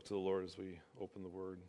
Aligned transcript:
look 0.00 0.06
to 0.06 0.14
the 0.14 0.18
Lord 0.18 0.46
as 0.46 0.56
we 0.56 0.80
open 0.98 1.22
the 1.22 1.28
word. 1.28 1.60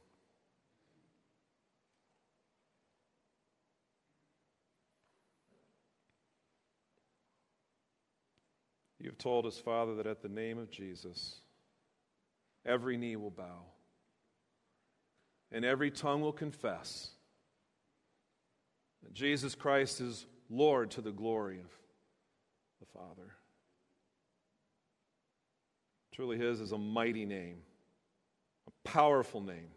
You've 9.00 9.18
told 9.18 9.46
us, 9.46 9.58
Father, 9.58 9.96
that 9.96 10.08
at 10.08 10.22
the 10.22 10.30
name 10.30 10.58
of 10.58 10.72
Jesus, 10.72 11.42
every 12.66 12.96
knee 12.96 13.18
will 13.18 13.32
bow 13.32 13.66
and 15.52 15.66
every 15.66 15.92
tongue 15.92 16.22
will 16.22 16.32
confess 16.32 17.10
that 19.04 19.14
Jesus 19.14 19.56
Christ 19.56 20.00
is 20.00 20.26
Lord 20.50 20.90
to 20.92 21.02
the 21.02 21.12
glory 21.12 21.60
of 21.60 21.70
the 22.80 22.98
Father. 22.98 23.34
Truly, 26.14 26.38
His 26.38 26.62
is 26.62 26.72
a 26.72 26.78
mighty 26.78 27.26
name, 27.26 27.58
powerful 28.84 29.42
name. 29.42 29.72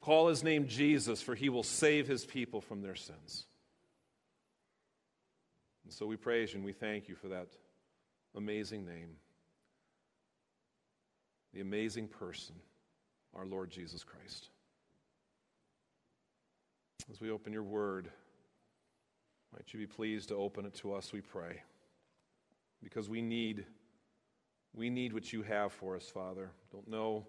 Call 0.00 0.28
His 0.28 0.42
name 0.42 0.68
Jesus, 0.68 1.22
for 1.22 1.34
He 1.34 1.48
will 1.48 1.62
save 1.62 2.06
His 2.06 2.24
people 2.24 2.60
from 2.60 2.82
their 2.82 2.94
sins. 2.94 3.46
And 5.84 5.92
so 5.92 6.06
we 6.06 6.16
praise 6.16 6.52
you 6.52 6.58
and 6.58 6.64
we 6.64 6.72
thank 6.72 7.08
you 7.08 7.14
for 7.14 7.28
that 7.28 7.48
amazing 8.36 8.84
name, 8.84 9.16
the 11.52 11.60
amazing 11.60 12.08
person, 12.08 12.54
our 13.34 13.46
Lord 13.46 13.70
Jesus 13.70 14.02
Christ. 14.02 14.48
As 17.10 17.20
we 17.20 17.30
open 17.30 17.52
your 17.52 17.62
word, 17.62 18.10
might 19.52 19.72
you 19.72 19.78
be 19.78 19.86
pleased 19.86 20.28
to 20.28 20.34
open 20.36 20.64
it 20.64 20.74
to 20.76 20.94
us, 20.94 21.12
we 21.12 21.20
pray. 21.20 21.62
Because 22.82 23.08
we 23.08 23.22
need, 23.22 23.64
we 24.74 24.90
need 24.90 25.12
what 25.12 25.32
you 25.32 25.42
have 25.42 25.72
for 25.72 25.96
us, 25.96 26.08
Father. 26.08 26.50
Don't 26.72 26.88
know 26.88 27.26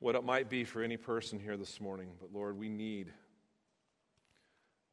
what 0.00 0.14
it 0.14 0.24
might 0.24 0.48
be 0.48 0.64
for 0.64 0.82
any 0.82 0.96
person 0.96 1.38
here 1.38 1.56
this 1.56 1.80
morning, 1.80 2.08
but 2.20 2.32
Lord, 2.32 2.58
we 2.58 2.68
need 2.68 3.12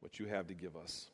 what 0.00 0.18
you 0.18 0.26
have 0.26 0.48
to 0.48 0.54
give 0.54 0.76
us. 0.76 1.08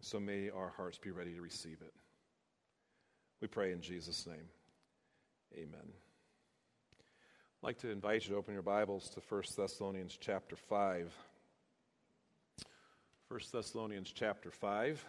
So 0.00 0.20
may 0.20 0.50
our 0.50 0.72
hearts 0.76 0.98
be 0.98 1.10
ready 1.10 1.34
to 1.34 1.40
receive 1.40 1.78
it. 1.80 1.92
We 3.40 3.48
pray 3.48 3.72
in 3.72 3.80
Jesus' 3.80 4.26
name. 4.26 4.48
Amen. 5.54 5.92
I'd 7.62 7.66
like 7.66 7.78
to 7.78 7.90
invite 7.90 8.24
you 8.24 8.32
to 8.32 8.36
open 8.36 8.52
your 8.54 8.62
Bibles 8.62 9.08
to 9.10 9.20
1 9.28 9.42
Thessalonians 9.56 10.18
chapter 10.20 10.56
5. 10.56 11.14
1 13.28 13.40
Thessalonians 13.52 14.12
chapter 14.12 14.50
5. 14.50 15.04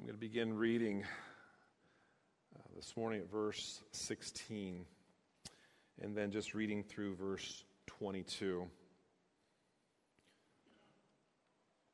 I'm 0.00 0.06
going 0.06 0.16
to 0.16 0.20
begin 0.20 0.56
reading 0.56 1.04
uh, 2.56 2.62
this 2.74 2.96
morning 2.96 3.20
at 3.20 3.30
verse 3.30 3.82
16 3.92 4.86
and 6.00 6.16
then 6.16 6.30
just 6.30 6.54
reading 6.54 6.82
through 6.82 7.16
verse 7.16 7.64
22. 7.86 8.66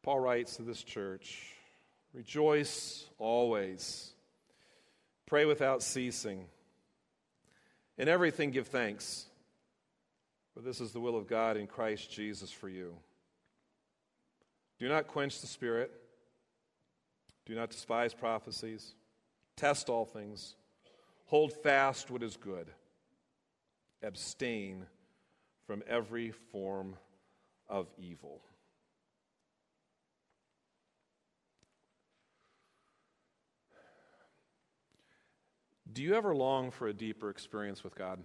Paul 0.04 0.20
writes 0.20 0.54
to 0.54 0.62
this 0.62 0.84
church 0.84 1.52
Rejoice 2.14 3.06
always, 3.18 4.12
pray 5.26 5.44
without 5.44 5.82
ceasing, 5.82 6.44
in 7.98 8.06
everything 8.06 8.52
give 8.52 8.68
thanks, 8.68 9.26
for 10.54 10.60
this 10.60 10.80
is 10.80 10.92
the 10.92 11.00
will 11.00 11.16
of 11.16 11.26
God 11.26 11.56
in 11.56 11.66
Christ 11.66 12.08
Jesus 12.08 12.52
for 12.52 12.68
you. 12.68 12.94
Do 14.78 14.88
not 14.88 15.08
quench 15.08 15.40
the 15.40 15.48
Spirit, 15.48 15.90
do 17.46 17.54
not 17.54 17.70
despise 17.70 18.12
prophecies, 18.12 18.94
test 19.56 19.88
all 19.88 20.04
things, 20.04 20.56
hold 21.26 21.52
fast 21.52 22.10
what 22.10 22.22
is 22.22 22.36
good 22.36 22.68
abstain 24.02 24.86
from 25.66 25.82
every 25.88 26.30
form 26.30 26.96
of 27.68 27.88
evil. 27.98 28.40
Do 35.92 36.02
you 36.02 36.14
ever 36.14 36.34
long 36.34 36.70
for 36.70 36.88
a 36.88 36.92
deeper 36.92 37.30
experience 37.30 37.82
with 37.82 37.94
God? 37.94 38.18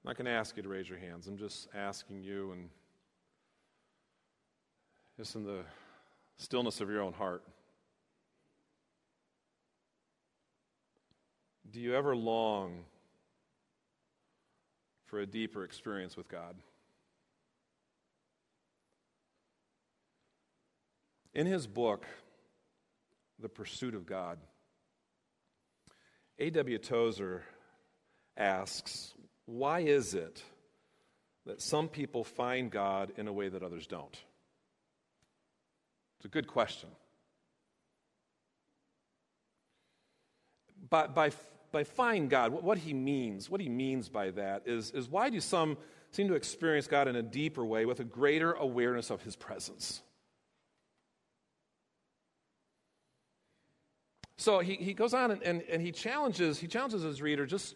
I'm 0.00 0.04
not 0.04 0.16
going 0.16 0.26
to 0.26 0.32
ask 0.32 0.56
you 0.56 0.62
to 0.62 0.68
raise 0.68 0.88
your 0.88 0.98
hands. 0.98 1.28
I'm 1.28 1.36
just 1.36 1.68
asking 1.72 2.22
you, 2.22 2.50
and 2.52 2.68
just 5.18 5.34
in 5.34 5.42
the 5.42 5.64
stillness 6.36 6.80
of 6.80 6.88
your 6.88 7.02
own 7.02 7.12
heart. 7.12 7.42
Do 11.68 11.80
you 11.80 11.96
ever 11.96 12.14
long 12.14 12.84
for 15.06 15.18
a 15.18 15.26
deeper 15.26 15.64
experience 15.64 16.16
with 16.16 16.28
God? 16.28 16.54
In 21.34 21.46
his 21.46 21.66
book, 21.66 22.06
The 23.40 23.48
Pursuit 23.48 23.96
of 23.96 24.06
God, 24.06 24.38
A.W. 26.38 26.78
Tozer 26.78 27.42
asks, 28.36 29.14
Why 29.46 29.80
is 29.80 30.14
it 30.14 30.44
that 31.44 31.60
some 31.60 31.88
people 31.88 32.22
find 32.22 32.70
God 32.70 33.10
in 33.16 33.26
a 33.26 33.32
way 33.32 33.48
that 33.48 33.64
others 33.64 33.88
don't? 33.88 34.16
It's 36.18 36.24
a 36.24 36.28
good 36.28 36.46
question. 36.46 36.88
By, 40.90 41.06
by 41.06 41.30
by 41.70 41.84
find 41.84 42.30
God, 42.30 42.52
what 42.52 42.78
he 42.78 42.94
means, 42.94 43.50
what 43.50 43.60
he 43.60 43.68
means 43.68 44.08
by 44.08 44.30
that 44.30 44.62
is, 44.66 44.90
is 44.92 45.08
why 45.08 45.30
do 45.30 45.40
some 45.40 45.76
seem 46.10 46.28
to 46.28 46.34
experience 46.34 46.86
God 46.86 47.08
in 47.08 47.16
a 47.16 47.22
deeper 47.22 47.64
way 47.64 47.84
with 47.84 48.00
a 48.00 48.04
greater 48.04 48.52
awareness 48.52 49.10
of 49.10 49.22
his 49.22 49.36
presence? 49.36 50.02
So 54.38 54.60
he, 54.60 54.74
he 54.76 54.94
goes 54.94 55.12
on 55.12 55.32
and, 55.32 55.42
and, 55.42 55.62
and 55.62 55.82
he 55.82 55.92
challenges 55.92 56.58
he 56.58 56.68
challenges 56.68 57.02
his 57.02 57.20
reader 57.20 57.44
just 57.44 57.74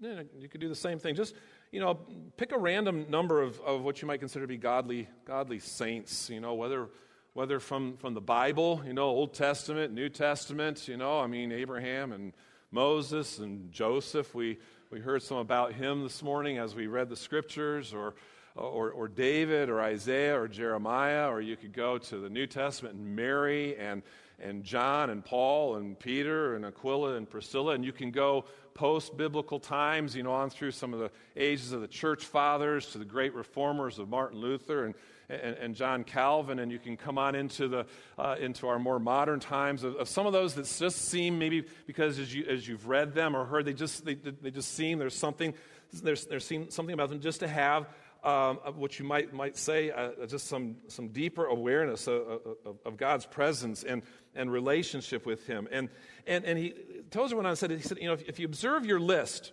you, 0.00 0.08
know, 0.16 0.24
you 0.36 0.48
could 0.48 0.60
do 0.60 0.68
the 0.68 0.74
same 0.74 0.98
thing 0.98 1.14
just 1.14 1.36
you 1.70 1.78
know 1.78 1.94
pick 2.36 2.50
a 2.50 2.58
random 2.58 3.06
number 3.08 3.40
of, 3.40 3.60
of 3.60 3.82
what 3.82 4.02
you 4.02 4.08
might 4.08 4.18
consider 4.18 4.42
to 4.44 4.48
be 4.48 4.56
godly 4.56 5.08
godly 5.24 5.60
saints 5.60 6.28
you 6.28 6.40
know 6.40 6.54
whether 6.54 6.88
whether 7.34 7.58
from 7.60 7.96
from 7.96 8.14
the 8.14 8.20
bible 8.20 8.82
you 8.86 8.92
know 8.92 9.04
old 9.04 9.32
testament 9.34 9.92
new 9.92 10.08
testament 10.08 10.86
you 10.88 10.96
know 10.96 11.20
i 11.20 11.26
mean 11.26 11.52
abraham 11.52 12.12
and 12.12 12.32
Moses 12.72 13.38
and 13.38 13.70
Joseph. 13.70 14.34
We, 14.34 14.58
we 14.90 14.98
heard 14.98 15.22
some 15.22 15.36
about 15.36 15.74
him 15.74 16.02
this 16.02 16.22
morning 16.22 16.56
as 16.56 16.74
we 16.74 16.86
read 16.86 17.10
the 17.10 17.16
scriptures, 17.16 17.92
or, 17.92 18.14
or, 18.56 18.90
or 18.90 19.08
David, 19.08 19.68
or 19.68 19.82
Isaiah, 19.82 20.40
or 20.40 20.48
Jeremiah, 20.48 21.30
or 21.30 21.42
you 21.42 21.54
could 21.54 21.74
go 21.74 21.98
to 21.98 22.16
the 22.16 22.30
New 22.30 22.46
Testament 22.46 22.94
and 22.94 23.14
Mary 23.14 23.76
and, 23.76 24.02
and 24.40 24.64
John 24.64 25.10
and 25.10 25.22
Paul 25.22 25.76
and 25.76 25.98
Peter 25.98 26.56
and 26.56 26.64
Aquila 26.64 27.16
and 27.16 27.28
Priscilla, 27.28 27.74
and 27.74 27.84
you 27.84 27.92
can 27.92 28.10
go 28.10 28.46
post 28.72 29.18
biblical 29.18 29.60
times, 29.60 30.16
you 30.16 30.22
know, 30.22 30.32
on 30.32 30.48
through 30.48 30.70
some 30.70 30.94
of 30.94 31.00
the 31.00 31.10
ages 31.36 31.72
of 31.72 31.82
the 31.82 31.88
church 31.88 32.24
fathers 32.24 32.86
to 32.92 32.98
the 32.98 33.04
great 33.04 33.34
reformers 33.34 33.98
of 33.98 34.08
Martin 34.08 34.40
Luther 34.40 34.86
and 34.86 34.94
and, 35.28 35.56
and 35.56 35.74
John 35.74 36.04
Calvin, 36.04 36.58
and 36.58 36.70
you 36.70 36.78
can 36.78 36.96
come 36.96 37.18
on 37.18 37.34
into, 37.34 37.68
the, 37.68 37.86
uh, 38.18 38.36
into 38.40 38.68
our 38.68 38.78
more 38.78 38.98
modern 38.98 39.40
times 39.40 39.84
of, 39.84 39.96
of, 39.96 40.08
some 40.08 40.26
of 40.26 40.32
those 40.32 40.54
that 40.54 40.66
just 40.66 41.08
seem 41.08 41.38
maybe 41.38 41.64
because 41.86 42.18
as, 42.18 42.34
you, 42.34 42.44
as 42.48 42.66
you've 42.66 42.86
read 42.86 43.14
them 43.14 43.34
or 43.34 43.44
heard, 43.44 43.64
they 43.64 43.72
just, 43.72 44.04
they, 44.04 44.14
they 44.14 44.50
just 44.50 44.74
seem 44.74 44.98
there's 44.98 45.16
something, 45.16 45.54
there's, 46.02 46.26
there's 46.26 46.50
something 46.68 46.92
about 46.92 47.08
them 47.08 47.20
just 47.20 47.40
to 47.40 47.48
have 47.48 47.86
um, 48.24 48.58
what 48.76 48.98
you 48.98 49.04
might, 49.04 49.32
might 49.32 49.56
say, 49.56 49.90
uh, 49.90 50.26
just 50.26 50.46
some, 50.46 50.76
some 50.86 51.08
deeper 51.08 51.46
awareness 51.46 52.06
of, 52.06 52.40
of, 52.64 52.76
of, 52.84 52.96
God's 52.96 53.26
presence 53.26 53.82
and, 53.82 54.02
and 54.36 54.52
relationship 54.52 55.26
with 55.26 55.44
Him. 55.46 55.66
And, 55.72 55.88
and, 56.26 56.44
and 56.44 56.56
he, 56.56 56.74
Tozer 57.10 57.34
went 57.34 57.46
on 57.46 57.50
and 57.50 57.58
said, 57.58 57.72
he 57.72 57.80
said, 57.80 57.98
you 57.98 58.06
know, 58.06 58.12
if, 58.12 58.22
if 58.28 58.38
you 58.38 58.46
observe 58.46 58.86
your 58.86 59.00
list, 59.00 59.52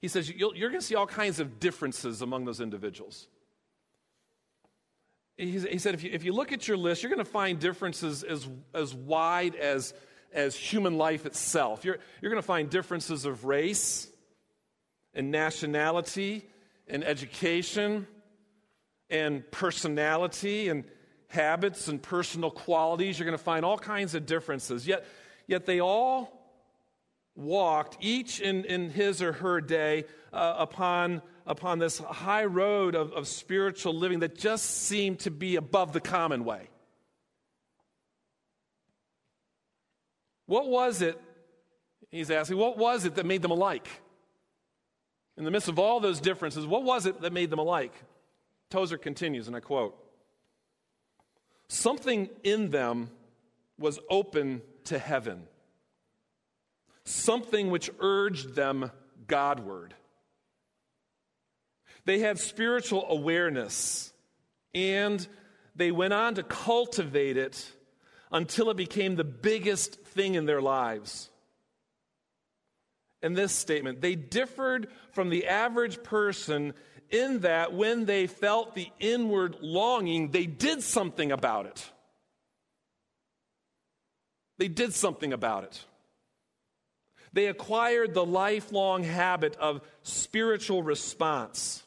he 0.00 0.08
says, 0.08 0.28
you're 0.28 0.50
going 0.52 0.80
to 0.80 0.86
see 0.86 0.96
all 0.96 1.06
kinds 1.06 1.38
of 1.38 1.60
differences 1.60 2.20
among 2.20 2.46
those 2.46 2.60
individuals 2.60 3.28
he 5.36 5.78
said, 5.78 5.94
if 5.94 6.02
you, 6.02 6.10
if 6.12 6.24
you 6.24 6.32
look 6.32 6.52
at 6.52 6.66
your 6.66 6.78
list, 6.78 7.02
you're 7.02 7.12
going 7.12 7.24
to 7.24 7.30
find 7.30 7.58
differences 7.60 8.22
as, 8.22 8.48
as 8.72 8.94
wide 8.94 9.54
as, 9.54 9.92
as 10.32 10.56
human 10.56 10.96
life 10.96 11.26
itself. 11.26 11.84
You're, 11.84 11.98
you're 12.20 12.30
going 12.30 12.42
to 12.42 12.46
find 12.46 12.70
differences 12.70 13.26
of 13.26 13.44
race 13.44 14.08
and 15.12 15.30
nationality 15.30 16.48
and 16.88 17.04
education 17.04 18.06
and 19.10 19.48
personality 19.50 20.68
and 20.68 20.84
habits 21.28 21.88
and 21.88 22.02
personal 22.02 22.50
qualities. 22.50 23.18
You're 23.18 23.26
going 23.26 23.38
to 23.38 23.44
find 23.44 23.64
all 23.64 23.78
kinds 23.78 24.14
of 24.14 24.24
differences. 24.24 24.86
Yet, 24.86 25.04
yet 25.46 25.66
they 25.66 25.80
all 25.80 26.32
walked, 27.34 27.98
each 28.00 28.40
in, 28.40 28.64
in 28.64 28.88
his 28.88 29.20
or 29.20 29.32
her 29.32 29.60
day, 29.60 30.04
uh, 30.32 30.54
upon 30.58 31.20
upon 31.46 31.78
this 31.78 31.98
high 31.98 32.44
road 32.44 32.94
of, 32.94 33.12
of 33.12 33.28
spiritual 33.28 33.94
living 33.94 34.20
that 34.20 34.36
just 34.36 34.64
seemed 34.82 35.20
to 35.20 35.30
be 35.30 35.56
above 35.56 35.92
the 35.92 36.00
common 36.00 36.44
way. 36.44 36.68
What 40.46 40.68
was 40.68 41.02
it, 41.02 41.20
he's 42.10 42.30
asking, 42.30 42.56
what 42.56 42.78
was 42.78 43.04
it 43.04 43.16
that 43.16 43.26
made 43.26 43.42
them 43.42 43.50
alike? 43.50 43.88
In 45.36 45.44
the 45.44 45.50
midst 45.50 45.68
of 45.68 45.78
all 45.78 46.00
those 46.00 46.20
differences, 46.20 46.66
what 46.66 46.82
was 46.82 47.06
it 47.06 47.20
that 47.20 47.32
made 47.32 47.50
them 47.50 47.58
alike? 47.58 47.92
Tozer 48.70 48.98
continues, 48.98 49.46
and 49.46 49.56
I 49.56 49.60
quote 49.60 49.96
Something 51.68 52.30
in 52.42 52.70
them 52.70 53.10
was 53.78 53.98
open 54.08 54.62
to 54.84 54.98
heaven, 54.98 55.42
something 57.04 57.70
which 57.70 57.90
urged 58.00 58.54
them 58.54 58.90
Godward. 59.26 59.94
They 62.06 62.20
had 62.20 62.38
spiritual 62.38 63.04
awareness, 63.10 64.12
and 64.72 65.26
they 65.74 65.90
went 65.90 66.14
on 66.14 66.36
to 66.36 66.44
cultivate 66.44 67.36
it 67.36 67.70
until 68.30 68.70
it 68.70 68.76
became 68.76 69.16
the 69.16 69.24
biggest 69.24 70.00
thing 70.02 70.36
in 70.36 70.46
their 70.46 70.62
lives. 70.62 71.30
In 73.22 73.34
this 73.34 73.52
statement, 73.52 74.00
they 74.00 74.14
differed 74.14 74.88
from 75.12 75.30
the 75.30 75.48
average 75.48 76.02
person 76.04 76.74
in 77.10 77.40
that 77.40 77.72
when 77.72 78.04
they 78.04 78.28
felt 78.28 78.74
the 78.74 78.88
inward 79.00 79.56
longing, 79.60 80.30
they 80.30 80.46
did 80.46 80.82
something 80.82 81.32
about 81.32 81.66
it. 81.66 81.90
They 84.58 84.68
did 84.68 84.94
something 84.94 85.32
about 85.32 85.64
it. 85.64 85.84
They 87.32 87.46
acquired 87.46 88.14
the 88.14 88.24
lifelong 88.24 89.02
habit 89.02 89.56
of 89.56 89.82
spiritual 90.02 90.84
response. 90.84 91.82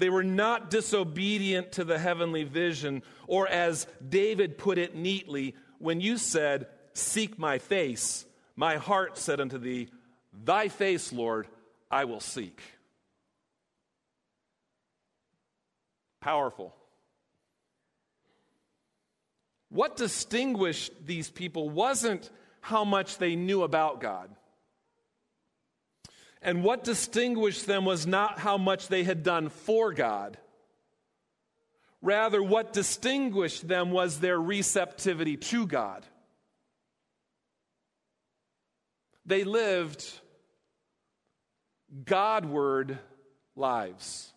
They 0.00 0.08
were 0.08 0.24
not 0.24 0.70
disobedient 0.70 1.72
to 1.72 1.84
the 1.84 1.98
heavenly 1.98 2.44
vision, 2.44 3.02
or 3.26 3.46
as 3.46 3.86
David 4.08 4.56
put 4.56 4.78
it 4.78 4.96
neatly, 4.96 5.54
when 5.78 6.00
you 6.00 6.16
said, 6.16 6.68
Seek 6.94 7.38
my 7.38 7.58
face, 7.58 8.24
my 8.56 8.78
heart 8.78 9.18
said 9.18 9.42
unto 9.42 9.58
thee, 9.58 9.90
Thy 10.32 10.68
face, 10.68 11.12
Lord, 11.12 11.48
I 11.90 12.06
will 12.06 12.20
seek. 12.20 12.62
Powerful. 16.22 16.74
What 19.68 19.98
distinguished 19.98 20.92
these 21.04 21.28
people 21.28 21.68
wasn't 21.68 22.30
how 22.62 22.86
much 22.86 23.18
they 23.18 23.36
knew 23.36 23.64
about 23.64 24.00
God. 24.00 24.30
And 26.42 26.64
what 26.64 26.84
distinguished 26.84 27.66
them 27.66 27.84
was 27.84 28.06
not 28.06 28.38
how 28.38 28.56
much 28.56 28.88
they 28.88 29.04
had 29.04 29.22
done 29.22 29.50
for 29.50 29.92
God. 29.92 30.38
Rather, 32.02 32.42
what 32.42 32.72
distinguished 32.72 33.68
them 33.68 33.90
was 33.90 34.20
their 34.20 34.40
receptivity 34.40 35.36
to 35.36 35.66
God. 35.66 36.06
They 39.26 39.44
lived 39.44 40.10
Godward 42.04 42.98
lives. 43.54 44.32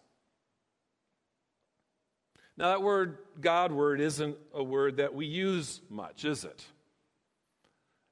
Now, 2.57 2.69
that 2.69 2.81
word 2.81 3.17
Godward 3.39 4.01
isn't 4.01 4.37
a 4.53 4.61
word 4.61 4.97
that 4.97 5.15
we 5.15 5.25
use 5.25 5.81
much, 5.89 6.25
is 6.25 6.43
it? 6.43 6.63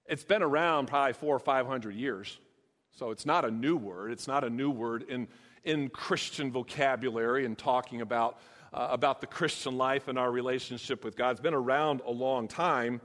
It's 0.08 0.24
been 0.24 0.42
around 0.42 0.88
probably 0.88 1.14
four 1.14 1.36
or 1.36 1.40
five 1.40 1.68
hundred 1.68 1.96
years. 1.96 2.40
So 2.98 3.12
it's 3.12 3.26
not 3.26 3.46
a 3.46 3.52
new 3.52 3.76
word. 3.76 4.12
It's 4.12 4.28
not 4.28 4.44
a 4.44 4.50
new 4.50 4.70
word 4.70 5.04
in, 5.04 5.28
in 5.64 5.90
Christian 5.90 6.52
vocabulary 6.52 7.46
and 7.46 7.58
talking 7.58 8.02
about, 8.02 8.40
uh, 8.74 8.88
about 8.92 9.22
the 9.22 9.28
Christian 9.28 9.78
life 9.78 10.08
and 10.08 10.20
our 10.20 10.32
relationship 10.32 11.04
with 11.04 11.16
God. 11.16 11.32
It's 11.32 11.42
been 11.42 11.54
around 11.54 12.02
a 12.06 12.12
long 12.12 12.48
time. 12.48 13.02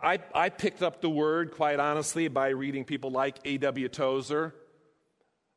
I, 0.00 0.18
I 0.34 0.48
picked 0.48 0.82
up 0.82 1.00
the 1.00 1.10
word, 1.10 1.52
quite 1.52 1.80
honestly, 1.80 2.28
by 2.28 2.48
reading 2.48 2.84
people 2.84 3.10
like 3.10 3.38
A.W. 3.44 3.88
Tozer. 3.88 4.54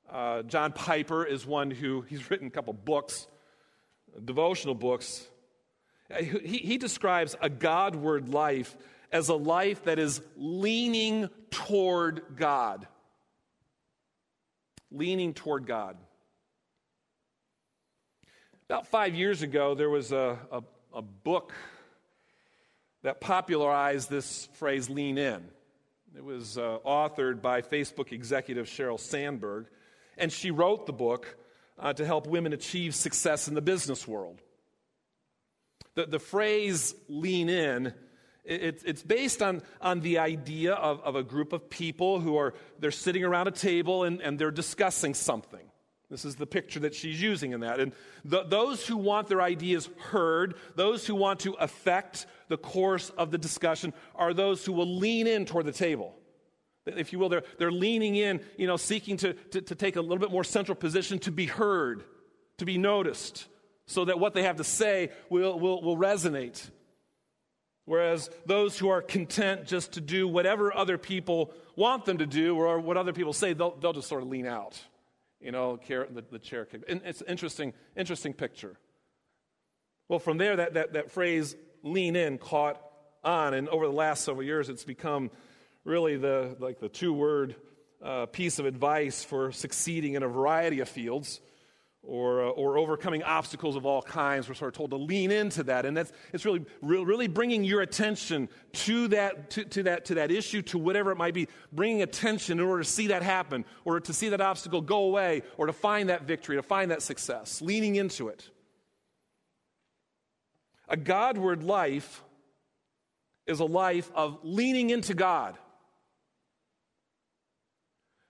Uh, 0.09 0.43
John 0.43 0.71
Piper 0.71 1.25
is 1.25 1.45
one 1.45 1.69
who, 1.69 2.01
he's 2.01 2.29
written 2.29 2.47
a 2.47 2.51
couple 2.51 2.73
books 2.73 3.27
devotional 4.23 4.75
books, 4.75 5.27
he, 6.19 6.57
he 6.57 6.77
describes 6.77 7.35
a 7.41 7.49
Godward 7.49 8.29
life 8.29 8.75
as 9.11 9.29
a 9.29 9.35
life 9.35 9.83
that 9.85 9.99
is 9.99 10.21
leaning 10.35 11.29
toward 11.51 12.21
God. 12.35 12.87
Leaning 14.91 15.33
toward 15.33 15.65
God. 15.65 15.97
About 18.69 18.87
five 18.87 19.15
years 19.15 19.41
ago, 19.41 19.75
there 19.75 19.89
was 19.89 20.11
a, 20.11 20.37
a, 20.51 20.61
a 20.93 21.01
book 21.01 21.53
that 23.03 23.21
popularized 23.21 24.09
this 24.09 24.49
phrase, 24.55 24.89
lean 24.89 25.17
in. 25.17 25.43
It 26.15 26.23
was 26.23 26.57
uh, 26.57 26.79
authored 26.85 27.41
by 27.41 27.61
Facebook 27.61 28.11
executive 28.11 28.65
Sheryl 28.65 28.99
Sandberg, 28.99 29.67
and 30.17 30.31
she 30.31 30.51
wrote 30.51 30.85
the 30.85 30.93
book 30.93 31.37
uh, 31.79 31.93
to 31.93 32.05
help 32.05 32.27
women 32.27 32.53
achieve 32.53 32.95
success 32.95 33.47
in 33.47 33.53
the 33.53 33.61
business 33.61 34.07
world. 34.07 34.41
The, 35.95 36.05
the 36.05 36.19
phrase 36.19 36.93
lean 37.07 37.49
in, 37.49 37.93
it, 38.47 38.83
it's 38.85 39.03
based 39.03 39.41
on, 39.41 39.61
on 39.81 39.99
the 40.01 40.19
idea 40.19 40.73
of, 40.73 41.01
of 41.01 41.15
a 41.15 41.23
group 41.23 41.53
of 41.53 41.69
people 41.69 42.19
who 42.19 42.37
are 42.37 42.53
they're 42.79 42.91
sitting 42.91 43.23
around 43.23 43.47
a 43.47 43.51
table 43.51 44.03
and, 44.03 44.21
and 44.21 44.39
they're 44.39 44.51
discussing 44.51 45.13
something. 45.13 45.67
This 46.09 46.23
is 46.23 46.35
the 46.35 46.47
picture 46.47 46.79
that 46.81 46.95
she's 46.95 47.21
using 47.21 47.51
in 47.51 47.59
that. 47.59 47.81
And 47.81 47.91
the, 48.23 48.43
those 48.43 48.87
who 48.87 48.95
want 48.95 49.27
their 49.27 49.41
ideas 49.41 49.89
heard, 49.97 50.55
those 50.75 51.05
who 51.05 51.15
want 51.15 51.41
to 51.41 51.53
affect 51.53 52.25
the 52.47 52.57
course 52.57 53.09
of 53.11 53.29
the 53.31 53.37
discussion, 53.37 53.93
are 54.15 54.33
those 54.33 54.65
who 54.65 54.71
will 54.71 54.87
lean 54.87 55.27
in 55.27 55.45
toward 55.45 55.65
the 55.65 55.73
table 55.73 56.15
if 56.95 57.11
you 57.11 57.19
will, 57.19 57.29
they're, 57.29 57.43
they're 57.57 57.71
leaning 57.71 58.15
in, 58.15 58.39
you 58.57 58.67
know, 58.67 58.77
seeking 58.77 59.17
to, 59.17 59.33
to, 59.33 59.61
to 59.61 59.75
take 59.75 59.95
a 59.95 60.01
little 60.01 60.19
bit 60.19 60.31
more 60.31 60.43
central 60.43 60.75
position 60.75 61.19
to 61.19 61.31
be 61.31 61.45
heard, 61.45 62.03
to 62.57 62.65
be 62.65 62.77
noticed, 62.77 63.47
so 63.85 64.05
that 64.05 64.19
what 64.19 64.33
they 64.33 64.43
have 64.43 64.57
to 64.57 64.63
say 64.63 65.11
will, 65.29 65.59
will, 65.59 65.81
will 65.81 65.97
resonate. 65.97 66.69
Whereas 67.87 68.29
those 68.45 68.77
who 68.77 68.89
are 68.89 69.01
content 69.01 69.65
just 69.65 69.93
to 69.93 70.01
do 70.01 70.27
whatever 70.27 70.75
other 70.75 70.97
people 70.97 71.53
want 71.77 72.03
them 72.03 72.17
to 72.17 72.25
do 72.25 72.57
or 72.57 72.79
what 72.79 72.97
other 72.97 73.13
people 73.13 73.31
say, 73.31 73.53
they'll, 73.53 73.77
they'll 73.77 73.93
just 73.93 74.09
sort 74.09 74.23
of 74.23 74.27
lean 74.27 74.45
out, 74.45 74.77
you 75.39 75.53
know, 75.53 75.79
the, 75.87 76.21
the 76.29 76.37
chair 76.37 76.65
kick. 76.65 76.81
And 76.89 76.99
it's 77.05 77.21
an 77.21 77.27
interesting, 77.27 77.71
interesting 77.95 78.33
picture. 78.33 78.75
Well, 80.09 80.19
from 80.19 80.37
there, 80.37 80.57
that, 80.57 80.73
that, 80.73 80.93
that 80.93 81.11
phrase, 81.11 81.55
lean 81.81 82.17
in, 82.17 82.39
caught 82.39 82.81
on. 83.23 83.53
And 83.53 83.69
over 83.69 83.87
the 83.87 83.93
last 83.93 84.25
several 84.25 84.43
years, 84.43 84.67
it's 84.67 84.83
become 84.83 85.31
really 85.85 86.17
the, 86.17 86.57
like 86.59 86.81
the 86.81 86.89
two 86.89 87.13
word 87.13 87.55
uh, 88.03 88.25
piece 88.25 88.59
of 88.59 88.65
advice 88.65 89.23
for 89.23 89.53
succeeding 89.53 90.15
in 90.15 90.23
a 90.23 90.27
variety 90.27 90.81
of 90.81 90.89
fields 90.89 91.39
or, 92.07 92.45
uh, 92.45 92.49
or 92.49 92.77
overcoming 92.77 93.21
obstacles 93.23 93.75
of 93.75 93.85
all 93.85 94.01
kinds. 94.01 94.47
We're 94.47 94.55
sort 94.55 94.69
of 94.69 94.77
told 94.77 94.91
to 94.91 94.97
lean 94.97 95.29
into 95.29 95.63
that. 95.63 95.85
And 95.85 95.95
that's, 95.95 96.11
it's 96.33 96.45
really, 96.45 96.65
really 96.81 97.27
bringing 97.27 97.63
your 97.63 97.81
attention 97.81 98.49
to 98.73 99.07
that, 99.09 99.51
to, 99.51 99.65
to, 99.65 99.83
that, 99.83 100.05
to 100.05 100.15
that 100.15 100.31
issue, 100.31 100.61
to 100.63 100.77
whatever 100.77 101.11
it 101.11 101.17
might 101.17 101.33
be, 101.33 101.47
bringing 101.71 102.01
attention 102.01 102.59
in 102.59 102.65
order 102.65 102.83
to 102.83 102.89
see 102.89 103.07
that 103.07 103.23
happen, 103.23 103.65
or 103.85 103.99
to 103.99 104.13
see 104.13 104.29
that 104.29 104.41
obstacle 104.41 104.81
go 104.81 105.03
away, 105.03 105.43
or 105.57 105.67
to 105.67 105.73
find 105.73 106.09
that 106.09 106.23
victory, 106.23 106.55
to 106.55 106.63
find 106.63 106.91
that 106.91 107.01
success, 107.01 107.61
leaning 107.61 107.95
into 107.95 108.29
it. 108.29 108.49
A 110.87 110.95
Godward 110.95 111.63
life 111.63 112.23
is 113.45 113.59
a 113.59 113.65
life 113.65 114.09
of 114.15 114.39
leaning 114.43 114.89
into 114.89 115.13
God. 115.13 115.55
I 115.55 115.57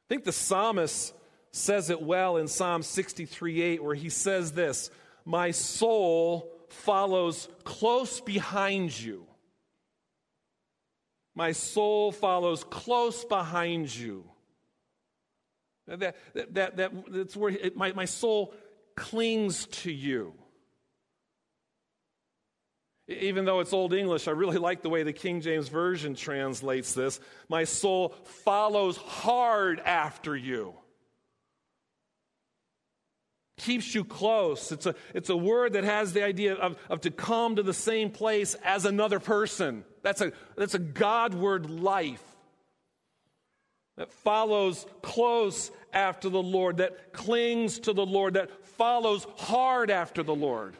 think 0.09 0.23
the 0.23 0.31
psalmist 0.31 1.13
says 1.51 1.89
it 1.89 2.01
well 2.01 2.37
in 2.37 2.47
Psalm 2.47 2.83
63 2.83 3.61
8, 3.61 3.83
where 3.83 3.95
he 3.95 4.09
says 4.09 4.51
this 4.51 4.89
My 5.25 5.51
soul 5.51 6.51
follows 6.69 7.47
close 7.63 8.21
behind 8.21 8.97
you. 8.99 9.25
My 11.35 11.51
soul 11.51 12.11
follows 12.11 12.63
close 12.63 13.23
behind 13.23 13.95
you. 13.95 14.25
That, 15.87 15.99
that, 16.33 16.53
that, 16.53 16.77
that 16.77 16.91
that's 17.11 17.35
where 17.35 17.51
it, 17.51 17.77
my, 17.77 17.93
my 17.93 18.05
soul 18.05 18.53
clings 18.95 19.67
to 19.67 19.91
you. 19.91 20.33
Even 23.07 23.45
though 23.45 23.61
it's 23.61 23.71
Old 23.71 23.93
English, 23.93 24.27
I 24.27 24.31
really 24.31 24.57
like 24.57 24.81
the 24.81 24.89
way 24.89 25.03
the 25.03 25.13
King 25.13 25.39
James 25.39 25.69
Version 25.69 26.13
translates 26.13 26.93
this. 26.93 27.21
My 27.47 27.63
soul 27.63 28.09
follows 28.43 28.97
hard 28.97 29.79
after 29.79 30.35
you. 30.35 30.73
Keeps 33.57 33.95
you 33.95 34.03
close. 34.05 34.71
It's 34.71 34.85
a, 34.85 34.95
it's 35.13 35.29
a 35.29 35.37
word 35.37 35.73
that 35.73 35.83
has 35.83 36.13
the 36.13 36.23
idea 36.23 36.53
of, 36.53 36.77
of 36.89 37.01
to 37.01 37.11
come 37.11 37.55
to 37.55 37.63
the 37.63 37.73
same 37.73 38.11
place 38.11 38.55
as 38.63 38.85
another 38.85 39.19
person. 39.19 39.83
That's 40.03 40.21
a, 40.21 40.31
that's 40.55 40.75
a 40.75 40.79
Godward 40.79 41.69
life. 41.69 42.23
that 43.97 44.11
follows 44.11 44.85
close 45.01 45.71
after 45.91 46.29
the 46.29 46.41
Lord, 46.41 46.77
that 46.77 47.13
clings 47.13 47.79
to 47.79 47.93
the 47.93 48.05
Lord, 48.05 48.35
that 48.35 48.65
follows 48.77 49.25
hard 49.37 49.89
after 49.89 50.23
the 50.23 50.35
Lord. 50.35 50.75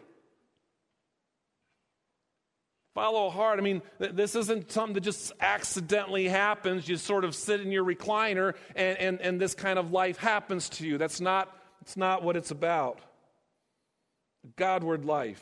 Follow 2.93 3.29
hard. 3.29 3.59
I 3.59 3.61
mean, 3.61 3.81
this 3.99 4.35
isn't 4.35 4.71
something 4.71 4.95
that 4.95 5.01
just 5.01 5.31
accidentally 5.39 6.27
happens. 6.27 6.87
You 6.87 6.97
sort 6.97 7.25
of 7.25 7.35
sit 7.35 7.61
in 7.61 7.71
your 7.71 7.83
recliner 7.83 8.55
and, 8.75 8.97
and, 8.97 9.21
and 9.21 9.41
this 9.41 9.53
kind 9.53 9.77
of 9.77 9.91
life 9.91 10.17
happens 10.17 10.69
to 10.69 10.87
you. 10.87 10.97
That's 10.97 11.21
not, 11.21 11.55
that's 11.87 11.95
not 11.95 12.21
what 12.21 12.35
it's 12.35 12.51
about. 12.51 12.99
Godward 14.57 15.05
life. 15.05 15.41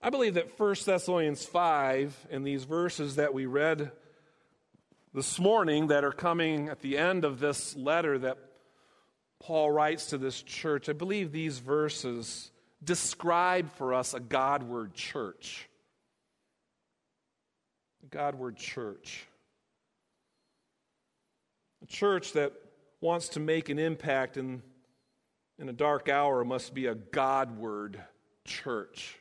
I 0.00 0.08
believe 0.08 0.32
that 0.32 0.58
1 0.58 0.76
Thessalonians 0.86 1.44
5 1.44 2.28
and 2.30 2.46
these 2.46 2.64
verses 2.64 3.16
that 3.16 3.34
we 3.34 3.44
read 3.44 3.92
this 5.12 5.38
morning 5.38 5.88
that 5.88 6.04
are 6.04 6.12
coming 6.12 6.70
at 6.70 6.80
the 6.80 6.96
end 6.96 7.26
of 7.26 7.38
this 7.38 7.76
letter 7.76 8.18
that 8.20 8.38
Paul 9.40 9.70
writes 9.70 10.06
to 10.06 10.16
this 10.16 10.40
church, 10.40 10.88
I 10.88 10.94
believe 10.94 11.32
these 11.32 11.58
verses 11.58 12.50
describe 12.82 13.70
for 13.72 13.92
us 13.92 14.14
a 14.14 14.20
Godward 14.20 14.94
church. 14.94 15.68
A 18.04 18.06
Godward 18.06 18.56
church. 18.56 19.26
A 21.82 21.86
church 21.86 22.32
that 22.32 22.54
wants 23.00 23.30
to 23.30 23.40
make 23.40 23.68
an 23.68 23.78
impact 23.78 24.36
in, 24.36 24.62
in 25.58 25.68
a 25.68 25.72
dark 25.72 26.08
hour 26.08 26.44
must 26.44 26.74
be 26.74 26.86
a 26.86 26.94
Godward 26.94 28.02
church. 28.44 29.16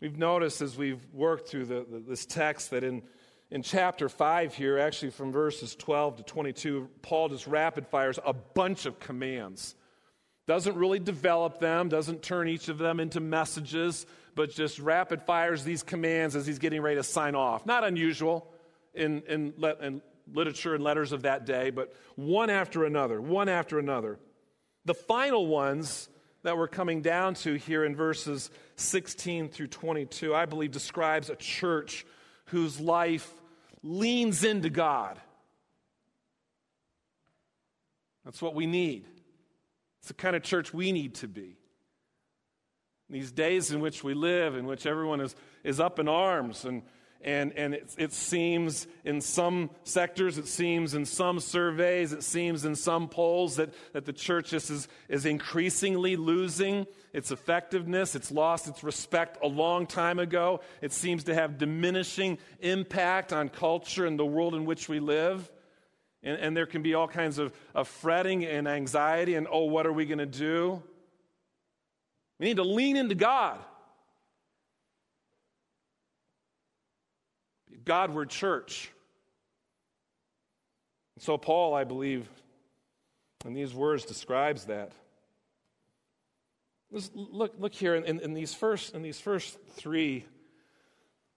We've 0.00 0.18
noticed 0.18 0.60
as 0.60 0.76
we've 0.76 1.04
worked 1.12 1.48
through 1.48 1.66
the, 1.66 1.86
the, 1.90 1.98
this 2.06 2.26
text 2.26 2.70
that 2.70 2.84
in, 2.84 3.02
in 3.50 3.62
chapter 3.62 4.08
5 4.08 4.54
here, 4.54 4.78
actually 4.78 5.10
from 5.10 5.32
verses 5.32 5.74
12 5.74 6.16
to 6.16 6.22
22, 6.22 6.90
Paul 7.02 7.30
just 7.30 7.46
rapid 7.46 7.86
fires 7.86 8.18
a 8.24 8.32
bunch 8.32 8.86
of 8.86 9.00
commands 9.00 9.74
doesn't 10.46 10.76
really 10.76 11.00
develop 11.00 11.58
them, 11.58 11.88
doesn't 11.88 12.22
turn 12.22 12.48
each 12.48 12.68
of 12.68 12.78
them 12.78 13.00
into 13.00 13.20
messages, 13.20 14.06
but 14.34 14.50
just 14.50 14.78
rapid 14.78 15.22
fires 15.22 15.64
these 15.64 15.82
commands 15.82 16.36
as 16.36 16.46
he's 16.46 16.58
getting 16.58 16.80
ready 16.80 16.96
to 16.96 17.02
sign 17.02 17.34
off. 17.34 17.66
Not 17.66 17.84
unusual 17.84 18.52
in, 18.94 19.22
in, 19.28 19.54
in 19.80 20.02
literature 20.32 20.74
and 20.74 20.82
letters 20.82 21.12
of 21.12 21.22
that 21.22 21.46
day, 21.46 21.70
but 21.70 21.94
one 22.16 22.50
after 22.50 22.84
another, 22.84 23.20
one 23.20 23.48
after 23.48 23.78
another. 23.78 24.18
The 24.84 24.94
final 24.94 25.46
ones 25.46 26.08
that 26.42 26.56
we're 26.56 26.68
coming 26.68 27.02
down 27.02 27.34
to 27.34 27.54
here 27.54 27.84
in 27.84 27.96
verses 27.96 28.50
16 28.76 29.48
through 29.48 29.68
22, 29.68 30.34
I 30.34 30.46
believe 30.46 30.70
describes 30.70 31.30
a 31.30 31.36
church 31.36 32.06
whose 32.46 32.78
life 32.78 33.32
leans 33.82 34.44
into 34.44 34.70
God. 34.70 35.20
That's 38.24 38.42
what 38.42 38.54
we 38.54 38.66
need. 38.66 39.06
It's 40.00 40.08
the 40.08 40.14
kind 40.14 40.36
of 40.36 40.42
church 40.42 40.72
we 40.74 40.92
need 40.92 41.14
to 41.16 41.28
be. 41.28 41.56
These 43.08 43.30
days 43.30 43.70
in 43.70 43.80
which 43.80 44.02
we 44.02 44.14
live, 44.14 44.56
in 44.56 44.66
which 44.66 44.84
everyone 44.84 45.20
is, 45.20 45.36
is 45.62 45.78
up 45.78 46.00
in 46.00 46.08
arms, 46.08 46.64
and, 46.64 46.82
and, 47.22 47.52
and 47.54 47.74
it, 47.74 47.94
it 47.98 48.12
seems 48.12 48.86
in 49.04 49.20
some 49.20 49.70
sectors, 49.84 50.38
it 50.38 50.46
seems 50.46 50.94
in 50.94 51.04
some 51.04 51.40
surveys, 51.40 52.12
it 52.12 52.22
seems 52.22 52.64
in 52.64 52.76
some 52.76 53.08
polls 53.08 53.56
that, 53.56 53.70
that 53.92 54.04
the 54.04 54.12
church 54.12 54.52
is, 54.52 54.88
is 55.08 55.26
increasingly 55.26 56.16
losing 56.16 56.86
its 57.12 57.30
effectiveness. 57.30 58.14
It's 58.14 58.30
lost 58.30 58.68
its 58.68 58.84
respect 58.84 59.38
a 59.42 59.48
long 59.48 59.86
time 59.86 60.18
ago. 60.18 60.60
It 60.80 60.92
seems 60.92 61.24
to 61.24 61.34
have 61.34 61.58
diminishing 61.58 62.38
impact 62.60 63.32
on 63.32 63.48
culture 63.48 64.06
and 64.06 64.18
the 64.18 64.26
world 64.26 64.54
in 64.54 64.64
which 64.64 64.88
we 64.88 65.00
live. 65.00 65.50
And, 66.22 66.38
and 66.38 66.56
there 66.56 66.66
can 66.66 66.82
be 66.82 66.94
all 66.94 67.08
kinds 67.08 67.38
of, 67.38 67.52
of 67.74 67.88
fretting 67.88 68.44
and 68.44 68.68
anxiety 68.68 69.34
and, 69.34 69.48
oh, 69.50 69.64
what 69.64 69.86
are 69.86 69.92
we 69.92 70.06
going 70.06 70.18
to 70.18 70.26
do? 70.26 70.82
We 72.38 72.46
need 72.46 72.58
to 72.58 72.64
lean 72.64 72.96
into 72.96 73.14
God. 73.14 73.58
Godward 77.86 78.28
church. 78.28 78.90
And 81.14 81.22
So, 81.22 81.38
Paul, 81.38 81.74
I 81.74 81.84
believe, 81.84 82.28
in 83.46 83.54
these 83.54 83.74
words 83.74 84.04
describes 84.04 84.66
that. 84.66 84.92
Look, 87.14 87.54
look 87.58 87.74
here 87.74 87.94
in, 87.94 88.20
in, 88.20 88.34
these 88.34 88.54
first, 88.54 88.94
in 88.94 89.02
these 89.02 89.18
first 89.18 89.58
three 89.76 90.24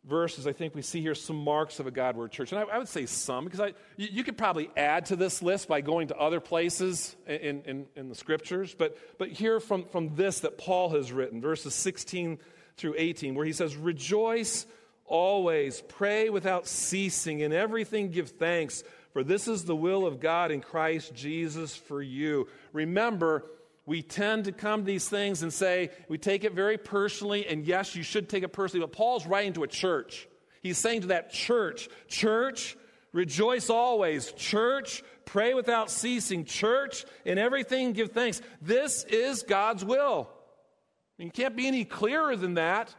verses, 0.05 0.47
I 0.47 0.53
think 0.53 0.75
we 0.75 0.81
see 0.81 1.01
here 1.01 1.15
some 1.15 1.35
marks 1.35 1.79
of 1.79 1.87
a 1.87 1.91
Godward 1.91 2.31
church. 2.31 2.51
And 2.51 2.59
I, 2.59 2.63
I 2.75 2.77
would 2.77 2.87
say 2.87 3.05
some, 3.05 3.45
because 3.45 3.59
I, 3.59 3.73
you, 3.97 4.07
you, 4.11 4.23
could 4.23 4.37
probably 4.37 4.69
add 4.77 5.07
to 5.07 5.15
this 5.15 5.41
list 5.41 5.67
by 5.67 5.81
going 5.81 6.07
to 6.09 6.17
other 6.17 6.39
places 6.39 7.15
in, 7.27 7.61
in, 7.63 7.85
in 7.95 8.09
the 8.09 8.15
scriptures. 8.15 8.75
But, 8.77 8.97
but 9.17 9.29
here 9.29 9.59
from, 9.59 9.85
from 9.85 10.15
this 10.15 10.41
that 10.41 10.57
Paul 10.57 10.89
has 10.91 11.11
written, 11.11 11.41
verses 11.41 11.73
16 11.73 12.39
through 12.77 12.95
18, 12.97 13.35
where 13.35 13.45
he 13.45 13.53
says, 13.53 13.75
Rejoice 13.75 14.65
always, 15.09 15.81
pray 15.81 16.29
without 16.29 16.67
ceasing, 16.67 17.41
in 17.41 17.51
everything 17.51 18.11
give 18.11 18.29
thanks, 18.29 18.83
for 19.11 19.23
this 19.23 19.47
is 19.47 19.65
the 19.65 19.75
will 19.75 20.05
of 20.05 20.19
God 20.19 20.51
in 20.51 20.61
Christ 20.61 21.13
Jesus 21.13 21.75
for 21.75 22.01
you. 22.01 22.47
Remember, 22.71 23.45
we 23.85 24.03
tend 24.03 24.45
to 24.45 24.51
come 24.51 24.81
to 24.81 24.85
these 24.85 25.09
things 25.09 25.41
and 25.41 25.51
say, 25.51 25.89
we 26.07 26.17
take 26.17 26.43
it 26.43 26.53
very 26.53 26.77
personally, 26.77 27.47
and 27.47 27.65
yes, 27.65 27.95
you 27.95 28.03
should 28.03 28.29
take 28.29 28.43
it 28.43 28.53
personally, 28.53 28.85
but 28.85 28.95
Paul's 28.95 29.25
writing 29.25 29.53
to 29.53 29.63
a 29.63 29.67
church. 29.67 30.27
He's 30.61 30.77
saying 30.77 31.01
to 31.01 31.07
that 31.07 31.31
church, 31.31 31.89
Church, 32.07 32.77
rejoice 33.11 33.69
always. 33.69 34.31
Church, 34.33 35.03
pray 35.25 35.53
without 35.53 35.89
ceasing. 35.89 36.45
Church, 36.45 37.05
in 37.25 37.37
everything 37.37 37.93
give 37.93 38.11
thanks. 38.11 38.41
This 38.61 39.03
is 39.05 39.43
God's 39.43 39.83
will. 39.83 40.29
You 41.17 41.31
can't 41.31 41.55
be 41.55 41.67
any 41.67 41.83
clearer 41.83 42.35
than 42.35 42.55
that. 42.55 42.93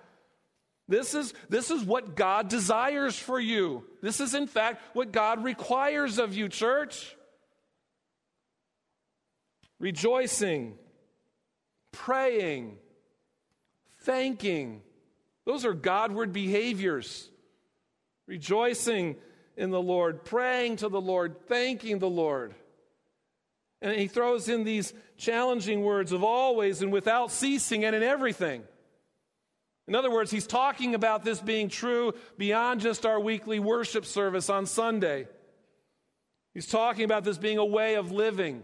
This 0.90 1.14
is, 1.14 1.32
this 1.48 1.70
is 1.70 1.84
what 1.84 2.16
God 2.16 2.48
desires 2.48 3.16
for 3.16 3.38
you. 3.38 3.84
This 4.02 4.20
is, 4.20 4.34
in 4.34 4.48
fact, 4.48 4.82
what 4.92 5.12
God 5.12 5.44
requires 5.44 6.18
of 6.18 6.34
you, 6.34 6.48
church 6.48 7.16
rejoicing, 9.78 10.74
praying, 11.92 12.76
thanking. 14.00 14.82
Those 15.46 15.64
are 15.64 15.74
Godward 15.74 16.32
behaviors. 16.32 17.30
Rejoicing 18.26 19.16
in 19.56 19.70
the 19.70 19.80
Lord, 19.80 20.24
praying 20.24 20.76
to 20.76 20.88
the 20.88 21.00
Lord, 21.00 21.36
thanking 21.46 22.00
the 22.00 22.10
Lord. 22.10 22.54
And 23.80 23.98
he 23.98 24.08
throws 24.08 24.48
in 24.48 24.64
these 24.64 24.92
challenging 25.16 25.82
words 25.82 26.10
of 26.10 26.24
always 26.24 26.82
and 26.82 26.92
without 26.92 27.30
ceasing 27.30 27.84
and 27.84 27.94
in 27.94 28.02
everything. 28.02 28.64
In 29.90 29.96
other 29.96 30.10
words, 30.10 30.30
he's 30.30 30.46
talking 30.46 30.94
about 30.94 31.24
this 31.24 31.40
being 31.40 31.68
true 31.68 32.14
beyond 32.38 32.80
just 32.80 33.04
our 33.04 33.18
weekly 33.18 33.58
worship 33.58 34.06
service 34.06 34.48
on 34.48 34.66
Sunday. 34.66 35.26
He's 36.54 36.68
talking 36.68 37.04
about 37.04 37.24
this 37.24 37.38
being 37.38 37.58
a 37.58 37.64
way 37.64 37.96
of 37.96 38.12
living 38.12 38.62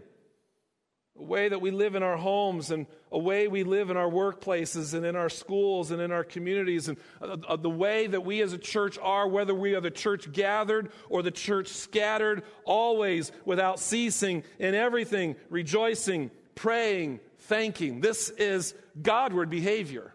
a 1.19 1.23
way 1.23 1.49
that 1.49 1.59
we 1.59 1.71
live 1.71 1.95
in 1.95 2.03
our 2.03 2.17
homes 2.17 2.71
and 2.71 2.85
a 3.11 3.17
way 3.17 3.47
we 3.47 3.63
live 3.63 3.89
in 3.89 3.97
our 3.97 4.09
workplaces 4.09 4.93
and 4.93 5.05
in 5.05 5.15
our 5.15 5.29
schools 5.29 5.91
and 5.91 6.01
in 6.01 6.11
our 6.11 6.23
communities 6.23 6.87
and 6.87 6.97
uh, 7.21 7.37
uh, 7.47 7.55
the 7.55 7.69
way 7.69 8.07
that 8.07 8.21
we 8.21 8.41
as 8.41 8.53
a 8.53 8.57
church 8.57 8.97
are, 9.01 9.27
whether 9.27 9.55
we 9.55 9.73
are 9.75 9.81
the 9.81 9.91
church 9.91 10.31
gathered 10.31 10.91
or 11.09 11.23
the 11.23 11.31
church 11.31 11.69
scattered, 11.69 12.43
always 12.65 13.31
without 13.45 13.79
ceasing 13.79 14.43
in 14.59 14.75
everything, 14.75 15.35
rejoicing, 15.49 16.29
praying, 16.55 17.19
thanking. 17.39 17.99
This 17.99 18.29
is 18.29 18.75
Godward 19.01 19.49
behavior. 19.49 20.13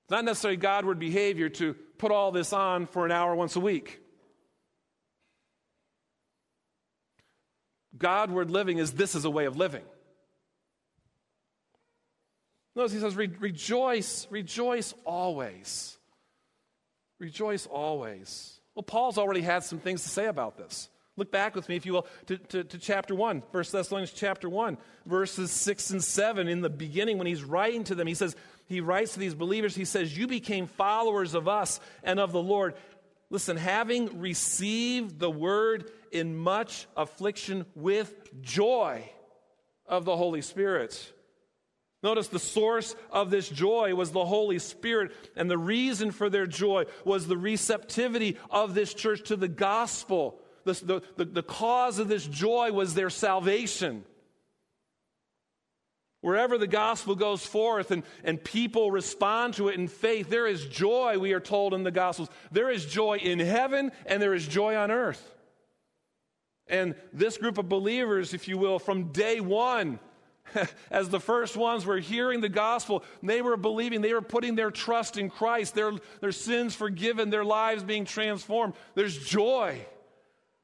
not 0.11 0.25
necessarily 0.25 0.57
Godward 0.57 0.99
behavior 0.99 1.49
to 1.49 1.73
put 1.97 2.11
all 2.11 2.31
this 2.31 2.53
on 2.53 2.85
for 2.85 3.05
an 3.05 3.11
hour 3.11 3.33
once 3.33 3.55
a 3.55 3.59
week. 3.59 3.99
Godward 7.97 8.51
living 8.51 8.77
is 8.77 8.91
this 8.91 9.15
is 9.15 9.25
a 9.25 9.29
way 9.29 9.45
of 9.45 9.57
living. 9.57 9.83
Notice 12.75 12.91
he 12.91 12.99
says, 12.99 13.15
Re- 13.15 13.31
rejoice, 13.39 14.27
rejoice 14.29 14.93
always. 15.05 15.97
Rejoice 17.19 17.65
always. 17.65 18.59
Well, 18.75 18.83
Paul's 18.83 19.17
already 19.17 19.41
had 19.41 19.63
some 19.63 19.79
things 19.79 20.03
to 20.03 20.09
say 20.09 20.25
about 20.25 20.57
this. 20.57 20.89
Look 21.17 21.31
back 21.31 21.55
with 21.55 21.67
me, 21.67 21.75
if 21.75 21.85
you 21.85 21.93
will, 21.93 22.07
to, 22.27 22.37
to, 22.37 22.63
to 22.63 22.77
chapter 22.77 23.13
1, 23.13 23.43
1 23.51 23.63
Thessalonians 23.71 24.11
chapter 24.11 24.49
1, 24.49 24.77
verses 25.05 25.51
6 25.51 25.89
and 25.91 26.03
7. 26.03 26.47
In 26.47 26.61
the 26.61 26.69
beginning, 26.69 27.17
when 27.17 27.27
he's 27.27 27.43
writing 27.43 27.83
to 27.85 27.95
them, 27.95 28.07
he 28.07 28.13
says, 28.13 28.35
he 28.71 28.79
writes 28.79 29.13
to 29.13 29.19
these 29.19 29.35
believers, 29.35 29.75
he 29.75 29.83
says, 29.83 30.17
You 30.17 30.27
became 30.27 30.67
followers 30.67 31.33
of 31.33 31.47
us 31.47 31.81
and 32.03 32.19
of 32.19 32.31
the 32.31 32.41
Lord. 32.41 32.75
Listen, 33.29 33.57
having 33.57 34.19
received 34.19 35.19
the 35.19 35.29
word 35.29 35.91
in 36.11 36.37
much 36.37 36.87
affliction 36.95 37.65
with 37.75 38.13
joy 38.41 39.09
of 39.85 40.05
the 40.05 40.15
Holy 40.15 40.41
Spirit. 40.41 41.13
Notice 42.03 42.29
the 42.29 42.39
source 42.39 42.95
of 43.11 43.29
this 43.29 43.47
joy 43.47 43.93
was 43.93 44.11
the 44.11 44.25
Holy 44.25 44.57
Spirit, 44.57 45.11
and 45.35 45.51
the 45.51 45.57
reason 45.57 46.11
for 46.11 46.29
their 46.29 46.47
joy 46.47 46.85
was 47.05 47.27
the 47.27 47.37
receptivity 47.37 48.37
of 48.49 48.73
this 48.73 48.93
church 48.93 49.27
to 49.27 49.35
the 49.35 49.47
gospel. 49.47 50.39
The, 50.63 51.01
the, 51.17 51.25
the, 51.25 51.43
cause 51.43 51.99
of 51.99 52.07
this 52.07 52.25
joy 52.25 52.71
was 52.71 52.93
their 52.93 53.09
salvation. 53.09 54.03
Wherever 56.21 56.57
the 56.57 56.67
gospel 56.67 57.15
goes 57.15 57.45
forth 57.45 57.89
and, 57.89 58.03
and 58.23 58.43
people 58.43 58.91
respond 58.91 59.55
to 59.55 59.69
it 59.69 59.75
in 59.75 59.87
faith, 59.87 60.29
there 60.29 60.45
is 60.45 60.65
joy, 60.67 61.17
we 61.17 61.33
are 61.33 61.39
told 61.39 61.73
in 61.73 61.83
the 61.83 61.91
gospels. 61.91 62.29
There 62.51 62.69
is 62.69 62.85
joy 62.85 63.17
in 63.17 63.39
heaven 63.39 63.91
and 64.05 64.21
there 64.21 64.35
is 64.35 64.47
joy 64.47 64.75
on 64.75 64.91
earth. 64.91 65.35
And 66.67 66.95
this 67.11 67.37
group 67.37 67.57
of 67.57 67.67
believers, 67.67 68.33
if 68.33 68.47
you 68.47 68.57
will, 68.57 68.77
from 68.77 69.11
day 69.11 69.39
one, 69.39 69.99
as 70.91 71.09
the 71.09 71.19
first 71.19 71.57
ones 71.57 71.85
were 71.85 71.99
hearing 71.99 72.41
the 72.41 72.49
gospel, 72.49 73.03
they 73.23 73.41
were 73.41 73.57
believing, 73.57 74.01
they 74.01 74.13
were 74.13 74.21
putting 74.21 74.55
their 74.55 74.71
trust 74.71 75.17
in 75.17 75.29
Christ, 75.29 75.75
their, 75.75 75.91
their 76.19 76.31
sins 76.31 76.75
forgiven, 76.75 77.29
their 77.29 77.45
lives 77.45 77.83
being 77.83 78.05
transformed. 78.05 78.73
There's 78.95 79.17
joy. 79.17 79.85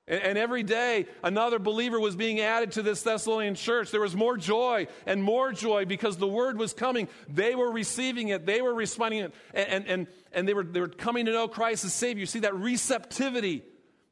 And, 0.10 0.38
every 0.38 0.64
day, 0.64 1.06
another 1.22 1.60
believer 1.60 2.00
was 2.00 2.16
being 2.16 2.40
added 2.40 2.72
to 2.74 2.82
this 2.82 3.04
Thessalonian 3.04 3.56
church. 3.56 3.92
There 3.92 4.00
was 4.00 4.16
more 4.16 4.38
joy 4.38 4.88
and 5.06 5.22
more 5.22 5.52
joy 5.52 5.84
because 5.84 6.16
the 6.16 6.28
word 6.28 6.58
was 6.58 6.72
coming. 6.72 7.10
They 7.28 7.56
were 7.56 7.70
receiving 7.70 8.30
it, 8.30 8.46
they 8.46 8.62
were 8.62 8.74
responding 8.74 9.20
it, 9.26 9.34
and, 9.54 9.86
and, 9.86 10.08
and 10.32 10.48
they, 10.48 10.54
were, 10.54 10.64
they 10.64 10.80
were 10.80 10.88
coming 10.88 11.26
to 11.26 11.34
know 11.34 11.50
Christ 11.50 11.84
as 11.84 11.94
Savior. 11.94 12.22
You 12.22 12.26
see 12.26 12.40
that 12.40 12.56
receptivity, 12.56 13.64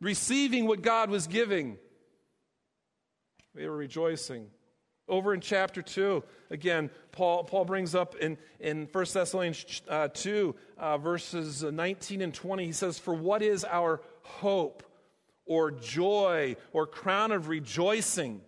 receiving 0.02 0.68
what 0.68 0.82
God 0.82 1.10
was 1.10 1.28
giving. 1.28 1.78
They 3.54 3.66
were 3.66 3.78
rejoicing. 3.78 4.48
Over 5.08 5.34
in 5.34 5.40
chapter 5.40 5.82
2, 5.82 6.24
again, 6.50 6.90
Paul, 7.14 7.46
Paul 7.46 7.64
brings 7.64 7.96
up 7.96 8.16
in, 8.16 8.38
in 8.60 8.90
1 8.92 9.06
Thessalonians 9.14 9.82
uh, 9.88 10.10
2, 10.10 10.56
uh, 10.78 10.98
verses 10.98 11.64
19 11.64 12.22
and 12.22 12.34
20, 12.34 12.66
he 12.66 12.72
says, 12.74 13.00
For 13.00 13.14
what 13.14 13.42
is 13.42 13.64
our 13.64 14.02
hope? 14.24 14.84
Or 15.46 15.72
joy 15.72 16.56
or 16.74 16.88
crown 16.88 17.32
of 17.32 17.48
rejoicing? 17.48 18.42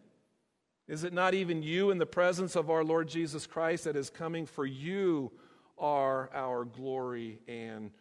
Is 0.87 1.03
it 1.03 1.13
not 1.13 1.33
even 1.33 1.63
you 1.63 1.91
in 1.91 1.97
the 1.97 2.05
presence 2.05 2.55
of 2.55 2.69
our 2.69 2.83
Lord 2.83 3.09
Jesus 3.09 3.45
Christ 3.45 3.83
that 3.83 3.95
is 3.95 4.09
coming? 4.09 4.45
For 4.45 4.65
you 4.65 5.31
are 5.77 6.29
our 6.33 6.65
glory 6.65 7.39
and 7.47 7.91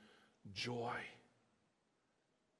joy. 0.52 0.94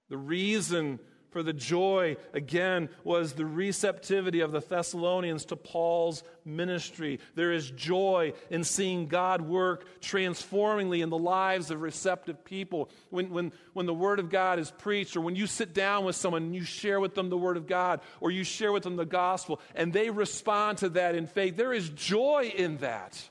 The 0.09 0.17
reason 0.17 0.99
for 1.31 1.43
the 1.43 1.53
joy, 1.53 2.17
again, 2.33 2.89
was 3.05 3.33
the 3.33 3.45
receptivity 3.45 4.41
of 4.41 4.53
the 4.53 4.61
Thessalonians 4.61 5.45
to 5.47 5.57
Paul's 5.57 6.23
ministry. 6.45 7.21
There 7.35 7.53
is 7.53 7.71
joy 7.71 8.33
in 8.51 8.65
seeing 8.65 9.09
God 9.09 9.43
work 9.43 10.01
transformingly 10.01 11.01
in 11.01 11.11
the 11.11 11.19
lives 11.19 11.71
of 11.71 11.83
receptive 11.83 12.45
people. 12.45 12.89
When, 13.11 13.31
when, 13.31 13.53
when 13.73 13.87
the 13.87 13.95
Word 13.95 14.19
of 14.19 14.31
God 14.31 14.59
is 14.59 14.71
preached, 14.71 15.17
or 15.17 15.21
when 15.21 15.37
you 15.37 15.47
sit 15.47 15.75
down 15.75 16.05
with 16.05 16.17
someone 16.17 16.45
and 16.45 16.55
you 16.55 16.65
share 16.65 17.01
with 17.01 17.15
them 17.15 17.29
the 17.29 17.37
Word 17.37 17.57
of 17.57 17.67
God, 17.67 18.01
or 18.21 18.31
you 18.31 18.45
share 18.45 18.73
with 18.73 18.85
them 18.85 18.97
the 18.97 19.05
gospel, 19.05 19.61
and 19.75 19.93
they 19.93 20.11
respond 20.11 20.79
to 20.79 20.89
that 20.91 21.15
in 21.15 21.27
faith, 21.27 21.57
there 21.57 21.73
is 21.73 21.89
joy 21.91 22.53
in 22.57 22.79
that. 22.79 23.29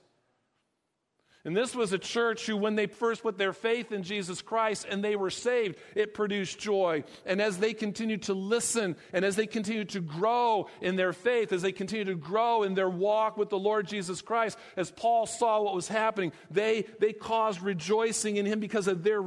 And 1.46 1.56
this 1.56 1.76
was 1.76 1.94
a 1.94 2.00
church 2.00 2.48
who, 2.48 2.58
when 2.58 2.74
they 2.74 2.88
first 2.88 3.22
put 3.22 3.38
their 3.38 3.54
faith 3.54 3.92
in 3.92 4.02
Jesus 4.02 4.42
Christ 4.42 4.88
and 4.90 5.04
they 5.04 5.16
were 5.16 5.30
saved, 5.30 5.78
it 5.94 6.16
produced 6.16 6.58
joy. 6.58 7.04
And 7.24 7.40
as 7.40 7.60
they 7.60 7.76
continued 7.76 8.24
to 8.24 8.34
listen 8.34 8.96
and 9.14 9.24
as 9.24 9.36
they 9.36 9.46
continued 9.46 9.90
to 9.90 10.02
grow 10.02 10.68
in 10.82 10.96
their 10.96 11.14
faith, 11.14 11.54
as 11.54 11.62
they 11.62 11.72
continued 11.72 12.08
to 12.08 12.16
grow 12.16 12.64
in 12.64 12.74
their 12.74 12.90
walk 12.90 13.38
with 13.38 13.50
the 13.50 13.60
Lord 13.60 13.88
Jesus 13.88 14.24
Christ, 14.24 14.58
as 14.76 14.90
Paul 14.90 15.28
saw 15.28 15.62
what 15.62 15.76
was 15.76 15.88
happening, 15.88 16.32
they, 16.50 16.88
they 17.00 17.14
caused 17.14 17.62
rejoicing 17.62 18.38
in 18.38 18.48
him 18.48 18.60
because 18.60 18.88
of 18.88 19.04
their, 19.04 19.22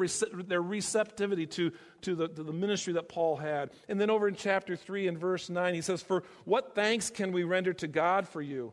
their 0.44 0.62
receptivity 0.62 1.46
to, 1.46 1.70
to 2.02 2.16
the, 2.16 2.26
to 2.26 2.42
the 2.42 2.52
ministry 2.52 2.94
that 2.94 3.08
Paul 3.08 3.36
had. 3.36 3.70
And 3.88 4.00
then 4.00 4.10
over 4.10 4.26
in 4.26 4.34
chapter 4.34 4.74
3 4.74 5.06
and 5.06 5.16
verse 5.16 5.48
9, 5.48 5.72
he 5.72 5.82
says, 5.82 6.02
For 6.02 6.24
what 6.44 6.74
thanks 6.74 7.10
can 7.10 7.30
we 7.30 7.44
render 7.44 7.72
to 7.74 7.86
God 7.86 8.26
for 8.26 8.42
you? 8.42 8.72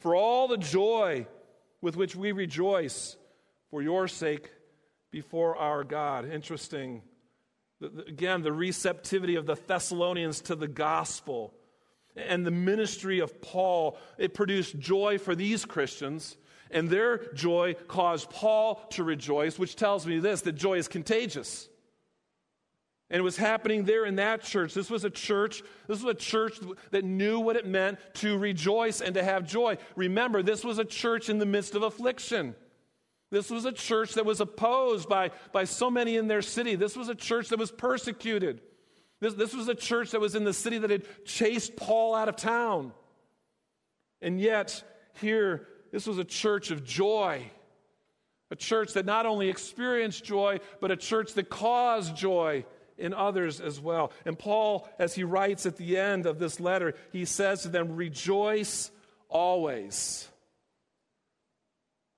For 0.00 0.16
all 0.16 0.48
the 0.48 0.56
joy 0.56 1.28
with 1.80 1.96
which 1.96 2.14
we 2.14 2.32
rejoice 2.32 3.16
for 3.70 3.82
your 3.82 4.08
sake 4.08 4.50
before 5.10 5.56
our 5.56 5.84
God. 5.84 6.30
Interesting. 6.30 7.02
Again, 7.80 8.42
the 8.42 8.52
receptivity 8.52 9.36
of 9.36 9.46
the 9.46 9.56
Thessalonians 9.66 10.42
to 10.42 10.54
the 10.54 10.68
gospel 10.68 11.54
and 12.14 12.44
the 12.44 12.50
ministry 12.50 13.20
of 13.20 13.40
Paul, 13.40 13.96
it 14.18 14.34
produced 14.34 14.78
joy 14.78 15.16
for 15.18 15.34
these 15.34 15.64
Christians, 15.64 16.36
and 16.70 16.90
their 16.90 17.32
joy 17.32 17.74
caused 17.88 18.28
Paul 18.30 18.84
to 18.90 19.04
rejoice, 19.04 19.58
which 19.58 19.76
tells 19.76 20.06
me 20.06 20.18
this 20.18 20.42
that 20.42 20.52
joy 20.52 20.76
is 20.76 20.88
contagious. 20.88 21.69
And 23.10 23.18
it 23.18 23.22
was 23.22 23.36
happening 23.36 23.84
there 23.84 24.04
in 24.04 24.16
that 24.16 24.42
church. 24.42 24.72
This 24.72 24.88
was 24.88 25.04
a 25.04 25.10
church, 25.10 25.62
this 25.88 26.00
was 26.00 26.14
a 26.14 26.18
church 26.18 26.58
that 26.92 27.04
knew 27.04 27.40
what 27.40 27.56
it 27.56 27.66
meant 27.66 27.98
to 28.14 28.38
rejoice 28.38 29.00
and 29.00 29.14
to 29.14 29.24
have 29.24 29.48
joy. 29.48 29.78
Remember, 29.96 30.42
this 30.42 30.62
was 30.62 30.78
a 30.78 30.84
church 30.84 31.28
in 31.28 31.38
the 31.38 31.46
midst 31.46 31.74
of 31.74 31.82
affliction. 31.82 32.54
This 33.32 33.50
was 33.50 33.64
a 33.64 33.72
church 33.72 34.14
that 34.14 34.24
was 34.24 34.40
opposed 34.40 35.08
by, 35.08 35.30
by 35.52 35.64
so 35.64 35.90
many 35.90 36.16
in 36.16 36.28
their 36.28 36.42
city. 36.42 36.76
This 36.76 36.96
was 36.96 37.08
a 37.08 37.14
church 37.14 37.48
that 37.48 37.58
was 37.58 37.72
persecuted. 37.72 38.60
This, 39.20 39.34
this 39.34 39.54
was 39.54 39.68
a 39.68 39.74
church 39.74 40.12
that 40.12 40.20
was 40.20 40.36
in 40.36 40.44
the 40.44 40.52
city 40.52 40.78
that 40.78 40.90
had 40.90 41.04
chased 41.24 41.76
Paul 41.76 42.14
out 42.14 42.28
of 42.28 42.36
town. 42.36 42.92
And 44.22 44.40
yet, 44.40 44.82
here, 45.20 45.66
this 45.90 46.06
was 46.06 46.18
a 46.18 46.24
church 46.24 46.70
of 46.70 46.84
joy. 46.84 47.50
A 48.52 48.56
church 48.56 48.94
that 48.94 49.06
not 49.06 49.26
only 49.26 49.48
experienced 49.48 50.24
joy, 50.24 50.60
but 50.80 50.90
a 50.90 50.96
church 50.96 51.34
that 51.34 51.48
caused 51.48 52.16
joy 52.16 52.64
in 53.00 53.14
others 53.14 53.60
as 53.60 53.80
well. 53.80 54.12
And 54.24 54.38
Paul, 54.38 54.88
as 54.98 55.14
he 55.14 55.24
writes 55.24 55.66
at 55.66 55.76
the 55.76 55.96
end 55.96 56.26
of 56.26 56.38
this 56.38 56.60
letter, 56.60 56.94
he 57.12 57.24
says 57.24 57.62
to 57.62 57.68
them, 57.68 57.96
Rejoice 57.96 58.90
always. 59.28 60.28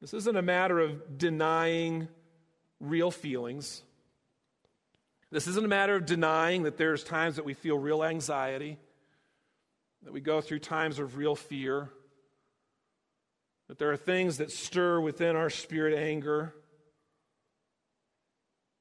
This 0.00 0.12
isn't 0.12 0.36
a 0.36 0.42
matter 0.42 0.80
of 0.80 1.16
denying 1.16 2.08
real 2.80 3.10
feelings. 3.10 3.82
This 5.30 5.46
isn't 5.46 5.64
a 5.64 5.68
matter 5.68 5.94
of 5.94 6.04
denying 6.04 6.64
that 6.64 6.76
there's 6.76 7.04
times 7.04 7.36
that 7.36 7.44
we 7.44 7.54
feel 7.54 7.78
real 7.78 8.02
anxiety, 8.04 8.78
that 10.02 10.12
we 10.12 10.20
go 10.20 10.40
through 10.40 10.58
times 10.58 10.98
of 10.98 11.16
real 11.16 11.36
fear, 11.36 11.88
that 13.68 13.78
there 13.78 13.92
are 13.92 13.96
things 13.96 14.38
that 14.38 14.50
stir 14.50 15.00
within 15.00 15.36
our 15.36 15.48
spirit 15.48 15.96
anger 15.96 16.52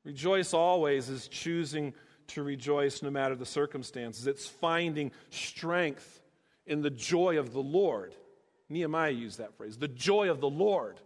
Rejoice 0.03 0.53
always 0.53 1.09
is 1.09 1.27
choosing 1.27 1.93
to 2.27 2.43
rejoice 2.43 3.01
no 3.01 3.09
matter 3.09 3.35
the 3.35 3.45
circumstances. 3.45 4.27
It's 4.27 4.47
finding 4.47 5.11
strength 5.29 6.21
in 6.65 6.81
the 6.81 6.89
joy 6.89 7.37
of 7.37 7.53
the 7.53 7.61
Lord. 7.61 8.15
Nehemiah 8.69 9.11
used 9.11 9.39
that 9.39 9.55
phrase. 9.57 9.77
The 9.77 9.87
joy 9.87 10.29
of 10.29 10.39
the 10.39 10.49
Lord 10.49 10.99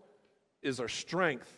is 0.62 0.80
our 0.80 0.88
strength. 0.88 1.52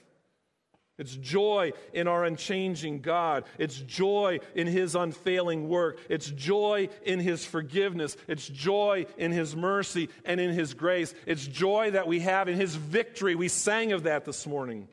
It's 0.98 1.16
joy 1.16 1.74
in 1.94 2.08
our 2.08 2.26
unchanging 2.26 3.02
God. 3.02 3.44
It's 3.60 3.78
joy 3.78 4.40
in 4.56 4.66
His 4.66 4.96
unfailing 4.96 5.70
work. 5.70 6.00
It's 6.10 6.32
joy 6.32 6.90
in 7.04 7.20
His 7.20 7.46
forgiveness. 7.46 8.18
It's 8.28 8.48
joy 8.48 9.06
in 9.18 9.32
His 9.32 9.56
mercy 9.56 10.10
and 10.26 10.40
in 10.40 10.54
His 10.54 10.74
grace. 10.74 11.14
It's 11.28 11.46
joy 11.46 11.92
that 11.92 12.08
we 12.08 12.22
have 12.22 12.48
in 12.48 12.56
His 12.56 12.76
victory. 12.76 13.36
We 13.36 13.48
sang 13.48 13.92
of 13.92 14.04
that 14.04 14.26
this 14.26 14.48
morning. 14.48 14.88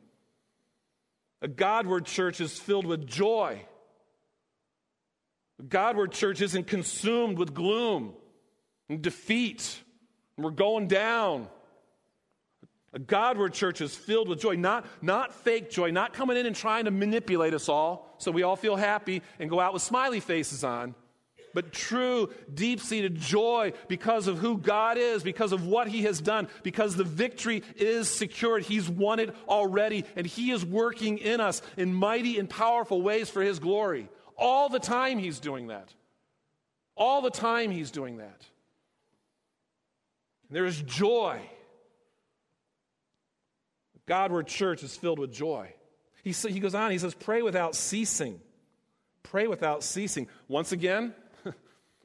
A 1.44 1.48
Godward 1.48 2.07
church 2.07 2.40
is 2.40 2.59
filled 2.59 2.87
with 2.87 3.07
joy. 3.07 3.61
A 5.61 5.62
Godward 5.62 6.12
church 6.12 6.40
isn't 6.40 6.66
consumed 6.66 7.37
with 7.37 7.52
gloom 7.52 8.14
and 8.88 9.02
defeat. 9.02 9.78
And 10.38 10.44
we're 10.44 10.52
going 10.52 10.88
down. 10.88 11.48
A 12.94 12.98
Godward 12.98 13.52
church 13.52 13.83
is 13.83 13.94
filled 13.94 14.26
with 14.26 14.40
joy, 14.40 14.57
not, 14.57 14.87
not 15.02 15.35
fake 15.35 15.68
joy, 15.70 15.90
not 15.90 16.14
coming 16.14 16.38
in 16.38 16.46
and 16.46 16.57
trying 16.57 16.87
to 16.87 16.90
manipulate 16.90 17.52
us 17.52 17.68
all 17.68 18.14
so 18.16 18.30
we 18.30 18.42
all 18.42 18.57
feel 18.57 18.76
happy 18.76 19.20
and 19.38 19.50
go 19.50 19.61
out 19.61 19.74
with 19.74 19.83
smiley 19.83 20.20
faces 20.20 20.64
on 20.64 20.94
but 21.55 21.73
true, 21.73 22.29
deep 22.53 22.81
seated 22.81 23.14
joy 23.14 23.73
because 23.88 24.27
of 24.27 24.38
who 24.38 24.59
God 24.59 24.99
is, 24.99 25.23
because 25.23 25.53
of 25.53 25.67
what 25.67 25.88
He 25.88 26.03
has 26.03 26.21
done, 26.21 26.49
because 26.62 26.97
the 26.97 27.05
victory 27.05 27.62
is 27.77 28.11
secured. 28.11 28.64
He's 28.64 28.88
won 28.88 29.21
it 29.21 29.35
already, 29.49 30.05
and 30.17 30.27
He 30.27 30.51
is 30.51 30.64
working 30.64 31.19
in 31.19 31.40
us 31.40 31.62
in 31.77 31.95
mighty 31.95 32.38
and 32.38 32.51
powerful 32.51 33.01
ways 33.01 33.31
for 33.31 33.40
His 33.40 33.61
glory. 33.61 34.09
All 34.37 34.69
the 34.69 34.81
time 34.81 35.19
He's 35.19 35.38
doing 35.38 35.69
that. 35.69 35.95
All 36.97 37.23
the 37.23 37.31
time 37.31 37.71
He's 37.71 37.90
doing 37.90 38.19
that. 38.19 38.43
There 40.51 40.67
is 40.67 40.83
joy. 40.83 41.40
Godward 44.07 44.47
church 44.47 44.83
is 44.83 44.97
filled 44.97 45.19
with 45.19 45.33
joy. 45.33 45.73
He, 46.23 46.33
he 46.33 46.61
goes 46.61 46.75
on, 46.75 46.90
he 46.90 46.99
says, 46.99 47.14
pray 47.14 47.43
without 47.43 47.75
ceasing. 47.75 48.40
Pray 49.23 49.47
without 49.47 49.83
ceasing. 49.83 50.29
Once 50.49 50.73
again, 50.73 51.14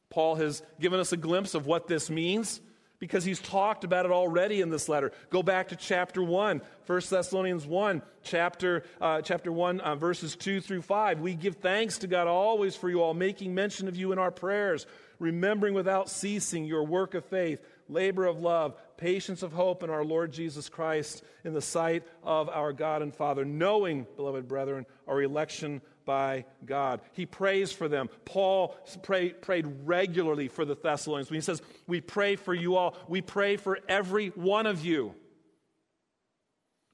Paul 0.10 0.36
has 0.36 0.62
given 0.80 1.00
us 1.00 1.12
a 1.12 1.18
glimpse 1.18 1.54
of 1.54 1.66
what 1.66 1.88
this 1.88 2.10
means. 2.10 2.62
because 3.00 3.24
he's 3.24 3.40
talked 3.40 3.86
about 3.86 4.06
it 4.06 4.12
already 4.12 4.60
in 4.60 4.70
this 4.70 4.90
letter. 4.90 5.12
Go 5.30 5.42
back 5.42 5.70
to 5.70 5.76
chapter 5.78 6.22
1, 6.22 6.62
1 6.86 7.02
Thessalonians 7.10 7.66
1, 7.66 8.02
chapter, 8.24 8.84
uh, 9.00 9.22
chapter 9.22 9.52
1, 9.52 9.80
uh, 9.80 9.96
verses 9.96 10.36
2 10.36 10.60
through 10.60 10.82
5. 10.82 11.22
We 11.22 11.34
give 11.34 11.56
thanks 11.56 12.00
to 12.00 12.08
God 12.08 12.28
always 12.28 12.76
for 12.76 12.90
you 12.90 13.02
all, 13.02 13.14
making 13.14 13.56
mention 13.56 13.88
of 13.88 13.96
you 13.96 14.12
in 14.12 14.20
our 14.20 14.32
prayers, 14.32 14.86
remembering 15.18 15.74
without 15.74 16.10
ceasing 16.10 16.66
your 16.66 16.84
work 16.84 17.14
of 17.14 17.24
faith, 17.24 17.62
labor 17.88 18.26
of 18.26 18.42
love, 18.42 18.76
patience 18.98 19.44
of 19.44 19.54
hope 19.54 19.82
in 19.82 19.90
our 19.90 20.04
Lord 20.04 20.34
Jesus 20.34 20.68
Christ 20.68 21.24
in 21.46 21.54
the 21.54 21.62
sight 21.62 22.04
of 22.22 22.50
our 22.50 22.74
God 22.74 23.02
and 23.02 23.16
Father, 23.16 23.46
knowing, 23.46 24.06
beloved 24.18 24.48
brethren, 24.48 24.86
our 25.08 25.22
election 25.22 25.82
by 26.10 26.44
God. 26.66 27.02
He 27.12 27.28
prays 27.28 27.72
for 27.72 27.88
them. 27.88 28.10
Paul 28.26 28.76
pray, 29.04 29.30
prayed 29.30 29.68
regularly 29.86 30.48
for 30.48 30.66
the 30.66 30.74
Thessalonians. 30.74 31.30
When 31.30 31.36
he 31.36 31.42
says, 31.42 31.62
We 31.86 32.02
pray 32.02 32.36
for 32.36 32.52
you 32.52 32.78
all, 32.78 32.98
we 33.08 33.22
pray 33.22 33.58
for 33.58 33.78
every 33.88 34.30
one 34.30 34.66
of 34.66 34.84
you. 34.84 35.14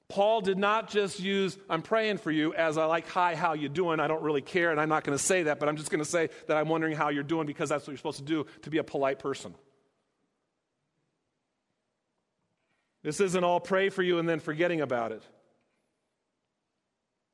Paul 0.10 0.42
did 0.42 0.58
not 0.58 0.90
just 0.90 1.22
use 1.22 1.58
I'm 1.70 1.82
praying 1.82 2.18
for 2.18 2.30
you 2.30 2.54
as 2.56 2.78
I 2.78 2.84
like 2.86 3.08
hi 3.08 3.36
how 3.36 3.54
you 3.54 3.70
doing 3.70 4.02
I 4.02 4.08
don't 4.08 4.22
really 4.22 4.42
care 4.42 4.72
and 4.72 4.82
I'm 4.82 4.90
not 4.90 5.06
going 5.06 5.18
to 5.18 5.24
say 5.24 5.44
that 5.44 5.62
but 5.62 5.70
I'm 5.70 5.78
just 5.78 5.90
going 5.90 6.04
to 6.04 6.10
say 6.10 6.30
that 6.48 6.58
I'm 6.58 6.68
wondering 6.68 6.94
how 6.94 7.08
you're 7.08 7.24
doing 7.24 7.48
because 7.48 7.70
that's 7.70 7.88
what 7.88 7.92
you're 7.92 7.98
supposed 7.98 8.20
to 8.20 8.24
do 8.26 8.46
to 8.64 8.70
be 8.70 8.80
a 8.80 8.84
polite 8.84 9.20
person. 9.20 9.56
This 13.02 13.22
isn't 13.22 13.44
all 13.46 13.62
pray 13.62 13.88
for 13.88 14.04
you 14.04 14.20
and 14.20 14.28
then 14.28 14.42
forgetting 14.42 14.82
about 14.82 15.14
it. 15.14 15.24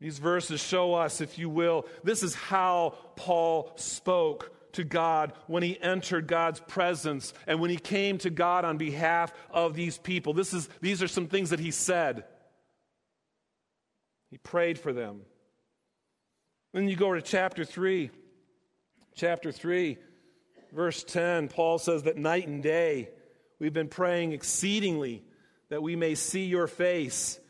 These 0.02 0.18
verses 0.18 0.60
show 0.60 0.96
us, 0.96 1.22
if 1.22 1.38
you 1.38 1.48
will, 1.48 1.86
this 2.04 2.24
is 2.24 2.34
how 2.34 2.96
Paul 3.16 3.72
spoke 3.76 4.52
to 4.74 4.84
God 4.84 5.34
when 5.46 5.62
he 5.62 5.80
entered 5.80 6.26
God's 6.26 6.60
presence 6.60 7.36
and 7.46 7.60
when 7.60 7.70
he 7.70 7.78
came 7.78 8.18
to 8.20 8.32
God 8.32 8.66
on 8.66 8.78
behalf 8.78 9.32
of 9.52 9.76
these 9.76 10.00
people. 10.00 10.34
This 10.34 10.54
is, 10.54 10.68
these 10.82 11.04
are 11.04 11.08
some 11.08 11.28
things 11.28 11.52
that 11.52 11.60
he 11.60 11.70
said. 11.70 12.24
He 14.32 14.40
prayed 14.40 14.80
for 14.80 14.92
them. 14.92 15.22
Then 16.74 16.88
you 16.88 16.96
go 16.96 17.14
to 17.14 17.22
chapter 17.22 17.64
3. 17.64 18.10
Chapter 19.14 19.52
3, 19.52 19.98
verse 20.72 21.04
10, 21.04 21.50
Paul 21.50 21.78
says 21.78 22.04
that 22.04 22.18
night 22.18 22.48
and 22.48 22.64
day 22.64 23.10
we've 23.60 23.74
been 23.74 23.90
praying 23.90 24.32
exceedingly 24.32 25.22
that 25.68 25.84
we 25.84 25.98
may 25.98 26.16
see 26.16 26.46
your 26.46 26.66
face 26.66 27.41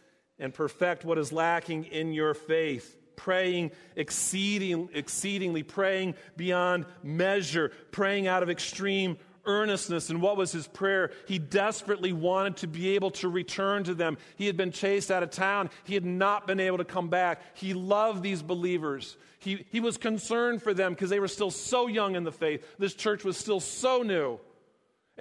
and 0.41 0.53
perfect 0.53 1.05
what 1.05 1.17
is 1.17 1.31
lacking 1.31 1.85
in 1.85 2.11
your 2.11 2.33
faith. 2.33 2.97
Praying 3.15 3.71
exceeding, 3.95 4.89
exceedingly, 4.93 5.61
praying 5.61 6.15
beyond 6.35 6.85
measure, 7.03 7.71
praying 7.91 8.27
out 8.27 8.41
of 8.41 8.49
extreme 8.49 9.17
earnestness. 9.45 10.09
And 10.09 10.21
what 10.21 10.37
was 10.37 10.51
his 10.51 10.67
prayer? 10.67 11.11
He 11.27 11.39
desperately 11.39 12.13
wanted 12.13 12.57
to 12.57 12.67
be 12.67 12.95
able 12.95 13.11
to 13.11 13.29
return 13.29 13.83
to 13.85 13.93
them. 13.93 14.17
He 14.35 14.47
had 14.47 14.57
been 14.57 14.71
chased 14.71 15.11
out 15.11 15.23
of 15.23 15.29
town, 15.29 15.69
he 15.83 15.93
had 15.93 16.05
not 16.05 16.47
been 16.47 16.59
able 16.59 16.79
to 16.79 16.85
come 16.85 17.09
back. 17.09 17.41
He 17.55 17.73
loved 17.73 18.23
these 18.23 18.41
believers. 18.41 19.17
He, 19.39 19.65
he 19.71 19.79
was 19.79 19.97
concerned 19.97 20.61
for 20.61 20.73
them 20.73 20.93
because 20.93 21.09
they 21.09 21.19
were 21.19 21.27
still 21.27 21.51
so 21.51 21.87
young 21.87 22.15
in 22.15 22.23
the 22.23 22.31
faith. 22.31 22.65
This 22.77 22.93
church 22.93 23.23
was 23.23 23.37
still 23.37 23.59
so 23.59 24.03
new. 24.03 24.39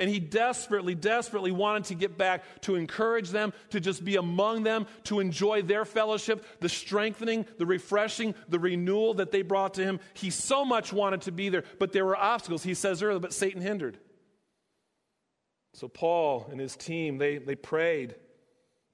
And 0.00 0.08
he 0.08 0.18
desperately, 0.18 0.94
desperately 0.94 1.52
wanted 1.52 1.84
to 1.84 1.94
get 1.94 2.16
back 2.16 2.42
to 2.62 2.74
encourage 2.74 3.28
them, 3.28 3.52
to 3.68 3.80
just 3.80 4.02
be 4.02 4.16
among 4.16 4.62
them, 4.62 4.86
to 5.04 5.20
enjoy 5.20 5.60
their 5.60 5.84
fellowship, 5.84 6.42
the 6.60 6.70
strengthening, 6.70 7.44
the 7.58 7.66
refreshing, 7.66 8.34
the 8.48 8.58
renewal 8.58 9.12
that 9.14 9.30
they 9.30 9.42
brought 9.42 9.74
to 9.74 9.84
him. 9.84 10.00
He 10.14 10.30
so 10.30 10.64
much 10.64 10.90
wanted 10.90 11.20
to 11.22 11.32
be 11.32 11.50
there, 11.50 11.64
but 11.78 11.92
there 11.92 12.06
were 12.06 12.16
obstacles, 12.16 12.62
he 12.62 12.72
says 12.72 13.02
earlier, 13.02 13.20
but 13.20 13.34
Satan 13.34 13.60
hindered. 13.60 13.98
So 15.74 15.86
Paul 15.86 16.48
and 16.50 16.58
his 16.58 16.76
team, 16.76 17.18
they, 17.18 17.36
they 17.36 17.54
prayed. 17.54 18.14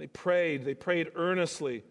They 0.00 0.08
prayed. 0.08 0.64
They 0.64 0.74
prayed 0.74 1.12
earnestly. 1.14 1.84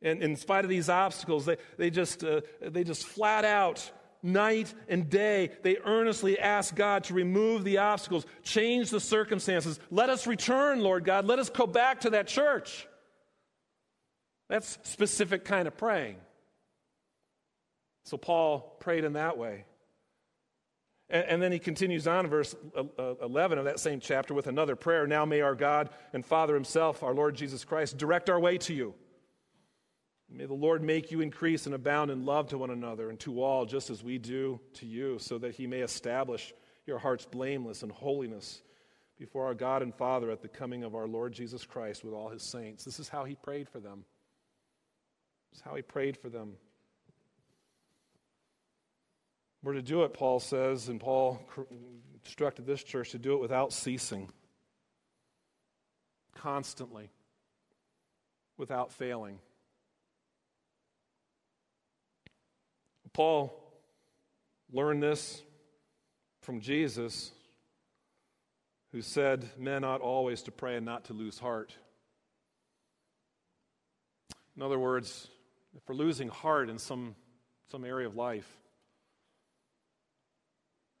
And 0.00 0.22
in 0.22 0.36
spite 0.36 0.64
of 0.64 0.70
these 0.70 0.88
obstacles, 0.88 1.44
they, 1.44 1.58
they, 1.76 1.90
just, 1.90 2.24
uh, 2.24 2.40
they 2.62 2.82
just 2.82 3.04
flat 3.04 3.44
out 3.44 3.90
night 4.26 4.74
and 4.88 5.08
day, 5.08 5.52
they 5.62 5.78
earnestly 5.84 6.38
ask 6.38 6.74
God 6.74 7.04
to 7.04 7.14
remove 7.14 7.64
the 7.64 7.78
obstacles, 7.78 8.26
change 8.42 8.90
the 8.90 9.00
circumstances. 9.00 9.80
Let 9.90 10.10
us 10.10 10.26
return, 10.26 10.80
Lord 10.80 11.04
God. 11.04 11.24
Let 11.24 11.38
us 11.38 11.48
go 11.48 11.66
back 11.66 12.00
to 12.02 12.10
that 12.10 12.26
church. 12.26 12.86
That's 14.48 14.78
specific 14.82 15.44
kind 15.44 15.66
of 15.66 15.76
praying. 15.76 16.16
So 18.04 18.16
Paul 18.16 18.76
prayed 18.80 19.04
in 19.04 19.14
that 19.14 19.38
way. 19.38 19.64
And, 21.08 21.40
then 21.40 21.52
he 21.52 21.60
continues 21.60 22.08
on 22.08 22.26
verse 22.26 22.56
uh, 22.76 22.82
uh, 22.98 23.14
11 23.22 23.58
of 23.58 23.66
that 23.66 23.78
same 23.78 24.00
chapter 24.00 24.34
with 24.34 24.48
another 24.48 24.74
prayer. 24.74 25.06
Now 25.06 25.24
may 25.24 25.40
our 25.40 25.54
God 25.54 25.90
and 26.12 26.26
Father 26.26 26.54
himself, 26.54 27.04
our 27.04 27.14
Lord 27.14 27.36
Jesus 27.36 27.64
Christ, 27.64 27.96
direct 27.96 28.28
our 28.28 28.40
way 28.40 28.58
to 28.58 28.74
you 28.74 28.92
May 30.28 30.46
the 30.46 30.54
Lord 30.54 30.82
make 30.82 31.10
you 31.10 31.20
increase 31.20 31.66
and 31.66 31.74
abound 31.74 32.10
in 32.10 32.24
love 32.24 32.48
to 32.48 32.58
one 32.58 32.70
another 32.70 33.10
and 33.10 33.20
to 33.20 33.42
all, 33.42 33.64
just 33.64 33.90
as 33.90 34.02
we 34.02 34.18
do 34.18 34.60
to 34.74 34.86
you, 34.86 35.18
so 35.18 35.38
that 35.38 35.54
he 35.54 35.66
may 35.66 35.80
establish 35.80 36.52
your 36.84 36.98
hearts 36.98 37.26
blameless 37.26 37.82
in 37.82 37.90
holiness 37.90 38.60
before 39.18 39.46
our 39.46 39.54
God 39.54 39.82
and 39.82 39.94
Father 39.94 40.30
at 40.30 40.42
the 40.42 40.48
coming 40.48 40.84
of 40.84 40.94
our 40.94 41.06
Lord 41.06 41.32
Jesus 41.32 41.64
Christ 41.64 42.04
with 42.04 42.12
all 42.12 42.28
his 42.28 42.42
saints. 42.42 42.84
This 42.84 42.98
is 42.98 43.08
how 43.08 43.24
he 43.24 43.34
prayed 43.34 43.68
for 43.68 43.80
them. 43.80 44.04
This 45.50 45.60
is 45.60 45.64
how 45.64 45.74
he 45.74 45.82
prayed 45.82 46.16
for 46.16 46.28
them. 46.28 46.54
We're 49.62 49.72
to 49.72 49.82
do 49.82 50.04
it, 50.04 50.12
Paul 50.12 50.38
says, 50.38 50.88
and 50.88 51.00
Paul 51.00 51.40
instructed 52.24 52.66
this 52.66 52.82
church 52.82 53.12
to 53.12 53.18
do 53.18 53.34
it 53.34 53.40
without 53.40 53.72
ceasing, 53.72 54.28
constantly, 56.34 57.10
without 58.58 58.92
failing. 58.92 59.38
Paul 63.16 63.50
learned 64.70 65.02
this 65.02 65.42
from 66.42 66.60
Jesus, 66.60 67.32
who 68.92 69.00
said, 69.00 69.48
Men 69.56 69.84
ought 69.84 70.02
always 70.02 70.42
to 70.42 70.52
pray 70.52 70.76
and 70.76 70.84
not 70.84 71.06
to 71.06 71.14
lose 71.14 71.38
heart. 71.38 71.74
In 74.54 74.60
other 74.62 74.78
words, 74.78 75.28
if 75.74 75.80
we're 75.88 75.94
losing 75.94 76.28
heart 76.28 76.68
in 76.68 76.76
some, 76.76 77.16
some 77.70 77.86
area 77.86 78.06
of 78.06 78.16
life, 78.16 78.58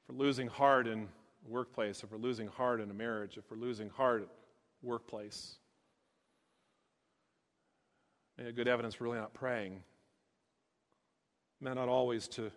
if 0.02 0.14
we're 0.14 0.24
losing 0.24 0.48
heart 0.48 0.86
in 0.86 1.08
a 1.46 1.50
workplace, 1.50 2.02
if 2.02 2.10
we're 2.10 2.16
losing 2.16 2.46
heart 2.46 2.80
in 2.80 2.90
a 2.90 2.94
marriage, 2.94 3.36
if 3.36 3.44
we're 3.50 3.58
losing 3.58 3.90
heart 3.90 4.22
at 4.22 4.28
workplace, 4.82 5.56
good 8.54 8.68
evidence 8.68 8.98
we're 8.98 9.04
really 9.04 9.18
not 9.18 9.34
praying 9.34 9.82
Men 11.60 11.78
ought 11.78 11.88
always 11.88 12.28
to, 12.28 12.50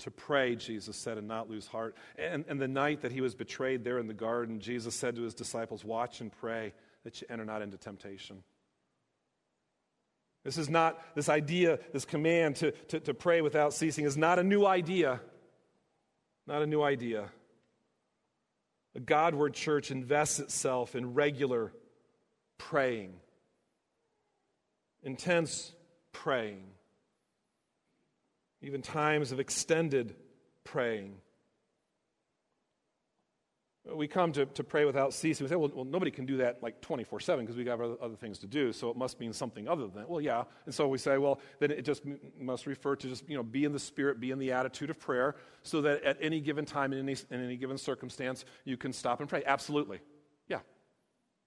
to 0.00 0.10
pray, 0.10 0.56
Jesus 0.56 0.96
said, 0.96 1.18
and 1.18 1.26
not 1.26 1.50
lose 1.50 1.66
heart. 1.66 1.96
And, 2.16 2.44
and 2.48 2.60
the 2.60 2.68
night 2.68 3.02
that 3.02 3.12
he 3.12 3.20
was 3.20 3.34
betrayed 3.34 3.84
there 3.84 3.98
in 3.98 4.06
the 4.06 4.14
garden, 4.14 4.60
Jesus 4.60 4.94
said 4.94 5.16
to 5.16 5.22
his 5.22 5.34
disciples, 5.34 5.84
Watch 5.84 6.20
and 6.20 6.30
pray 6.32 6.72
that 7.04 7.20
you 7.20 7.26
enter 7.30 7.44
not 7.44 7.62
into 7.62 7.76
temptation. 7.76 8.42
This 10.44 10.58
is 10.58 10.68
not, 10.68 11.00
this 11.14 11.28
idea, 11.28 11.78
this 11.92 12.04
command 12.04 12.56
to, 12.56 12.72
to, 12.72 13.00
to 13.00 13.14
pray 13.14 13.40
without 13.40 13.72
ceasing 13.72 14.04
is 14.04 14.16
not 14.16 14.38
a 14.38 14.44
new 14.44 14.66
idea. 14.66 15.20
Not 16.46 16.62
a 16.62 16.66
new 16.66 16.82
idea. 16.82 17.30
A 18.94 19.00
Godward 19.00 19.54
church 19.54 19.90
invests 19.90 20.38
itself 20.38 20.94
in 20.94 21.14
regular 21.14 21.72
praying, 22.58 23.14
intense 25.02 25.72
praying 26.12 26.73
even 28.64 28.82
times 28.82 29.30
of 29.30 29.40
extended 29.40 30.16
praying. 30.64 31.16
We 33.94 34.08
come 34.08 34.32
to, 34.32 34.46
to 34.46 34.64
pray 34.64 34.86
without 34.86 35.12
ceasing. 35.12 35.44
We 35.44 35.50
say, 35.50 35.56
well, 35.56 35.70
well 35.74 35.84
nobody 35.84 36.10
can 36.10 36.24
do 36.24 36.38
that 36.38 36.62
like 36.62 36.80
24 36.80 37.20
7 37.20 37.44
because 37.44 37.56
we 37.56 37.66
have 37.66 37.82
other, 37.82 37.96
other 38.00 38.16
things 38.16 38.38
to 38.38 38.46
do, 38.46 38.72
so 38.72 38.88
it 38.88 38.96
must 38.96 39.20
mean 39.20 39.34
something 39.34 39.68
other 39.68 39.82
than 39.82 39.96
that. 39.96 40.08
Well, 40.08 40.22
yeah. 40.22 40.44
And 40.64 40.74
so 40.74 40.88
we 40.88 40.96
say, 40.96 41.18
well, 41.18 41.38
then 41.60 41.70
it 41.70 41.84
just 41.84 42.02
must 42.40 42.66
refer 42.66 42.96
to 42.96 43.08
just, 43.08 43.28
you 43.28 43.36
know, 43.36 43.42
be 43.42 43.66
in 43.66 43.72
the 43.72 43.78
spirit, 43.78 44.20
be 44.20 44.30
in 44.30 44.38
the 44.38 44.52
attitude 44.52 44.88
of 44.88 44.98
prayer, 44.98 45.36
so 45.62 45.82
that 45.82 46.02
at 46.02 46.16
any 46.22 46.40
given 46.40 46.64
time, 46.64 46.94
in 46.94 47.00
any, 47.00 47.16
in 47.30 47.44
any 47.44 47.58
given 47.58 47.76
circumstance, 47.76 48.46
you 48.64 48.78
can 48.78 48.94
stop 48.94 49.20
and 49.20 49.28
pray. 49.28 49.42
Absolutely. 49.44 50.00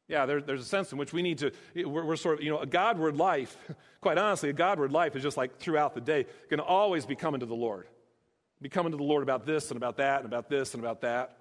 Yeah. 0.08 0.26
There, 0.26 0.42
there's 0.42 0.62
a 0.62 0.66
sense 0.66 0.92
in 0.92 0.98
which 0.98 1.14
we 1.14 1.22
need 1.22 1.40
to, 1.40 1.52
we're, 1.76 2.06
we're, 2.06 2.16
sort 2.16 2.40
of, 2.40 2.44
you 2.44 2.50
know, 2.50 2.60
a 2.60 2.66
Godward 2.66 3.18
life, 3.18 3.58
quite 4.02 4.18
honestly, 4.18 4.50
a 4.50 4.54
Godward 4.54 4.92
life 4.92 5.16
is 5.16 5.24
just 5.24 5.38
like 5.38 5.58
throughout 5.60 5.96
the 5.96 6.02
day, 6.02 6.26
going 6.50 6.60
to 6.60 6.66
always 6.66 7.06
be 7.06 7.16
coming 7.16 7.42
to 7.42 7.46
the 7.46 7.56
Lord. 7.56 7.88
Be 8.62 8.70
coming 8.70 8.92
to 8.92 8.98
the 8.98 9.04
Lord 9.04 9.24
about 9.24 9.46
this 9.46 9.70
and 9.70 9.78
about 9.78 9.98
that 9.98 10.18
and 10.18 10.26
about 10.26 10.50
this 10.50 10.74
and 10.74 10.84
about 10.84 11.02
that. 11.02 11.38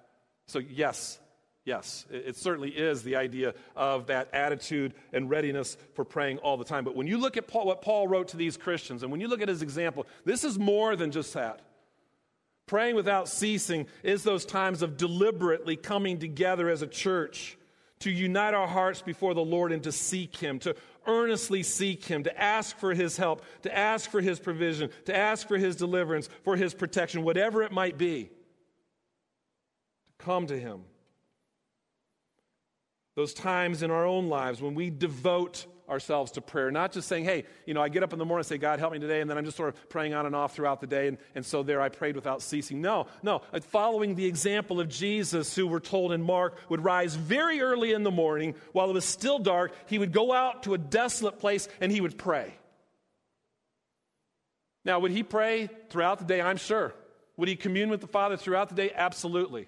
So, 0.47 0.59
yes, 0.59 1.17
yes, 1.65 2.05
it, 2.11 2.25
it 2.27 2.37
certainly 2.37 2.69
is 2.69 3.03
the 3.03 3.15
idea 3.15 3.55
of 3.75 4.07
that 4.07 4.29
attitude 4.33 4.93
and 5.11 5.29
readiness 5.29 5.77
for 5.95 6.05
praying 6.05 6.37
all 6.39 6.57
the 6.57 6.65
time. 6.65 6.83
But 6.83 6.95
when 6.95 7.07
you 7.07 7.17
look 7.17 7.37
at 7.37 7.47
Paul, 7.47 7.65
what 7.65 7.81
Paul 7.81 8.07
wrote 8.07 8.29
to 8.29 8.37
these 8.37 8.55
Christians, 8.55 9.01
and 9.01 9.11
when 9.11 9.21
you 9.21 9.27
look 9.27 9.41
at 9.41 9.49
his 9.49 9.61
example, 9.61 10.05
this 10.25 10.43
is 10.43 10.59
more 10.59 10.95
than 10.95 11.11
just 11.11 11.33
that. 11.33 11.61
Praying 12.67 12.95
without 12.95 13.29
ceasing 13.29 13.87
is 14.03 14.23
those 14.23 14.45
times 14.45 14.81
of 14.81 14.97
deliberately 14.97 15.75
coming 15.75 16.19
together 16.19 16.69
as 16.69 16.81
a 16.81 16.87
church 16.87 17.56
to 17.99 18.11
unite 18.11 18.53
our 18.53 18.67
hearts 18.67 19.01
before 19.01 19.33
the 19.33 19.43
Lord 19.43 19.71
and 19.71 19.83
to 19.83 19.91
seek 19.91 20.35
Him, 20.37 20.59
to 20.59 20.75
earnestly 21.05 21.63
seek 21.63 22.05
Him, 22.05 22.23
to 22.23 22.41
ask 22.41 22.77
for 22.77 22.93
His 22.93 23.17
help, 23.17 23.43
to 23.63 23.75
ask 23.75 24.09
for 24.09 24.21
His 24.21 24.39
provision, 24.39 24.89
to 25.05 25.15
ask 25.15 25.47
for 25.47 25.57
His 25.57 25.75
deliverance, 25.75 26.29
for 26.43 26.55
His 26.55 26.73
protection, 26.73 27.23
whatever 27.23 27.63
it 27.63 27.71
might 27.71 27.97
be. 27.97 28.25
To 30.05 30.25
come 30.25 30.47
to 30.47 30.59
Him. 30.59 30.81
Those 33.17 33.33
times 33.33 33.81
in 33.81 33.89
our 33.89 34.05
own 34.05 34.29
lives 34.29 34.61
when 34.61 34.75
we 34.75 34.91
devote 34.91 35.65
ourselves 35.89 36.33
to 36.33 36.41
prayer. 36.41 36.69
Not 36.69 36.91
just 36.91 37.07
saying, 37.07 37.23
hey, 37.23 37.45
you 37.65 37.73
know, 37.73 37.81
I 37.81 37.89
get 37.89 38.03
up 38.03 38.13
in 38.13 38.19
the 38.19 38.25
morning 38.25 38.41
and 38.41 38.45
say, 38.45 38.59
God, 38.59 38.77
help 38.77 38.93
me 38.93 38.99
today, 38.99 39.21
and 39.21 39.29
then 39.29 39.39
I'm 39.39 39.43
just 39.43 39.57
sort 39.57 39.69
of 39.69 39.89
praying 39.89 40.13
on 40.13 40.27
and 40.27 40.35
off 40.35 40.53
throughout 40.53 40.81
the 40.81 40.85
day, 40.85 41.07
and, 41.07 41.17
and 41.33 41.43
so 41.43 41.63
there 41.63 41.81
I 41.81 41.89
prayed 41.89 42.15
without 42.15 42.43
ceasing. 42.43 42.79
No, 42.79 43.07
no. 43.23 43.41
Uh, 43.51 43.59
following 43.59 44.13
the 44.13 44.27
example 44.27 44.79
of 44.79 44.87
Jesus, 44.87 45.55
who 45.55 45.65
we're 45.65 45.79
told 45.79 46.11
in 46.11 46.21
Mark 46.21 46.59
would 46.69 46.83
rise 46.83 47.15
very 47.15 47.59
early 47.59 47.91
in 47.91 48.03
the 48.03 48.11
morning 48.11 48.53
while 48.73 48.87
it 48.87 48.93
was 48.93 49.03
still 49.03 49.39
dark, 49.39 49.73
he 49.87 49.97
would 49.97 50.11
go 50.11 50.31
out 50.31 50.61
to 50.63 50.75
a 50.75 50.77
desolate 50.77 51.39
place 51.39 51.67
and 51.81 51.91
he 51.91 52.01
would 52.01 52.19
pray. 52.19 52.53
Now, 54.85 54.99
would 54.99 55.11
he 55.11 55.23
pray 55.23 55.71
throughout 55.89 56.19
the 56.19 56.25
day? 56.25 56.39
I'm 56.39 56.57
sure. 56.57 56.93
Would 57.35 57.49
he 57.49 57.55
commune 57.55 57.89
with 57.89 58.01
the 58.01 58.07
Father 58.07 58.37
throughout 58.37 58.69
the 58.69 58.75
day? 58.75 58.91
Absolutely. 58.93 59.67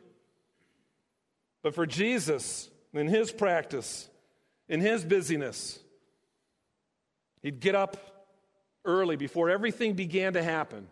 But 1.63 1.73
for 1.73 1.87
Jesus, 1.87 2.69
in 2.93 3.07
his 3.07 3.31
practice, 3.31 4.09
in 4.67 4.79
his 4.81 5.03
busyness, 5.03 5.79
He'd 7.41 7.59
get 7.59 7.75
up 7.75 7.97
early 8.85 9.15
before 9.15 9.49
everything 9.49 9.93
began 9.93 10.33
to 10.33 10.43
happen, 10.43 10.87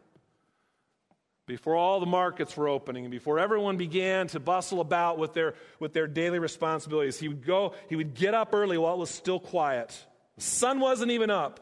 before 1.46 1.76
all 1.76 2.00
the 2.00 2.06
markets 2.06 2.56
were 2.56 2.68
opening, 2.68 3.06
and 3.06 3.12
before 3.12 3.40
everyone 3.40 3.78
began 3.78 4.28
to 4.28 4.40
bustle 4.40 4.80
about 4.82 5.18
with 5.18 5.34
their, 5.34 5.56
with 5.80 5.94
their 5.94 6.08
daily 6.08 6.40
responsibilities. 6.40 7.20
He 7.20 7.28
would 7.28 7.46
go, 7.46 7.74
he 7.90 7.96
would 7.96 8.14
get 8.14 8.34
up 8.34 8.54
early 8.54 8.78
while 8.78 8.96
it 8.96 9.00
was 9.00 9.10
still 9.10 9.40
quiet. 9.40 9.98
The 10.36 10.42
sun 10.42 10.80
wasn't 10.80 11.12
even 11.12 11.30
up. 11.30 11.60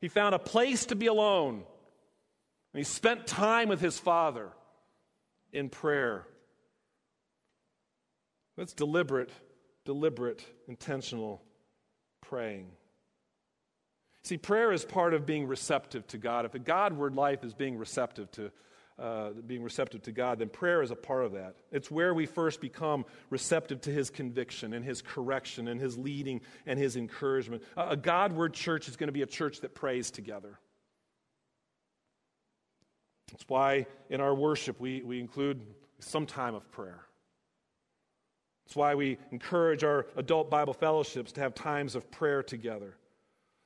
He 0.00 0.08
found 0.08 0.34
a 0.34 0.38
place 0.38 0.86
to 0.86 0.96
be 0.96 1.06
alone. 1.06 1.62
And 2.72 2.78
he 2.78 2.84
spent 2.84 3.26
time 3.26 3.68
with 3.68 3.80
his 3.80 3.98
father 3.98 4.50
in 5.52 5.68
prayer. 5.68 6.26
That's 8.56 8.72
deliberate, 8.72 9.30
deliberate, 9.84 10.44
intentional 10.68 11.42
praying. 12.20 12.70
See, 14.22 14.38
prayer 14.38 14.72
is 14.72 14.84
part 14.84 15.12
of 15.12 15.26
being 15.26 15.46
receptive 15.46 16.06
to 16.08 16.18
God. 16.18 16.46
If 16.46 16.54
a 16.54 16.58
Godward 16.58 17.14
life 17.14 17.44
is 17.44 17.52
being 17.52 17.76
receptive 17.76 18.30
to, 18.32 18.50
uh, 18.98 19.30
being 19.46 19.62
receptive 19.62 20.02
to 20.04 20.12
God, 20.12 20.38
then 20.38 20.48
prayer 20.48 20.82
is 20.82 20.90
a 20.90 20.96
part 20.96 21.26
of 21.26 21.32
that. 21.32 21.56
It's 21.70 21.90
where 21.90 22.14
we 22.14 22.24
first 22.24 22.62
become 22.62 23.04
receptive 23.28 23.82
to 23.82 23.90
His 23.90 24.08
conviction 24.08 24.72
and 24.72 24.82
His 24.82 25.02
correction 25.02 25.68
and 25.68 25.78
His 25.78 25.98
leading 25.98 26.40
and 26.64 26.78
His 26.78 26.96
encouragement. 26.96 27.62
A, 27.76 27.90
a 27.90 27.96
Godward 27.96 28.54
church 28.54 28.88
is 28.88 28.96
going 28.96 29.08
to 29.08 29.12
be 29.12 29.22
a 29.22 29.26
church 29.26 29.60
that 29.60 29.74
prays 29.74 30.10
together. 30.10 30.58
That's 33.30 33.44
why 33.46 33.86
in 34.08 34.22
our 34.22 34.34
worship 34.34 34.80
we, 34.80 35.02
we 35.02 35.20
include 35.20 35.60
some 35.98 36.24
time 36.24 36.54
of 36.54 36.70
prayer. 36.70 37.03
That's 38.64 38.76
why 38.76 38.94
we 38.94 39.18
encourage 39.30 39.84
our 39.84 40.06
adult 40.16 40.50
Bible 40.50 40.72
fellowships 40.72 41.32
to 41.32 41.40
have 41.40 41.54
times 41.54 41.94
of 41.94 42.10
prayer 42.10 42.42
together. 42.42 42.96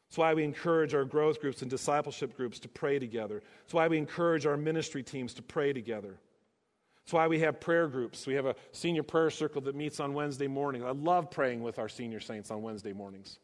That's 0.08 0.18
why 0.18 0.34
we 0.34 0.42
encourage 0.42 0.94
our 0.94 1.04
growth 1.04 1.40
groups 1.40 1.62
and 1.62 1.70
discipleship 1.70 2.36
groups 2.36 2.58
to 2.60 2.68
pray 2.68 2.98
together. 2.98 3.42
That's 3.62 3.74
why 3.74 3.88
we 3.88 3.98
encourage 3.98 4.46
our 4.46 4.56
ministry 4.56 5.02
teams 5.02 5.34
to 5.34 5.42
pray 5.42 5.72
together. 5.72 6.18
That's 7.04 7.12
why 7.12 7.26
we 7.28 7.40
have 7.40 7.60
prayer 7.60 7.88
groups. 7.88 8.26
We 8.26 8.34
have 8.34 8.46
a 8.46 8.54
senior 8.72 9.02
prayer 9.02 9.30
circle 9.30 9.60
that 9.62 9.74
meets 9.74 10.00
on 10.00 10.14
Wednesday 10.14 10.46
morning. 10.46 10.84
I 10.84 10.90
love 10.90 11.30
praying 11.30 11.62
with 11.62 11.78
our 11.78 11.88
senior 11.88 12.20
saints 12.20 12.50
on 12.50 12.62
Wednesday 12.62 12.92
mornings. 12.92 13.38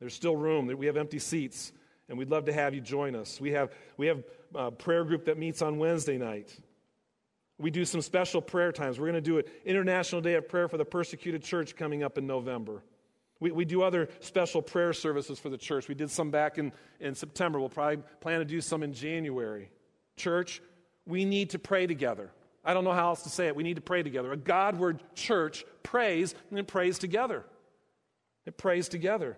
There's 0.00 0.14
still 0.14 0.36
room. 0.36 0.66
We 0.76 0.86
have 0.86 0.96
empty 0.96 1.18
seats, 1.18 1.72
and 2.08 2.16
we'd 2.16 2.30
love 2.30 2.44
to 2.46 2.52
have 2.52 2.74
you 2.74 2.80
join 2.80 3.14
us. 3.14 3.40
We 3.40 3.50
have, 3.50 3.72
we 3.96 4.06
have 4.06 4.22
a 4.54 4.70
prayer 4.70 5.04
group 5.04 5.26
that 5.26 5.38
meets 5.38 5.62
on 5.62 5.78
Wednesday 5.78 6.16
night. 6.18 6.56
We 7.58 7.70
do 7.70 7.84
some 7.84 8.00
special 8.02 8.40
prayer 8.40 8.70
times. 8.70 9.00
We're 9.00 9.06
going 9.06 9.14
to 9.14 9.20
do 9.20 9.38
an 9.38 9.44
International 9.64 10.20
Day 10.20 10.34
of 10.34 10.48
Prayer 10.48 10.68
for 10.68 10.76
the 10.76 10.84
Persecuted 10.84 11.42
Church 11.42 11.74
coming 11.74 12.04
up 12.04 12.16
in 12.16 12.26
November. 12.26 12.82
We, 13.40 13.50
we 13.50 13.64
do 13.64 13.82
other 13.82 14.08
special 14.20 14.62
prayer 14.62 14.92
services 14.92 15.38
for 15.38 15.48
the 15.48 15.58
church. 15.58 15.88
We 15.88 15.94
did 15.94 16.10
some 16.10 16.30
back 16.30 16.58
in, 16.58 16.72
in 17.00 17.14
September. 17.14 17.58
We'll 17.58 17.68
probably 17.68 18.02
plan 18.20 18.38
to 18.38 18.44
do 18.44 18.60
some 18.60 18.82
in 18.82 18.92
January. 18.92 19.70
Church, 20.16 20.62
we 21.06 21.24
need 21.24 21.50
to 21.50 21.58
pray 21.58 21.86
together. 21.86 22.30
I 22.64 22.74
don't 22.74 22.84
know 22.84 22.92
how 22.92 23.08
else 23.08 23.22
to 23.22 23.28
say 23.28 23.46
it. 23.46 23.56
We 23.56 23.62
need 23.62 23.76
to 23.76 23.80
pray 23.80 24.02
together. 24.02 24.32
A 24.32 24.36
Godward 24.36 25.02
church 25.14 25.64
prays 25.82 26.34
and 26.50 26.58
it 26.58 26.66
prays 26.66 26.98
together. 26.98 27.44
It 28.46 28.56
prays 28.56 28.88
together. 28.88 29.36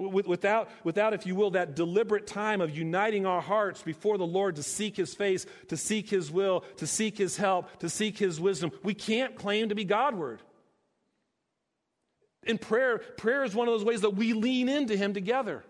Without, 0.00 0.70
without, 0.82 1.12
if 1.12 1.26
you 1.26 1.34
will, 1.34 1.50
that 1.50 1.76
deliberate 1.76 2.26
time 2.26 2.62
of 2.62 2.74
uniting 2.74 3.26
our 3.26 3.42
hearts 3.42 3.82
before 3.82 4.16
the 4.16 4.26
Lord 4.26 4.56
to 4.56 4.62
seek 4.62 4.96
His 4.96 5.14
face, 5.14 5.44
to 5.68 5.76
seek 5.76 6.08
His 6.08 6.30
will, 6.30 6.64
to 6.78 6.86
seek 6.86 7.18
His 7.18 7.36
help, 7.36 7.80
to 7.80 7.90
seek 7.90 8.16
His 8.16 8.40
wisdom, 8.40 8.70
we 8.82 8.94
can't 8.94 9.36
claim 9.36 9.68
to 9.68 9.74
be 9.74 9.84
Godward. 9.84 10.40
In 12.44 12.56
prayer, 12.56 12.98
prayer 12.98 13.44
is 13.44 13.54
one 13.54 13.68
of 13.68 13.74
those 13.74 13.84
ways 13.84 14.00
that 14.00 14.16
we 14.16 14.32
lean 14.32 14.70
into 14.70 14.96
Him 14.96 15.12
together. 15.12 15.62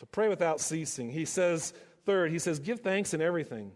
So 0.00 0.06
pray 0.10 0.28
without 0.28 0.60
ceasing. 0.60 1.10
He 1.10 1.26
says, 1.26 1.74
third, 2.06 2.30
he 2.30 2.38
says, 2.38 2.58
give 2.58 2.80
thanks 2.80 3.12
in 3.12 3.20
everything. 3.20 3.72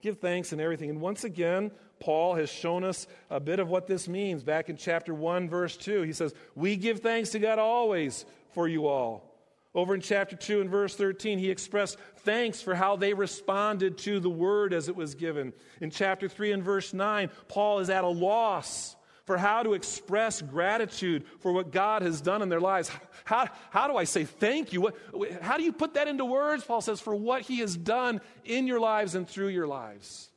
Give 0.00 0.18
thanks 0.18 0.52
in 0.52 0.60
everything. 0.60 0.90
And 0.90 1.00
once 1.00 1.24
again, 1.24 1.70
Paul 1.98 2.34
has 2.34 2.50
shown 2.50 2.84
us 2.84 3.06
a 3.28 3.40
bit 3.40 3.60
of 3.60 3.68
what 3.68 3.86
this 3.86 4.08
means. 4.08 4.42
Back 4.42 4.70
in 4.70 4.76
chapter 4.76 5.12
1, 5.12 5.48
verse 5.48 5.76
2, 5.76 6.02
he 6.02 6.12
says, 6.12 6.34
We 6.54 6.76
give 6.76 7.00
thanks 7.00 7.30
to 7.30 7.38
God 7.38 7.58
always 7.58 8.24
for 8.52 8.66
you 8.66 8.86
all. 8.86 9.26
Over 9.74 9.94
in 9.94 10.00
chapter 10.00 10.34
2 10.34 10.62
and 10.62 10.70
verse 10.70 10.96
13, 10.96 11.38
he 11.38 11.50
expressed 11.50 11.96
thanks 12.18 12.60
for 12.60 12.74
how 12.74 12.96
they 12.96 13.14
responded 13.14 13.98
to 13.98 14.18
the 14.18 14.30
word 14.30 14.72
as 14.72 14.88
it 14.88 14.96
was 14.96 15.14
given. 15.14 15.52
In 15.80 15.90
chapter 15.90 16.28
3 16.28 16.52
and 16.52 16.64
verse 16.64 16.92
9, 16.92 17.30
Paul 17.46 17.78
is 17.78 17.90
at 17.90 18.02
a 18.02 18.08
loss 18.08 18.96
for 19.30 19.38
how 19.38 19.62
to 19.62 19.74
express 19.74 20.42
gratitude 20.42 21.24
for 21.38 21.52
what 21.52 21.70
God 21.70 22.02
has 22.02 22.20
done 22.20 22.42
in 22.42 22.48
their 22.48 22.58
lives. 22.58 22.90
How, 23.24 23.46
how 23.70 23.86
do 23.86 23.96
I 23.96 24.02
say 24.02 24.24
thank 24.24 24.72
you? 24.72 24.80
What, 24.80 24.96
how 25.40 25.56
do 25.56 25.62
you 25.62 25.72
put 25.72 25.94
that 25.94 26.08
into 26.08 26.24
words? 26.24 26.64
Paul 26.64 26.80
says, 26.80 27.00
for 27.00 27.14
what 27.14 27.42
he 27.42 27.60
has 27.60 27.76
done 27.76 28.20
in 28.44 28.66
your 28.66 28.80
lives 28.80 29.14
and 29.14 29.28
through 29.28 29.50
your 29.50 29.68
lives. 29.68 30.30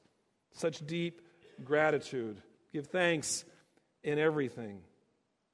Such 0.52 0.86
deep 0.86 1.24
gratitude. 1.64 2.38
Give 2.72 2.86
thanks 2.86 3.46
in 4.04 4.20
everything. 4.20 4.82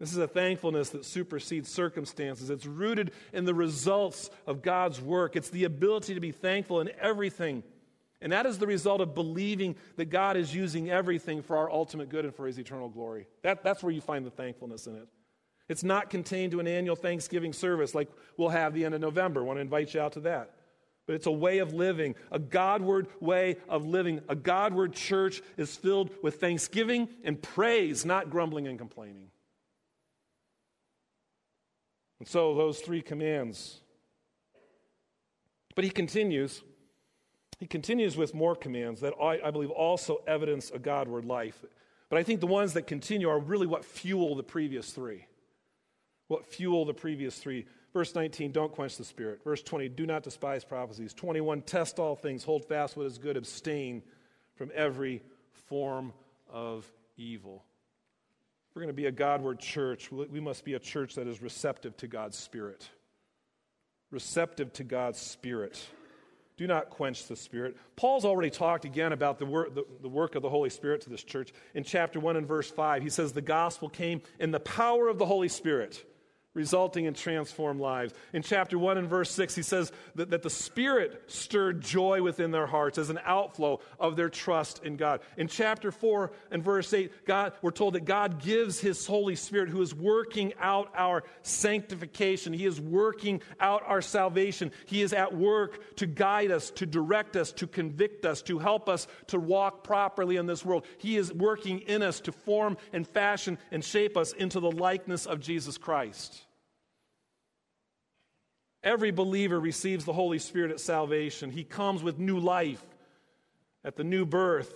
This 0.02 0.12
is 0.12 0.17
a 0.17 0.28
thankfulness 0.28 0.89
that 0.89 1.06
supersedes 1.06 1.69
circumstances. 1.69 2.49
It's 2.49 2.65
rooted 2.65 3.13
in 3.32 3.45
the 3.45 3.54
results 3.54 4.30
of 4.47 4.62
God's 4.62 4.99
work. 4.99 5.38
It's 5.38 5.49
the 5.49 5.63
ability 5.63 6.15
to 6.15 6.19
be 6.19 6.34
thankful 6.34 6.82
in 6.82 6.89
everything 6.99 7.63
and 8.21 8.32
that 8.34 8.45
is 8.45 8.58
the 8.58 8.67
result 8.67 8.99
of 8.99 9.15
believing 9.15 9.75
that 9.95 10.10
God 10.10 10.36
is 10.36 10.53
using 10.53 10.89
everything 10.89 11.41
for 11.41 11.55
our 11.58 11.71
ultimate 11.71 12.10
good 12.10 12.25
and 12.25 12.36
for 12.36 12.47
his 12.47 12.58
eternal 12.58 12.89
glory. 12.89 13.27
That, 13.43 13.63
that's 13.63 13.82
where 13.82 13.93
you 13.93 14.01
find 14.01 14.25
the 14.25 14.32
thankfulness 14.32 14.88
in 14.88 14.95
it. 14.95 15.08
It's 15.69 15.84
not 15.84 16.10
contained 16.10 16.51
to 16.51 16.60
an 16.60 16.67
annual 16.67 16.95
Thanksgiving 16.95 17.53
service 17.53 17.95
like 17.95 18.10
we'll 18.36 18.49
have 18.49 18.73
the 18.73 18.84
end 18.86 18.95
of 18.95 19.01
November. 19.01 19.41
I 19.41 19.43
want 19.43 19.58
to 19.58 19.62
invite 19.62 19.93
you 19.93 20.01
out 20.01 20.13
to 20.13 20.21
that. 20.21 20.55
But 21.05 21.15
it's 21.15 21.27
a 21.27 21.32
way 21.32 21.60
of 21.60 21.73
living, 21.73 22.15
a 22.32 22.39
Godward 22.39 23.08
way 23.19 23.58
of 23.67 23.86
living. 23.86 24.21
A 24.29 24.36
Godward 24.36 24.93
church 24.93 25.41
is 25.58 25.75
filled 25.75 26.12
with 26.21 26.39
thanksgiving 26.39 27.08
and 27.23 27.41
praise, 27.41 28.05
not 28.05 28.29
grumbling 28.29 28.67
and 28.67 28.77
complaining. 28.77 29.29
And 32.19 32.27
so, 32.27 32.53
those 32.53 32.79
three 32.79 33.01
commands. 33.01 33.79
But 35.73 35.84
he 35.86 35.89
continues 35.89 36.62
he 37.60 37.67
continues 37.67 38.15
with 38.15 38.34
more 38.34 38.56
commands 38.56 39.02
that 39.02 39.13
I, 39.22 39.39
I 39.43 39.52
believe 39.52 39.69
also 39.69 40.22
evidence 40.26 40.72
a 40.72 40.80
Godward 40.80 41.26
life. 41.26 41.63
But 42.10 42.17
I 42.17 42.24
think 42.24 42.39
the 42.39 42.48
ones 42.48 42.74
that 42.74 42.88
continue 42.88 43.30
are 43.30 43.38
really 43.38 43.67
what 43.67 43.84
fuel 43.84 44.36
the 44.36 44.43
previous 44.43 44.91
three. 44.91 45.26
What 46.28 46.45
fuel 46.45 46.86
the 46.86 46.93
previous 46.93 47.38
three. 47.38 47.65
Verse 47.93 48.15
19, 48.15 48.54
don't 48.54 48.72
quench 48.72 48.98
the 48.98 49.04
spirit. 49.04 49.43
Verse 49.43 49.62
20, 49.62 49.89
do 49.89 50.06
not 50.06 50.24
despise 50.24 50.63
prophecies. 50.63 51.13
21, 51.13 51.62
test 51.63 52.00
all 52.00 52.15
things, 52.15 52.43
hold 52.43 52.65
fast 52.65 52.95
what 52.95 53.06
is 53.06 53.17
good, 53.17 53.36
abstain 53.36 54.04
from 54.56 54.72
every 54.74 55.22
form 55.67 56.13
of 56.52 56.89
evil. 57.17 57.63
If 58.69 58.76
we're 58.76 58.84
going 58.84 58.93
to 58.93 59.02
be 59.02 59.08
a 59.08 59.12
Godward 59.12 59.60
church, 59.60 60.12
we 60.12 60.39
must 60.39 60.63
be 60.63 60.76
a 60.76 60.80
church 60.80 61.15
that 61.15 61.28
is 61.28 61.41
receptive 61.41 61.98
to 61.98 62.08
God's 62.08 62.38
Spirit. 62.38 62.88
Receptive 64.12 64.72
to 64.74 64.84
God's 64.84 65.19
Spirit. 65.19 65.84
Do 66.60 66.67
not 66.67 66.89
quench 66.89 67.26
the 67.28 67.38
Spirit. 67.38 67.78
Paul's 67.95 68.26
already 68.26 68.50
talked 68.50 68.84
again 68.84 69.13
about 69.13 69.39
the 69.39 69.45
work, 69.45 69.74
the, 69.74 69.86
the 70.02 70.10
work 70.10 70.36
of 70.36 70.41
the 70.41 70.50
Holy 70.50 70.69
Spirit 70.69 71.00
to 71.04 71.10
this 71.10 71.24
church. 71.24 71.54
In 71.74 71.86
chapter 71.86 72.19
1 72.19 72.36
and 72.36 72.45
verse 72.45 72.69
5, 72.69 73.02
he 73.02 73.10
says, 73.10 73.32
The 73.32 73.41
gospel 73.41 73.88
came 73.88 74.22
in 74.39 74.52
the 74.52 74.60
power 74.60 75.08
of 75.08 75.17
the 75.17 75.26
Holy 75.26 75.48
Spirit. 75.48 76.06
Resulting 76.55 77.05
in 77.05 77.13
transformed 77.13 77.79
lives. 77.79 78.13
In 78.33 78.41
chapter 78.41 78.77
1 78.77 78.97
and 78.97 79.07
verse 79.07 79.29
6, 79.31 79.53
he 79.55 79.62
says 79.62 79.91
that, 80.15 80.31
that 80.31 80.41
the 80.41 80.49
Spirit 80.49 81.23
stirred 81.27 81.79
joy 81.79 82.23
within 82.23 82.49
their 82.49 82.65
hearts 82.65 82.97
as 82.97 83.12
an 83.12 83.19
outflow 83.23 83.79
of 83.99 84.15
their 84.15 84.29
trust 84.29 84.83
in 84.83 84.97
God. 84.97 85.21
In 85.38 85.47
chapter 85.47 85.91
4 85.91 86.31
and 86.49 86.63
verse 86.63 86.91
8, 86.91 87.25
God, 87.25 87.53
we're 87.62 87.69
told 87.69 87.93
that 87.93 88.05
God 88.05 88.41
gives 88.41 88.79
his 88.79 89.05
Holy 89.05 89.35
Spirit 89.35 89.69
who 89.69 89.81
is 89.81 89.93
working 89.93 90.53
out 90.59 90.91
our 90.95 91.23
sanctification. 91.43 92.51
He 92.51 92.65
is 92.65 92.81
working 92.81 93.41
out 93.59 93.83
our 93.85 94.01
salvation. 94.01 94.71
He 94.88 95.03
is 95.03 95.13
at 95.13 95.35
work 95.35 95.95
to 95.97 96.07
guide 96.07 96.49
us, 96.49 96.71
to 96.71 96.88
direct 96.88 97.35
us, 97.35 97.51
to 97.53 97.67
convict 97.67 98.25
us, 98.25 98.41
to 98.43 98.57
help 98.57 98.89
us 98.89 99.07
to 99.27 99.39
walk 99.39 99.83
properly 99.83 100.38
in 100.38 100.47
this 100.47 100.65
world. 100.65 100.85
He 100.97 101.15
is 101.15 101.31
working 101.31 101.81
in 101.81 102.01
us 102.01 102.19
to 102.21 102.31
form 102.31 102.75
and 102.91 103.07
fashion 103.07 103.59
and 103.71 103.83
shape 103.85 104.17
us 104.17 104.33
into 104.33 104.59
the 104.59 104.71
likeness 104.71 105.27
of 105.27 105.39
Jesus 105.39 105.77
Christ. 105.77 106.47
Every 108.84 109.12
believer 109.12 109.60
receives 109.60 110.06
the 110.06 110.13
Holy 110.13 110.39
Spirit 110.39 110.72
at 110.72 110.80
salvation. 110.80 111.52
He 111.52 111.63
comes 111.63 112.02
with 112.02 112.18
new 112.18 112.39
life 112.39 112.84
at 113.84 113.96
the 113.96 114.04
new 114.04 114.26
birth, 114.26 114.74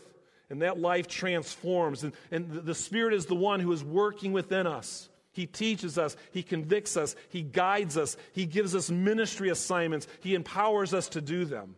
and 0.50 0.62
that 0.62 0.78
life 0.78 1.08
transforms. 1.08 2.04
And, 2.04 2.13
and 2.32 2.52
the 2.52 2.76
Spirit 2.76 3.13
is 3.13 3.26
the 3.26 3.36
one 3.36 3.60
who 3.60 3.72
is 3.72 3.84
working 3.84 4.34
within 4.34 4.68
us. 4.68 5.10
He 5.32 5.48
teaches 5.48 5.98
us, 5.98 6.16
He 6.32 6.44
convicts 6.44 6.96
us, 6.96 7.16
He 7.30 7.42
guides 7.42 7.98
us, 7.98 8.18
He 8.34 8.46
gives 8.46 8.76
us 8.76 8.92
ministry 8.92 9.50
assignments, 9.50 10.08
He 10.20 10.36
empowers 10.36 10.94
us 10.94 11.10
to 11.10 11.22
do 11.22 11.46
them. 11.46 11.76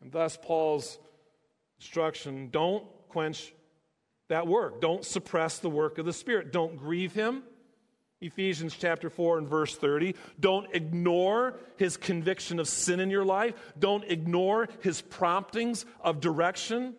And 0.00 0.10
thus, 0.10 0.38
Paul's 0.40 0.98
instruction 1.78 2.48
don't 2.50 2.84
quench 3.08 3.52
that 4.28 4.46
work, 4.46 4.80
don't 4.80 5.04
suppress 5.04 5.58
the 5.58 5.68
work 5.68 5.98
of 5.98 6.06
the 6.06 6.12
Spirit, 6.12 6.52
don't 6.52 6.76
grieve 6.76 7.12
Him. 7.12 7.42
Ephesians 8.20 8.76
chapter 8.78 9.08
4 9.08 9.38
and 9.38 9.48
verse 9.48 9.74
30. 9.76 10.14
Don't 10.38 10.68
ignore 10.74 11.58
his 11.76 11.96
conviction 11.96 12.58
of 12.58 12.68
sin 12.68 13.00
in 13.00 13.10
your 13.10 13.24
life. 13.24 13.54
Don't 13.78 14.04
ignore 14.04 14.68
his 14.80 15.00
promptings 15.00 15.86
of 16.02 16.20
direction. 16.20 16.94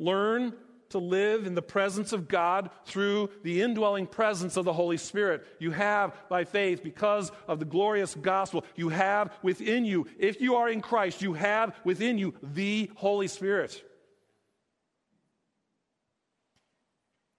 Learn 0.00 0.54
to 0.90 0.98
live 0.98 1.46
in 1.46 1.54
the 1.54 1.62
presence 1.62 2.12
of 2.12 2.28
God 2.28 2.70
through 2.86 3.30
the 3.44 3.62
indwelling 3.62 4.06
presence 4.06 4.56
of 4.56 4.64
the 4.64 4.72
Holy 4.72 4.96
Spirit. 4.96 5.46
You 5.60 5.70
have, 5.70 6.14
by 6.28 6.44
faith, 6.44 6.82
because 6.82 7.30
of 7.46 7.58
the 7.58 7.64
glorious 7.64 8.14
gospel, 8.14 8.64
you 8.74 8.88
have 8.88 9.32
within 9.42 9.84
you, 9.84 10.06
if 10.18 10.40
you 10.40 10.56
are 10.56 10.68
in 10.68 10.80
Christ, 10.80 11.22
you 11.22 11.34
have 11.34 11.76
within 11.84 12.18
you 12.18 12.34
the 12.42 12.90
Holy 12.96 13.28
Spirit. 13.28 13.84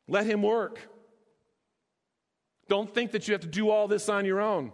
Let 0.07 0.25
him 0.25 0.41
work. 0.41 0.79
Don't 2.69 2.93
think 2.93 3.11
that 3.11 3.27
you 3.27 3.33
have 3.33 3.41
to 3.41 3.47
do 3.47 3.69
all 3.69 3.87
this 3.87 4.07
on 4.07 4.23
your 4.23 4.39
own. 4.39 4.71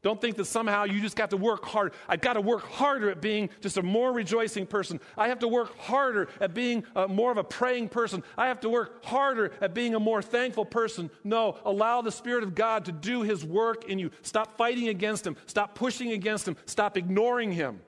Don't 0.00 0.20
think 0.20 0.36
that 0.36 0.44
somehow 0.44 0.84
you 0.84 1.00
just 1.00 1.16
got 1.16 1.30
to 1.30 1.36
work 1.36 1.64
hard. 1.64 1.92
I've 2.08 2.20
got 2.20 2.34
to 2.34 2.40
work 2.40 2.62
harder 2.62 3.10
at 3.10 3.20
being 3.20 3.50
just 3.60 3.76
a 3.76 3.82
more 3.82 4.12
rejoicing 4.12 4.64
person. 4.64 5.00
I 5.16 5.28
have 5.28 5.40
to 5.40 5.48
work 5.48 5.76
harder 5.76 6.28
at 6.40 6.54
being 6.54 6.84
a, 6.94 7.08
more 7.08 7.32
of 7.32 7.36
a 7.36 7.42
praying 7.42 7.88
person. 7.88 8.22
I 8.36 8.46
have 8.46 8.60
to 8.60 8.68
work 8.68 9.04
harder 9.04 9.52
at 9.60 9.74
being 9.74 9.96
a 9.96 10.00
more 10.00 10.22
thankful 10.22 10.64
person. 10.64 11.10
No, 11.24 11.58
allow 11.64 12.00
the 12.00 12.12
Spirit 12.12 12.44
of 12.44 12.54
God 12.54 12.84
to 12.84 12.92
do 12.92 13.22
His 13.22 13.44
work 13.44 13.86
in 13.86 13.98
you. 13.98 14.12
Stop 14.22 14.56
fighting 14.56 14.88
against 14.88 15.26
Him. 15.26 15.36
Stop 15.46 15.74
pushing 15.74 16.12
against 16.12 16.46
Him. 16.46 16.56
Stop 16.64 16.96
ignoring 16.96 17.50
Him. 17.50 17.80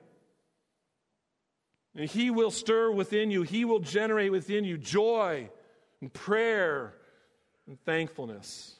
And 1.95 2.09
He 2.09 2.29
will 2.29 2.51
stir 2.51 2.91
within 2.91 3.31
you, 3.31 3.43
He 3.43 3.63
will 3.63 3.79
generate 3.79 4.33
within 4.33 4.65
you 4.65 4.77
joy 4.77 5.49
and 6.01 6.11
prayer 6.11 6.93
and 7.67 7.79
thankfulness. 7.85 8.75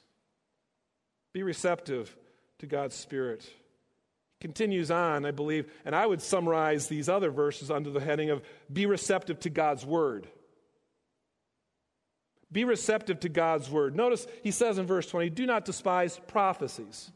Be 1.33 1.43
receptive 1.43 2.15
to 2.59 2.67
God's 2.67 2.95
Spirit. 2.95 3.47
Continues 4.39 4.89
on, 4.89 5.25
I 5.25 5.31
believe, 5.31 5.71
and 5.85 5.95
I 5.95 6.05
would 6.05 6.21
summarize 6.21 6.87
these 6.87 7.07
other 7.07 7.29
verses 7.29 7.69
under 7.69 7.91
the 7.91 7.99
heading 7.99 8.31
of 8.31 8.41
be 8.71 8.85
receptive 8.85 9.39
to 9.41 9.49
God's 9.49 9.85
Word. 9.85 10.27
Be 12.51 12.63
receptive 12.65 13.19
to 13.21 13.29
God's 13.29 13.69
Word. 13.69 13.95
Notice 13.95 14.25
he 14.43 14.51
says 14.51 14.77
in 14.77 14.87
verse 14.87 15.07
20, 15.07 15.29
do 15.29 15.45
not 15.45 15.63
despise 15.63 16.19
prophecies. 16.27 17.11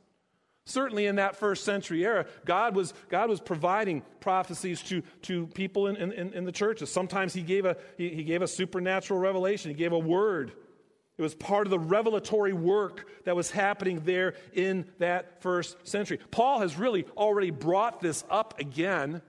Certainly 0.67 1.07
in 1.07 1.17
that 1.17 1.35
first 1.35 1.63
century 1.63 2.05
era, 2.05 2.25
God 2.45 2.75
was, 2.75 2.93
God 3.09 3.29
was 3.29 3.39
providing 3.39 4.01
prophecies 4.19 4.81
to, 4.83 5.03
to 5.23 5.47
people 5.47 5.87
in, 5.87 6.11
in, 6.11 6.33
in 6.33 6.45
the 6.45 6.51
churches. 6.51 6.91
Sometimes 6.91 7.33
he 7.33 7.41
gave, 7.41 7.65
a, 7.65 7.77
he, 7.97 8.09
he 8.09 8.23
gave 8.23 8.41
a 8.41 8.47
supernatural 8.47 9.19
revelation, 9.19 9.69
he 9.69 9.75
gave 9.75 9.91
a 9.91 9.99
word 9.99 10.53
it 11.17 11.21
was 11.21 11.33
part 11.33 11.65
of 11.65 11.71
the 11.71 11.79
revelatory 11.79 12.51
work 12.51 13.07
that 13.23 13.35
was 13.35 13.49
happening 13.49 14.01
there 14.03 14.35
in 14.53 14.85
that 14.99 15.41
first 15.41 15.87
century. 15.87 16.19
Paul 16.29 16.59
has 16.59 16.77
really 16.77 17.05
already 17.15 17.51
brought 17.51 18.01
this 18.01 18.25
up 18.29 18.59
again 18.59 19.21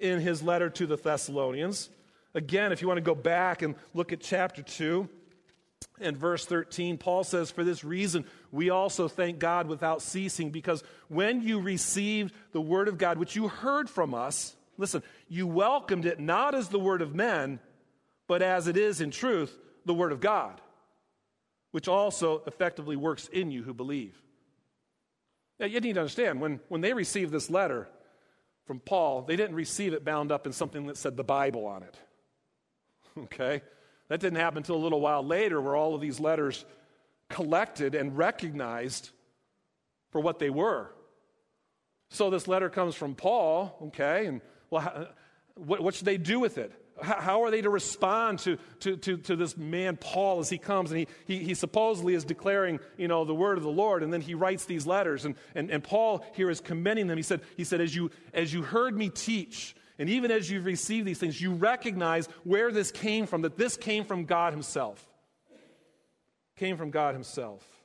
in 0.00 0.20
his 0.20 0.42
letter 0.42 0.68
to 0.70 0.86
the 0.86 0.96
Thessalonians. 0.96 1.90
Again, 2.34 2.72
if 2.72 2.82
you 2.82 2.88
want 2.88 2.98
to 2.98 3.02
go 3.02 3.14
back 3.14 3.62
and 3.62 3.76
look 3.94 4.12
at 4.12 4.20
chapter 4.20 4.62
2 4.62 5.08
and 6.00 6.16
verse 6.16 6.44
13, 6.44 6.98
Paul 6.98 7.22
says, 7.22 7.52
For 7.52 7.62
this 7.62 7.84
reason, 7.84 8.24
we 8.50 8.70
also 8.70 9.06
thank 9.06 9.38
God 9.38 9.68
without 9.68 10.02
ceasing, 10.02 10.50
because 10.50 10.82
when 11.08 11.40
you 11.40 11.60
received 11.60 12.34
the 12.50 12.60
word 12.60 12.88
of 12.88 12.98
God, 12.98 13.16
which 13.16 13.36
you 13.36 13.46
heard 13.46 13.88
from 13.88 14.12
us, 14.12 14.56
listen, 14.76 15.04
you 15.28 15.46
welcomed 15.46 16.04
it 16.04 16.18
not 16.18 16.56
as 16.56 16.68
the 16.68 16.80
word 16.80 17.00
of 17.00 17.14
men, 17.14 17.60
but 18.26 18.42
as 18.42 18.66
it 18.66 18.76
is 18.76 19.00
in 19.00 19.12
truth, 19.12 19.56
the 19.84 19.94
word 19.94 20.10
of 20.10 20.20
God 20.20 20.60
which 21.70 21.88
also 21.88 22.42
effectively 22.46 22.96
works 22.96 23.28
in 23.28 23.50
you 23.50 23.62
who 23.62 23.74
believe. 23.74 24.20
Now, 25.58 25.66
you 25.66 25.80
need 25.80 25.94
to 25.94 26.00
understand 26.00 26.40
when, 26.40 26.60
when 26.68 26.80
they 26.80 26.92
received 26.92 27.32
this 27.32 27.50
letter 27.50 27.88
from 28.66 28.80
Paul, 28.80 29.22
they 29.22 29.36
didn't 29.36 29.56
receive 29.56 29.92
it 29.92 30.04
bound 30.04 30.30
up 30.30 30.46
in 30.46 30.52
something 30.52 30.86
that 30.86 30.96
said 30.96 31.16
the 31.16 31.24
Bible 31.24 31.66
on 31.66 31.82
it. 31.82 31.96
Okay? 33.18 33.62
That 34.08 34.20
didn't 34.20 34.38
happen 34.38 34.58
until 34.58 34.76
a 34.76 34.84
little 34.84 35.00
while 35.00 35.24
later, 35.24 35.58
where 35.58 35.74
all 35.74 35.94
of 35.94 36.02
these 36.02 36.20
letters 36.20 36.66
collected 37.30 37.94
and 37.94 38.16
recognized 38.16 39.08
for 40.10 40.20
what 40.20 40.38
they 40.38 40.50
were. 40.50 40.90
So 42.10 42.30
this 42.30 42.46
letter 42.46 42.68
comes 42.68 42.94
from 42.94 43.14
Paul, 43.14 43.76
okay, 43.86 44.26
and 44.26 44.40
well, 44.70 45.08
what, 45.54 45.80
what 45.80 45.94
should 45.94 46.06
they 46.06 46.18
do 46.18 46.38
with 46.38 46.58
it? 46.58 46.72
How 47.02 47.42
are 47.42 47.50
they 47.50 47.60
to 47.60 47.68
respond 47.68 48.38
to, 48.40 48.56
to, 48.80 48.96
to, 48.96 49.16
to, 49.18 49.36
this 49.36 49.56
man, 49.56 49.96
Paul, 49.96 50.40
as 50.40 50.48
he 50.48 50.56
comes 50.56 50.90
and 50.90 51.00
he, 51.00 51.08
he, 51.26 51.44
he, 51.44 51.54
supposedly 51.54 52.14
is 52.14 52.24
declaring, 52.24 52.80
you 52.96 53.06
know, 53.06 53.24
the 53.24 53.34
word 53.34 53.58
of 53.58 53.64
the 53.64 53.70
Lord, 53.70 54.02
and 54.02 54.10
then 54.12 54.22
he 54.22 54.34
writes 54.34 54.64
these 54.64 54.86
letters. 54.86 55.26
And, 55.26 55.34
and, 55.54 55.70
and 55.70 55.84
Paul 55.84 56.24
here 56.34 56.48
is 56.48 56.60
commending 56.60 57.06
them. 57.06 57.18
He 57.18 57.22
said, 57.22 57.42
he 57.56 57.64
said 57.64 57.82
as, 57.82 57.94
you, 57.94 58.10
as 58.32 58.52
you 58.52 58.62
heard 58.62 58.96
me 58.96 59.10
teach, 59.10 59.76
and 59.98 60.08
even 60.08 60.30
as 60.30 60.50
you've 60.50 60.64
received 60.64 61.06
these 61.06 61.18
things, 61.18 61.40
you 61.40 61.52
recognize 61.52 62.28
where 62.44 62.70
this 62.72 62.90
came 62.90 63.26
from, 63.26 63.42
that 63.42 63.56
this 63.56 63.76
came 63.76 64.04
from 64.04 64.24
God 64.24 64.52
himself. 64.52 65.06
Came 66.56 66.76
from 66.76 66.90
God 66.90 67.14
himself. 67.14 67.75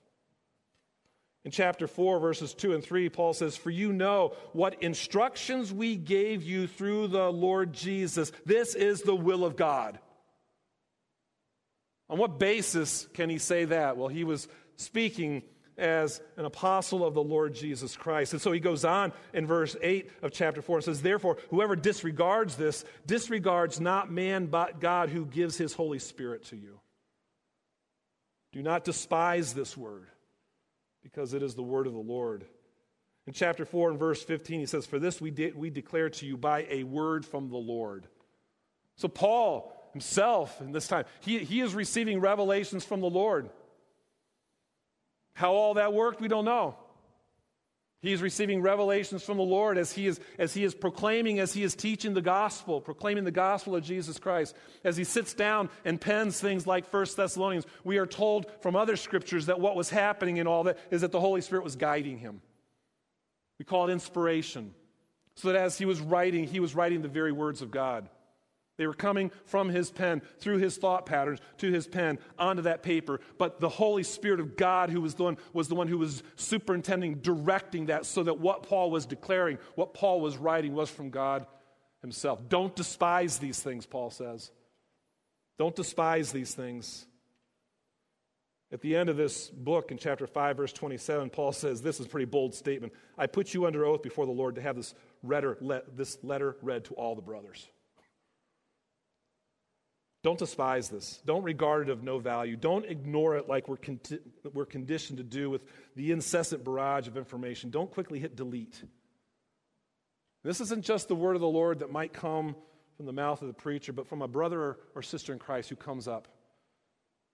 In 1.43 1.49
chapter 1.51 1.88
4, 1.88 2.19
verses 2.19 2.54
2 2.54 2.73
and 2.73 2.84
3, 2.84 3.10
Paul 3.10 3.34
says, 3.34 3.58
For 3.58 3.71
you 3.71 3.91
know 3.91 4.36
what 4.54 4.84
instructions 4.84 5.73
we 5.73 5.95
gave 5.95 6.43
you 6.43 6.67
through 6.67 7.08
the 7.08 7.32
Lord 7.32 7.73
Jesus. 7.73 8.32
This 8.45 8.75
is 8.75 9.01
the 9.01 9.15
will 9.15 9.43
of 9.43 9.56
God. 9.56 9.97
On 12.10 12.19
what 12.19 12.38
basis 12.38 13.08
can 13.13 13.30
he 13.30 13.39
say 13.39 13.65
that? 13.65 13.97
Well, 13.97 14.08
he 14.08 14.23
was 14.23 14.47
speaking 14.75 15.41
as 15.77 16.21
an 16.38 16.45
apostle 16.45 17.04
of 17.04 17.15
the 17.15 17.23
Lord 17.23 17.56
Jesus 17.56 17.95
Christ. 17.95 18.34
And 18.34 18.41
so 18.41 18.51
he 18.51 18.60
goes 18.60 18.86
on 18.86 19.12
in 19.34 19.47
verse 19.47 19.75
8 19.82 20.12
of 20.21 20.32
chapter 20.32 20.62
4 20.62 20.77
and 20.77 20.86
says, 20.86 21.01
Therefore, 21.01 21.38
whoever 21.49 21.75
disregards 21.75 22.56
this, 22.56 22.86
disregards 23.08 23.80
not 23.80 24.12
man 24.12 24.45
but 24.45 24.80
God 24.80 25.10
who 25.10 25.25
gives 25.25 25.58
his 25.58 25.73
Holy 25.73 25.97
Spirit 25.97 26.45
to 26.45 26.56
you. 26.56 26.80
Do 28.51 28.62
not 28.62 28.84
despise 28.84 29.54
this 29.54 29.75
word 29.75 30.08
because 31.04 31.34
it 31.34 31.44
is 31.44 31.56
the 31.56 31.64
word 31.64 31.88
of 31.88 31.94
the 31.94 32.00
Lord. 32.00 32.46
In 33.28 33.34
chapter 33.34 33.65
4 33.65 33.92
and 33.92 34.00
verse 34.00 34.23
15, 34.23 34.60
he 34.62 34.65
says, 34.65 34.86
For 34.86 35.00
this 35.00 35.21
we, 35.21 35.32
de- 35.32 35.52
we 35.52 35.69
declare 35.69 36.10
to 36.10 36.25
you 36.25 36.38
by 36.38 36.65
a 36.69 36.84
word 36.84 37.25
from 37.25 37.50
the 37.50 37.58
Lord. 37.58 38.08
So, 38.96 39.08
Paul 39.08 39.78
himself, 39.94 40.60
in 40.62 40.71
this 40.71 40.88
time, 40.88 41.06
he, 41.19 41.40
he 41.40 41.62
is 41.62 41.75
receiving 41.75 42.19
revelations 42.19 42.86
from 42.86 43.02
the 43.02 43.10
Lord. 43.10 43.50
How 45.34 45.54
all 45.54 45.75
that 45.75 45.94
worked, 45.94 46.21
we 46.21 46.28
don't 46.28 46.46
know. 46.46 46.75
He 48.02 48.13
is 48.13 48.21
receiving 48.21 48.63
revelations 48.63 49.23
from 49.23 49.37
the 49.37 49.43
Lord 49.43 49.77
as 49.77 49.93
he, 49.93 50.08
is, 50.08 50.19
as 50.39 50.56
he 50.56 50.63
is 50.63 50.73
proclaiming, 50.73 51.39
as 51.39 51.54
he 51.54 51.62
is 51.62 51.75
teaching 51.75 52.15
the 52.15 52.21
gospel, 52.21 52.81
proclaiming 52.81 53.25
the 53.25 53.31
gospel 53.31 53.75
of 53.75 53.83
Jesus 53.83 54.17
Christ. 54.17 54.56
As 54.83 54.97
he 54.97 55.04
sits 55.04 55.35
down 55.35 55.69
and 55.85 56.02
pens 56.02 56.41
things 56.41 56.65
like 56.65 56.91
1 56.91 57.06
Thessalonians, 57.15 57.67
we 57.83 57.99
are 57.99 58.08
told 58.08 58.47
from 58.62 58.75
other 58.75 58.95
scriptures 58.95 59.45
that 59.45 59.60
what 59.60 59.75
was 59.75 59.91
happening 59.91 60.37
in 60.37 60.47
all 60.47 60.63
that 60.63 60.79
is 60.89 61.02
that 61.02 61.12
the 61.12 61.19
Holy 61.19 61.41
Spirit 61.41 61.63
was 61.63 61.75
guiding 61.75 62.17
him. 62.17 62.41
We 63.60 63.65
call 63.65 63.87
it 63.87 63.91
inspiration. 63.91 64.73
So 65.35 65.49
that 65.49 65.58
as 65.58 65.77
he 65.77 65.85
was 65.85 66.02
writing, 66.02 66.45
he 66.45 66.60
was 66.60 66.73
writing 66.73 67.04
the 67.04 67.08
very 67.08 67.31
words 67.31 67.62
of 67.62 67.69
God. 67.69 68.10
They 68.82 68.88
were 68.88 68.96
coming 68.96 69.29
from 69.46 69.69
his 69.69 69.92
pen, 69.92 70.23
through 70.40 70.58
his 70.58 70.75
thought 70.75 71.06
patterns, 71.06 71.40
to 71.60 71.71
his 71.71 71.86
pen, 71.86 72.17
onto 72.40 72.63
that 72.63 72.82
paper. 72.82 73.19
But 73.38 73.60
the 73.60 73.69
Holy 73.69 74.02
Spirit 74.02 74.40
of 74.40 74.58
God, 74.58 74.90
who 74.90 75.02
was 75.02 75.13
the 75.13 75.21
one, 75.21 75.38
was 75.54 75.67
the 75.67 75.75
one 75.75 75.88
who 75.88 76.00
was 76.00 76.23
superintending, 76.36 77.19
directing 77.19 77.86
that, 77.86 78.08
so 78.08 78.23
that 78.23 78.40
what 78.40 78.63
Paul 78.63 78.90
was 78.90 79.06
declaring, 79.06 79.60
what 79.75 79.94
Paul 79.94 80.19
was 80.19 80.36
writing, 80.36 80.73
was 80.73 80.90
from 80.90 81.12
God 81.12 81.46
himself. 82.02 82.50
Don't 82.50 82.75
despise 82.75 83.38
these 83.38 83.60
things, 83.60 83.86
Paul 83.86 84.10
says. 84.10 84.50
Don't 85.60 85.75
despise 85.75 86.32
these 86.32 86.56
things. 86.56 87.06
At 88.71 88.82
the 88.82 88.96
end 88.96 89.10
of 89.10 89.15
this 89.15 89.52
book, 89.52 89.92
in 89.92 90.00
chapter 90.00 90.25
5, 90.25 90.58
verse 90.58 90.73
27, 90.73 91.29
Paul 91.29 91.52
says, 91.52 91.84
This 91.84 92.00
is 92.00 92.08
a 92.08 92.10
pretty 92.10 92.25
bold 92.25 92.56
statement. 92.56 92.94
I 93.15 93.27
put 93.27 93.54
you 93.54 93.67
under 93.67 93.86
oath 93.86 94.02
before 94.02 94.25
the 94.25 94.32
Lord 94.32 94.56
to 94.56 94.62
have 94.63 94.75
this 94.75 94.96
letter, 95.21 95.60
this 95.96 96.17
letter 96.23 96.58
read 96.63 96.86
to 96.86 96.96
all 96.96 97.13
the 97.13 97.21
brothers. 97.21 97.69
Don't 100.24 100.38
despise 100.38 100.90
this. 100.90 101.22
Don't 101.26 101.44
regard 101.44 101.90
it 101.90 101.92
of 101.92 102.04
no 102.04 102.19
value. 102.19 102.56
Don't 102.56 102.86
ignore 102.86 103.38
it 103.38 103.50
like 103.50 103.67
we're, 103.67 103.78
we're 104.54 104.65
conditioned 104.65 105.17
to 105.17 105.24
do 105.24 105.50
with 105.50 105.63
the 105.96 106.12
incessant 106.12 106.63
barrage 106.63 107.08
of 107.08 107.17
information. 107.17 107.72
Don't 107.72 107.90
quickly 107.90 108.19
hit 108.19 108.36
delete. 108.36 108.84
This 110.44 110.62
isn't 110.62 110.86
just 110.86 111.08
the 111.08 111.15
word 111.15 111.36
of 111.36 111.42
the 111.42 111.48
Lord 111.48 111.80
that 111.80 111.92
might 111.92 112.13
come 112.13 112.56
from 112.98 113.08
the 113.08 113.13
mouth 113.13 113.42
of 113.42 113.48
the 113.48 113.54
preacher, 113.54 113.94
but 113.94 114.08
from 114.08 114.22
a 114.22 114.28
brother 114.28 114.78
or 114.94 115.02
sister 115.02 115.34
in 115.34 115.40
Christ 115.40 115.69
who 115.69 115.76
comes 115.76 116.08
up 116.08 116.28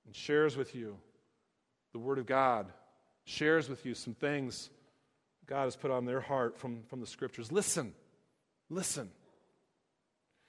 and 0.05 0.15
shares 0.15 0.55
with 0.55 0.73
you 0.73 0.97
the 1.91 1.99
word 1.99 2.19
of 2.19 2.25
God, 2.25 2.71
shares 3.25 3.67
with 3.67 3.85
you 3.85 3.93
some 3.93 4.13
things 4.13 4.69
God 5.45 5.65
has 5.65 5.75
put 5.75 5.91
on 5.91 6.05
their 6.05 6.21
heart 6.21 6.57
from, 6.57 6.83
from 6.89 7.01
the 7.01 7.07
scriptures. 7.07 7.51
Listen, 7.51 7.93
listen. 8.69 9.09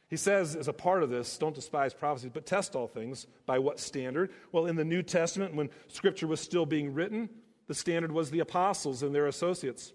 He 0.09 0.17
says, 0.17 0.57
as 0.57 0.69
a 0.69 0.73
part 0.73 1.03
of 1.03 1.11
this, 1.11 1.37
don't 1.37 1.55
despise 1.55 1.93
prophecies, 1.93 2.31
but 2.33 2.47
test 2.47 2.75
all 2.75 2.89
things. 2.89 3.27
By 3.45 3.59
what 3.59 3.79
standard? 3.79 4.31
Well, 4.53 4.67
in 4.67 4.77
the 4.77 4.85
New 4.85 5.03
Testament, 5.03 5.55
when 5.55 5.69
Scripture 5.89 6.27
was 6.27 6.41
still 6.41 6.65
being 6.65 6.95
written, 6.95 7.29
the 7.67 7.75
standard 7.75 8.11
was 8.11 8.31
the 8.31 8.41
apostles 8.41 9.03
and 9.03 9.15
their 9.15 9.27
associates. 9.27 9.93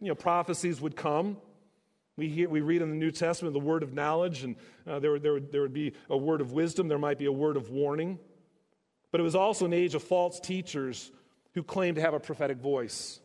You 0.00 0.08
know, 0.08 0.14
prophecies 0.14 0.80
would 0.82 0.94
come. 0.94 1.38
We, 2.18 2.28
hear, 2.28 2.48
we 2.50 2.60
read 2.60 2.82
in 2.82 2.90
the 2.90 2.96
New 2.96 3.10
Testament 3.10 3.54
the 3.54 3.60
word 3.60 3.82
of 3.82 3.94
knowledge, 3.94 4.42
and 4.44 4.56
uh, 4.86 4.98
there, 4.98 5.18
there, 5.18 5.40
there 5.40 5.62
would 5.62 5.72
be 5.72 5.94
a 6.10 6.16
word 6.16 6.42
of 6.42 6.52
wisdom, 6.52 6.88
there 6.88 6.98
might 6.98 7.18
be 7.18 7.26
a 7.26 7.32
word 7.32 7.56
of 7.56 7.70
warning. 7.70 8.18
But 9.10 9.20
it 9.20 9.24
was 9.24 9.34
also 9.34 9.64
an 9.64 9.72
age 9.72 9.94
of 9.94 10.02
false 10.02 10.38
teachers 10.38 11.10
who 11.54 11.62
claimed 11.62 11.96
to 11.96 12.02
have 12.02 12.12
a 12.12 12.20
prophetic 12.20 12.58
voice. 12.58 13.20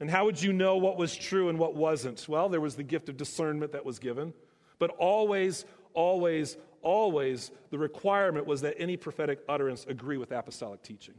And 0.00 0.10
how 0.10 0.24
would 0.24 0.42
you 0.42 0.52
know 0.52 0.76
what 0.76 0.96
was 0.96 1.14
true 1.14 1.48
and 1.48 1.58
what 1.58 1.76
wasn't? 1.76 2.28
Well, 2.28 2.48
there 2.48 2.60
was 2.60 2.74
the 2.74 2.82
gift 2.82 3.08
of 3.08 3.16
discernment 3.16 3.72
that 3.72 3.84
was 3.84 4.00
given. 4.00 4.34
But 4.78 4.90
always, 4.98 5.64
always, 5.92 6.56
always, 6.82 7.50
the 7.70 7.78
requirement 7.78 8.46
was 8.46 8.62
that 8.62 8.74
any 8.78 8.96
prophetic 8.96 9.40
utterance 9.48 9.86
agree 9.88 10.16
with 10.16 10.32
apostolic 10.32 10.82
teaching. 10.82 11.14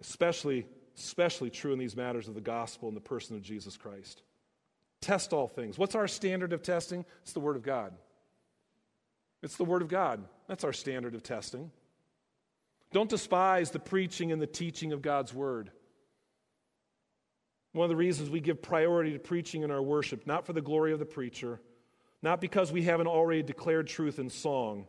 Especially, 0.00 0.66
especially 0.96 1.50
true 1.50 1.72
in 1.72 1.78
these 1.78 1.96
matters 1.96 2.28
of 2.28 2.34
the 2.34 2.40
gospel 2.40 2.88
and 2.88 2.96
the 2.96 3.02
person 3.02 3.36
of 3.36 3.42
Jesus 3.42 3.76
Christ. 3.76 4.22
Test 5.00 5.32
all 5.32 5.48
things. 5.48 5.78
What's 5.78 5.94
our 5.94 6.08
standard 6.08 6.52
of 6.52 6.62
testing? 6.62 7.04
It's 7.22 7.32
the 7.32 7.40
Word 7.40 7.56
of 7.56 7.62
God. 7.62 7.92
It's 9.42 9.56
the 9.56 9.64
Word 9.64 9.82
of 9.82 9.88
God. 9.88 10.22
That's 10.46 10.64
our 10.64 10.72
standard 10.72 11.14
of 11.14 11.22
testing. 11.22 11.70
Don't 12.92 13.08
despise 13.08 13.70
the 13.70 13.78
preaching 13.78 14.32
and 14.32 14.42
the 14.42 14.46
teaching 14.46 14.92
of 14.92 15.00
God's 15.00 15.32
Word. 15.32 15.70
One 17.72 17.84
of 17.84 17.88
the 17.88 17.96
reasons 17.96 18.30
we 18.30 18.40
give 18.40 18.62
priority 18.62 19.12
to 19.12 19.18
preaching 19.18 19.62
in 19.62 19.70
our 19.70 19.82
worship, 19.82 20.26
not 20.26 20.44
for 20.44 20.52
the 20.52 20.60
glory 20.60 20.92
of 20.92 20.98
the 20.98 21.04
preacher, 21.04 21.60
not 22.22 22.40
because 22.40 22.72
we 22.72 22.82
haven't 22.82 23.06
already 23.06 23.42
declared 23.42 23.86
truth 23.86 24.18
in 24.18 24.28
song, 24.28 24.86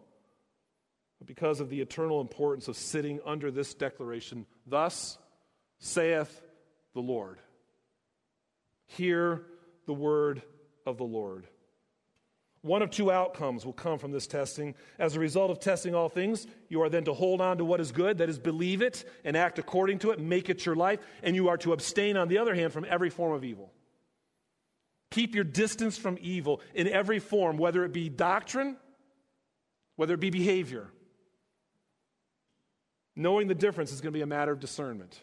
but 1.20 1.28
because 1.28 1.60
of 1.60 1.70
the 1.70 1.82
eternal 1.82 2.20
importance 2.20 2.68
of 2.68 2.76
sitting 2.76 3.20
under 3.26 3.52
this 3.52 3.74
declaration 3.74 4.46
Thus 4.66 5.18
saith 5.80 6.42
the 6.94 7.02
Lord. 7.02 7.38
Hear 8.88 9.44
the 9.86 9.94
word 9.94 10.42
of 10.86 10.98
the 10.98 11.04
Lord. 11.04 11.48
One 12.64 12.84
of 12.84 12.92
two 12.92 13.12
outcomes 13.12 13.66
will 13.66 13.74
come 13.74 13.98
from 13.98 14.12
this 14.12 14.28
testing. 14.28 14.76
As 15.00 15.16
a 15.16 15.20
result 15.20 15.50
of 15.50 15.60
testing 15.60 15.96
all 15.96 16.10
things, 16.10 16.46
you 16.70 16.84
are 16.84 16.90
then 16.90 17.06
to 17.06 17.14
hold 17.14 17.42
on 17.42 17.58
to 17.58 17.66
what 17.66 17.80
is 17.80 17.92
good, 17.92 18.20
that 18.20 18.30
is, 18.30 18.38
believe 18.38 18.84
it 18.84 19.04
and 19.24 19.36
act 19.36 19.58
according 19.58 20.00
to 20.00 20.12
it, 20.12 20.20
make 20.20 20.50
it 20.50 20.66
your 20.66 20.76
life, 20.76 21.00
and 21.24 21.36
you 21.36 21.50
are 21.50 21.58
to 21.58 21.74
abstain, 21.74 22.18
on 22.18 22.28
the 22.28 22.38
other 22.38 22.54
hand, 22.54 22.72
from 22.72 22.86
every 22.88 23.10
form 23.10 23.34
of 23.34 23.44
evil. 23.44 23.72
Keep 25.10 25.34
your 25.34 25.44
distance 25.44 25.98
from 25.98 26.20
evil 26.22 26.62
in 26.76 26.88
every 26.88 27.20
form, 27.20 27.58
whether 27.58 27.84
it 27.84 27.92
be 27.92 28.10
doctrine, 28.10 28.78
whether 29.96 30.14
it 30.14 30.20
be 30.20 30.30
behavior. 30.30 30.88
Knowing 33.16 33.48
the 33.48 33.56
difference 33.56 33.92
is 33.92 34.02
going 34.02 34.14
to 34.14 34.18
be 34.18 34.22
a 34.22 34.28
matter 34.28 34.52
of 34.52 34.60
discernment, 34.60 35.20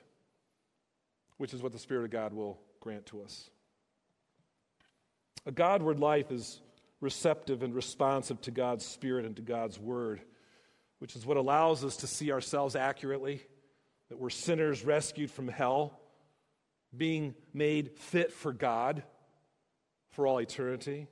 which 1.37 1.55
is 1.55 1.63
what 1.63 1.73
the 1.73 1.79
Spirit 1.79 2.05
of 2.05 2.11
God 2.11 2.33
will 2.35 2.59
grant 2.81 3.07
to 3.07 3.23
us. 3.23 3.49
A 5.47 5.53
Godward 5.53 6.01
life 6.01 6.31
is 6.31 6.61
receptive 7.01 7.63
and 7.63 7.75
responsive 7.75 8.41
to 8.43 8.51
God's 8.51 8.85
Spirit 8.85 9.25
and 9.25 9.37
to 9.37 9.43
God's 9.43 9.79
Word, 9.79 10.21
which 10.99 11.15
is 11.15 11.25
what 11.25 11.37
allows 11.37 11.85
us 11.85 11.99
to 11.99 12.07
see 12.07 12.33
ourselves 12.33 12.75
accurately, 12.75 13.43
that 14.09 14.19
we're 14.19 14.31
sinners 14.31 14.85
rescued 14.85 15.31
from 15.31 15.49
hell, 15.49 16.01
being 16.97 17.35
made 17.53 17.99
fit 17.99 18.33
for 18.33 18.53
God 18.53 19.03
for 20.11 20.27
all 20.27 20.41
eternity, 20.41 21.07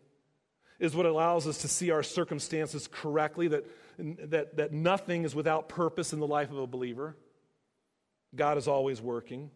is 0.78 0.94
what 0.94 1.06
allows 1.06 1.46
us 1.46 1.58
to 1.58 1.68
see 1.68 1.90
our 1.90 2.02
circumstances 2.02 2.88
correctly, 2.90 3.48
that, 3.48 3.64
that, 3.98 4.56
that 4.56 4.72
nothing 4.72 5.24
is 5.24 5.34
without 5.34 5.68
purpose 5.68 6.12
in 6.12 6.20
the 6.20 6.26
life 6.26 6.50
of 6.50 6.58
a 6.58 6.66
believer. 6.66 7.16
God 8.34 8.58
is 8.58 8.66
always 8.66 9.00
working. 9.00 9.50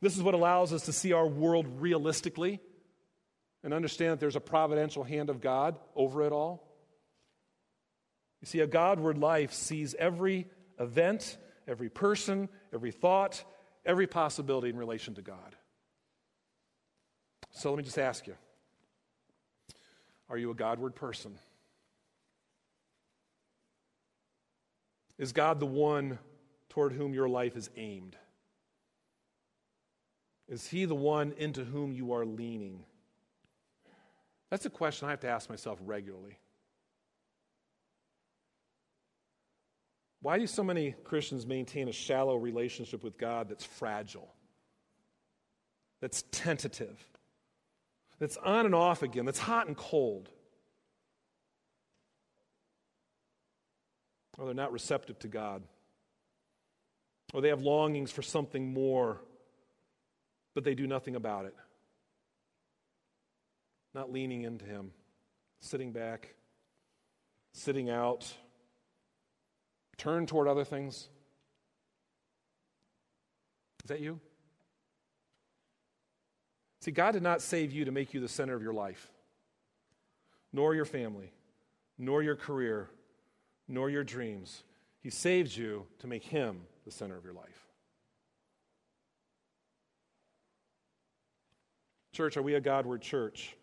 This 0.00 0.16
is 0.16 0.22
what 0.22 0.34
allows 0.34 0.72
us 0.72 0.86
to 0.86 0.92
see 0.92 1.12
our 1.12 1.26
world 1.26 1.66
realistically 1.80 2.60
and 3.64 3.72
understand 3.72 4.12
that 4.12 4.20
there's 4.20 4.36
a 4.36 4.40
providential 4.40 5.04
hand 5.04 5.30
of 5.30 5.40
God 5.40 5.76
over 5.94 6.22
it 6.22 6.32
all? 6.32 6.68
You 8.40 8.46
see, 8.46 8.60
a 8.60 8.66
Godward 8.66 9.18
life 9.18 9.52
sees 9.52 9.94
every 9.94 10.46
event, 10.78 11.38
every 11.68 11.88
person, 11.88 12.48
every 12.72 12.90
thought, 12.90 13.44
every 13.86 14.06
possibility 14.06 14.68
in 14.68 14.76
relation 14.76 15.14
to 15.14 15.22
God. 15.22 15.56
So 17.50 17.70
let 17.70 17.76
me 17.76 17.84
just 17.84 17.98
ask 17.98 18.26
you 18.26 18.34
Are 20.28 20.36
you 20.36 20.50
a 20.50 20.54
Godward 20.54 20.94
person? 20.94 21.38
Is 25.18 25.32
God 25.32 25.60
the 25.60 25.66
one 25.66 26.18
toward 26.68 26.92
whom 26.92 27.14
your 27.14 27.28
life 27.28 27.56
is 27.56 27.70
aimed? 27.76 28.16
Is 30.48 30.66
He 30.66 30.84
the 30.84 30.96
one 30.96 31.32
into 31.36 31.64
whom 31.64 31.92
you 31.92 32.12
are 32.12 32.26
leaning? 32.26 32.84
That's 34.52 34.66
a 34.66 34.70
question 34.70 35.08
I 35.08 35.12
have 35.12 35.20
to 35.20 35.30
ask 35.30 35.48
myself 35.48 35.78
regularly. 35.82 36.36
Why 40.20 40.38
do 40.38 40.46
so 40.46 40.62
many 40.62 40.94
Christians 41.04 41.46
maintain 41.46 41.88
a 41.88 41.92
shallow 41.92 42.36
relationship 42.36 43.02
with 43.02 43.16
God 43.16 43.48
that's 43.48 43.64
fragile, 43.64 44.30
that's 46.02 46.24
tentative, 46.32 47.02
that's 48.18 48.36
on 48.36 48.66
and 48.66 48.74
off 48.74 49.02
again, 49.02 49.24
that's 49.24 49.38
hot 49.38 49.68
and 49.68 49.76
cold? 49.76 50.28
Or 54.36 54.44
they're 54.44 54.54
not 54.54 54.70
receptive 54.70 55.18
to 55.20 55.28
God. 55.28 55.62
Or 57.32 57.40
they 57.40 57.48
have 57.48 57.62
longings 57.62 58.12
for 58.12 58.20
something 58.20 58.74
more, 58.74 59.18
but 60.54 60.62
they 60.62 60.74
do 60.74 60.86
nothing 60.86 61.16
about 61.16 61.46
it 61.46 61.54
not 63.94 64.12
leaning 64.12 64.42
into 64.42 64.64
Him, 64.64 64.90
sitting 65.60 65.92
back, 65.92 66.34
sitting 67.52 67.90
out, 67.90 68.32
turn 69.96 70.26
toward 70.26 70.48
other 70.48 70.64
things. 70.64 71.08
Is 73.84 73.88
that 73.88 74.00
you? 74.00 74.20
See, 76.80 76.90
God 76.90 77.12
did 77.12 77.22
not 77.22 77.40
save 77.40 77.72
you 77.72 77.84
to 77.84 77.92
make 77.92 78.12
you 78.12 78.20
the 78.20 78.28
center 78.28 78.54
of 78.54 78.62
your 78.62 78.72
life, 78.72 79.08
nor 80.52 80.74
your 80.74 80.84
family, 80.84 81.32
nor 81.98 82.22
your 82.22 82.36
career, 82.36 82.90
nor 83.68 83.88
your 83.88 84.04
dreams. 84.04 84.64
He 85.00 85.10
saved 85.10 85.56
you 85.56 85.86
to 86.00 86.06
make 86.06 86.24
Him 86.24 86.62
the 86.84 86.90
center 86.90 87.16
of 87.16 87.24
your 87.24 87.34
life. 87.34 87.66
Church, 92.12 92.36
are 92.36 92.42
we 92.42 92.54
a 92.54 92.60
Godward 92.60 93.00
church? 93.00 93.56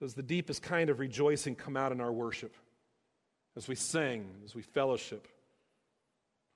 Does 0.00 0.14
the 0.14 0.22
deepest 0.22 0.62
kind 0.62 0.90
of 0.90 1.00
rejoicing 1.00 1.54
come 1.54 1.76
out 1.76 1.92
in 1.92 2.00
our 2.00 2.12
worship? 2.12 2.54
As 3.56 3.66
we 3.66 3.74
sing, 3.74 4.28
as 4.44 4.54
we 4.54 4.62
fellowship, 4.62 5.26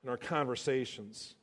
in 0.05 0.11
our 0.11 0.17
conversations? 0.17 1.35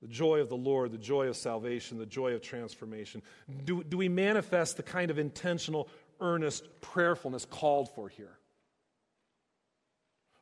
The 0.00 0.08
joy 0.08 0.40
of 0.40 0.48
the 0.48 0.56
Lord, 0.56 0.90
the 0.90 0.98
joy 0.98 1.28
of 1.28 1.36
salvation, 1.36 1.98
the 1.98 2.06
joy 2.06 2.32
of 2.34 2.42
transformation. 2.42 3.22
Do, 3.64 3.84
do 3.84 3.96
we 3.96 4.08
manifest 4.08 4.76
the 4.76 4.82
kind 4.82 5.10
of 5.10 5.18
intentional, 5.18 5.88
earnest 6.20 6.64
prayerfulness 6.80 7.44
called 7.44 7.94
for 7.94 8.08
here? 8.08 8.38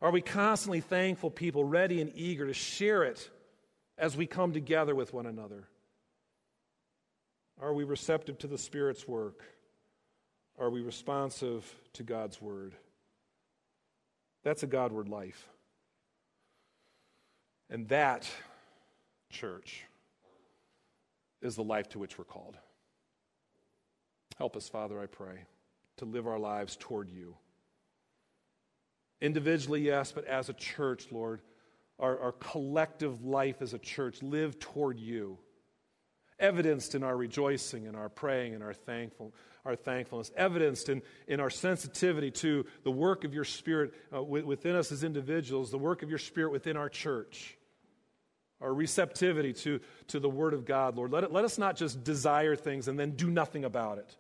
Are 0.01 0.11
we 0.11 0.23
constantly 0.23 0.81
thankful 0.81 1.31
people, 1.31 1.65
ready 1.65 2.01
and 2.01 2.11
eager 2.15 2.47
to 2.47 2.55
share 2.55 3.03
it 3.03 3.29
as 3.99 4.17
we 4.17 4.27
come 4.27 4.53
together 4.53 4.95
with 4.95 5.13
one 5.13 5.27
another? 5.27 5.69
Are 7.61 7.75
we 7.75 7.85
receptive 7.85 8.39
to 8.39 8.47
the 8.47 8.57
Spirit's 8.57 9.07
work? 9.07 9.43
Are 10.61 10.69
we 10.69 10.83
responsive 10.83 11.65
to 11.95 12.03
God's 12.03 12.41
word? 12.41 12.75
That's 14.45 14.63
a 14.63 14.67
Godward 14.67 15.09
life. 15.09 15.49
And 17.71 17.89
that, 17.89 18.29
church, 19.31 19.85
is 21.41 21.57
the 21.57 21.65
life 21.65 21.89
to 21.91 21.99
which 21.99 22.19
we're 22.19 22.25
called. 22.25 22.59
Help 24.37 24.55
us, 24.55 24.69
Father, 24.69 25.01
I 25.01 25.07
pray, 25.07 25.45
to 25.97 26.05
live 26.05 26.27
our 26.27 26.39
lives 26.39 26.77
toward 26.79 27.09
you. 27.09 27.37
Individually, 29.23 29.81
yes, 29.81 30.13
but 30.13 30.27
as 30.27 30.51
a 30.51 30.55
church, 30.55 31.07
Lord, 31.11 31.41
our, 31.99 32.19
our 32.19 32.33
collective 32.33 33.25
life 33.25 33.63
as 33.63 33.73
a 33.73 33.79
church, 33.79 34.23
live 34.23 34.59
toward 34.59 34.99
you, 34.99 35.39
evidenced 36.39 36.95
in 36.95 37.03
our 37.03 37.17
rejoicing 37.17 37.87
and 37.87 37.97
our 37.97 38.09
praying 38.09 38.55
and 38.55 38.63
our, 38.63 38.73
thankful, 38.73 39.35
our 39.65 39.77
thankfulness, 39.77 40.31
evidenced 40.37 40.89
in, 40.89 41.03
in 41.29 41.41
our 41.41 41.51
sensitivity 41.51 42.31
to 42.31 42.65
the 42.85 42.91
work 42.91 43.25
of 43.25 43.35
your 43.35 43.45
Spirit 43.45 43.93
uh, 44.15 44.23
within 44.23 44.77
us 44.77 44.93
as 44.93 45.05
individuals, 45.05 45.71
the 45.71 45.79
work 45.79 46.03
of 46.03 46.09
your 46.09 46.19
Spirit 46.19 46.53
within 46.53 46.77
our 46.77 46.89
church 46.89 47.57
our 48.61 48.73
receptivity 48.73 49.53
to, 49.53 49.81
to 50.09 50.21
the 50.21 50.29
Word 50.29 50.55
of 50.55 50.65
God, 50.65 50.97
Lord. 50.97 51.13
Let, 51.13 51.25
it, 51.25 51.33
let 51.33 51.45
us 51.45 51.59
not 51.59 51.77
just 51.77 52.05
desire 52.05 52.57
things 52.57 52.89
and 52.89 52.99
then 52.99 53.13
do 53.13 53.31
nothing 53.31 53.65
about 53.65 53.99
it. 53.99 54.17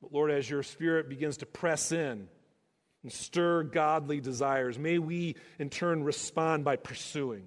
But 0.00 0.12
Lord, 0.12 0.30
as 0.30 0.48
your 0.48 0.62
Spirit 0.62 1.08
begins 1.08 1.38
to 1.38 1.46
press 1.46 1.92
in 1.92 2.28
and 3.02 3.12
stir 3.12 3.64
godly 3.64 4.20
desires, 4.20 4.78
may 4.78 4.98
we 4.98 5.36
in 5.58 5.70
turn 5.70 6.04
respond 6.04 6.64
by 6.64 6.76
pursuing, 6.76 7.44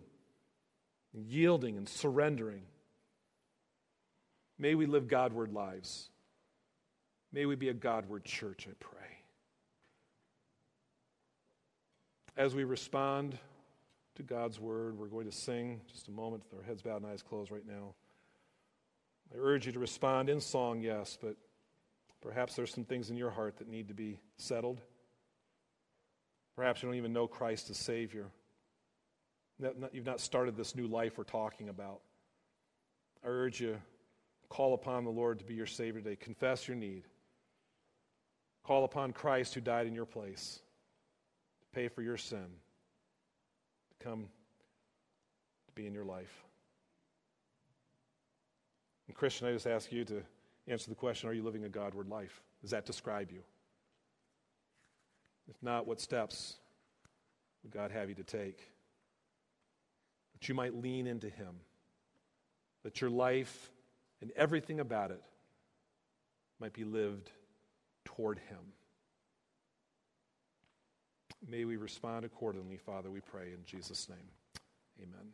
and 1.13 1.25
yielding, 1.25 1.77
and 1.77 1.89
surrendering. 1.89 2.63
May 4.57 4.75
we 4.75 4.85
live 4.85 5.07
Godward 5.07 5.51
lives. 5.51 6.09
May 7.33 7.45
we 7.45 7.55
be 7.55 7.69
a 7.69 7.73
Godward 7.73 8.25
church, 8.25 8.67
I 8.69 8.73
pray. 8.79 8.99
As 12.37 12.55
we 12.55 12.63
respond, 12.63 13.37
to 14.15 14.23
God's 14.23 14.59
word. 14.59 14.97
We're 14.97 15.07
going 15.07 15.25
to 15.25 15.31
sing 15.31 15.81
just 15.91 16.07
a 16.07 16.11
moment 16.11 16.43
with 16.49 16.59
our 16.59 16.65
heads 16.65 16.81
bowed 16.81 17.01
and 17.01 17.11
eyes 17.11 17.21
closed 17.21 17.51
right 17.51 17.65
now. 17.67 17.93
I 19.33 19.37
urge 19.37 19.65
you 19.65 19.71
to 19.71 19.79
respond 19.79 20.29
in 20.29 20.41
song, 20.41 20.81
yes, 20.81 21.17
but 21.21 21.35
perhaps 22.21 22.55
there's 22.55 22.73
some 22.73 22.83
things 22.83 23.09
in 23.09 23.17
your 23.17 23.29
heart 23.29 23.57
that 23.57 23.69
need 23.69 23.87
to 23.87 23.93
be 23.93 24.19
settled. 24.37 24.81
Perhaps 26.55 26.83
you 26.83 26.89
don't 26.89 26.97
even 26.97 27.13
know 27.13 27.27
Christ 27.27 27.69
as 27.69 27.77
Savior. 27.77 28.27
You've 29.93 30.05
not 30.05 30.19
started 30.19 30.57
this 30.57 30.75
new 30.75 30.87
life 30.87 31.17
we're 31.17 31.23
talking 31.23 31.69
about. 31.69 32.01
I 33.23 33.27
urge 33.27 33.61
you, 33.61 33.77
call 34.49 34.73
upon 34.73 35.05
the 35.05 35.11
Lord 35.11 35.39
to 35.39 35.45
be 35.45 35.53
your 35.53 35.67
Savior 35.67 36.01
today. 36.01 36.17
Confess 36.17 36.67
your 36.67 36.75
need. 36.75 37.03
Call 38.63 38.83
upon 38.83 39.11
Christ 39.11 39.53
who 39.53 39.61
died 39.61 39.87
in 39.87 39.95
your 39.95 40.05
place 40.05 40.59
to 41.61 41.67
pay 41.73 41.87
for 41.87 42.01
your 42.01 42.17
sin 42.17 42.45
to 43.89 44.05
come 44.05 44.27
to 45.67 45.73
be 45.73 45.87
in 45.87 45.93
your 45.93 46.05
life. 46.05 46.43
And, 49.07 49.15
Christian, 49.15 49.47
I 49.47 49.53
just 49.53 49.67
ask 49.67 49.91
you 49.91 50.05
to 50.05 50.21
answer 50.67 50.89
the 50.89 50.95
question 50.95 51.29
Are 51.29 51.33
you 51.33 51.43
living 51.43 51.63
a 51.63 51.69
Godward 51.69 52.07
life? 52.07 52.41
Does 52.61 52.71
that 52.71 52.85
describe 52.85 53.31
you? 53.31 53.41
If 55.49 55.61
not, 55.61 55.87
what 55.87 55.99
steps 55.99 56.55
would 57.63 57.73
God 57.73 57.91
have 57.91 58.09
you 58.09 58.15
to 58.15 58.23
take? 58.23 58.59
That 60.33 60.47
you 60.47 60.55
might 60.55 60.75
lean 60.75 61.07
into 61.07 61.29
Him, 61.29 61.55
that 62.83 63.01
your 63.01 63.09
life 63.09 63.71
and 64.21 64.31
everything 64.35 64.79
about 64.79 65.11
it 65.11 65.21
might 66.59 66.73
be 66.73 66.83
lived 66.83 67.31
toward 68.05 68.39
Him. 68.39 68.73
May 71.49 71.65
we 71.65 71.77
respond 71.77 72.23
accordingly, 72.25 72.77
Father, 72.77 73.09
we 73.09 73.19
pray 73.19 73.47
in 73.53 73.65
Jesus' 73.65 74.07
name. 74.09 74.29
Amen. 75.01 75.33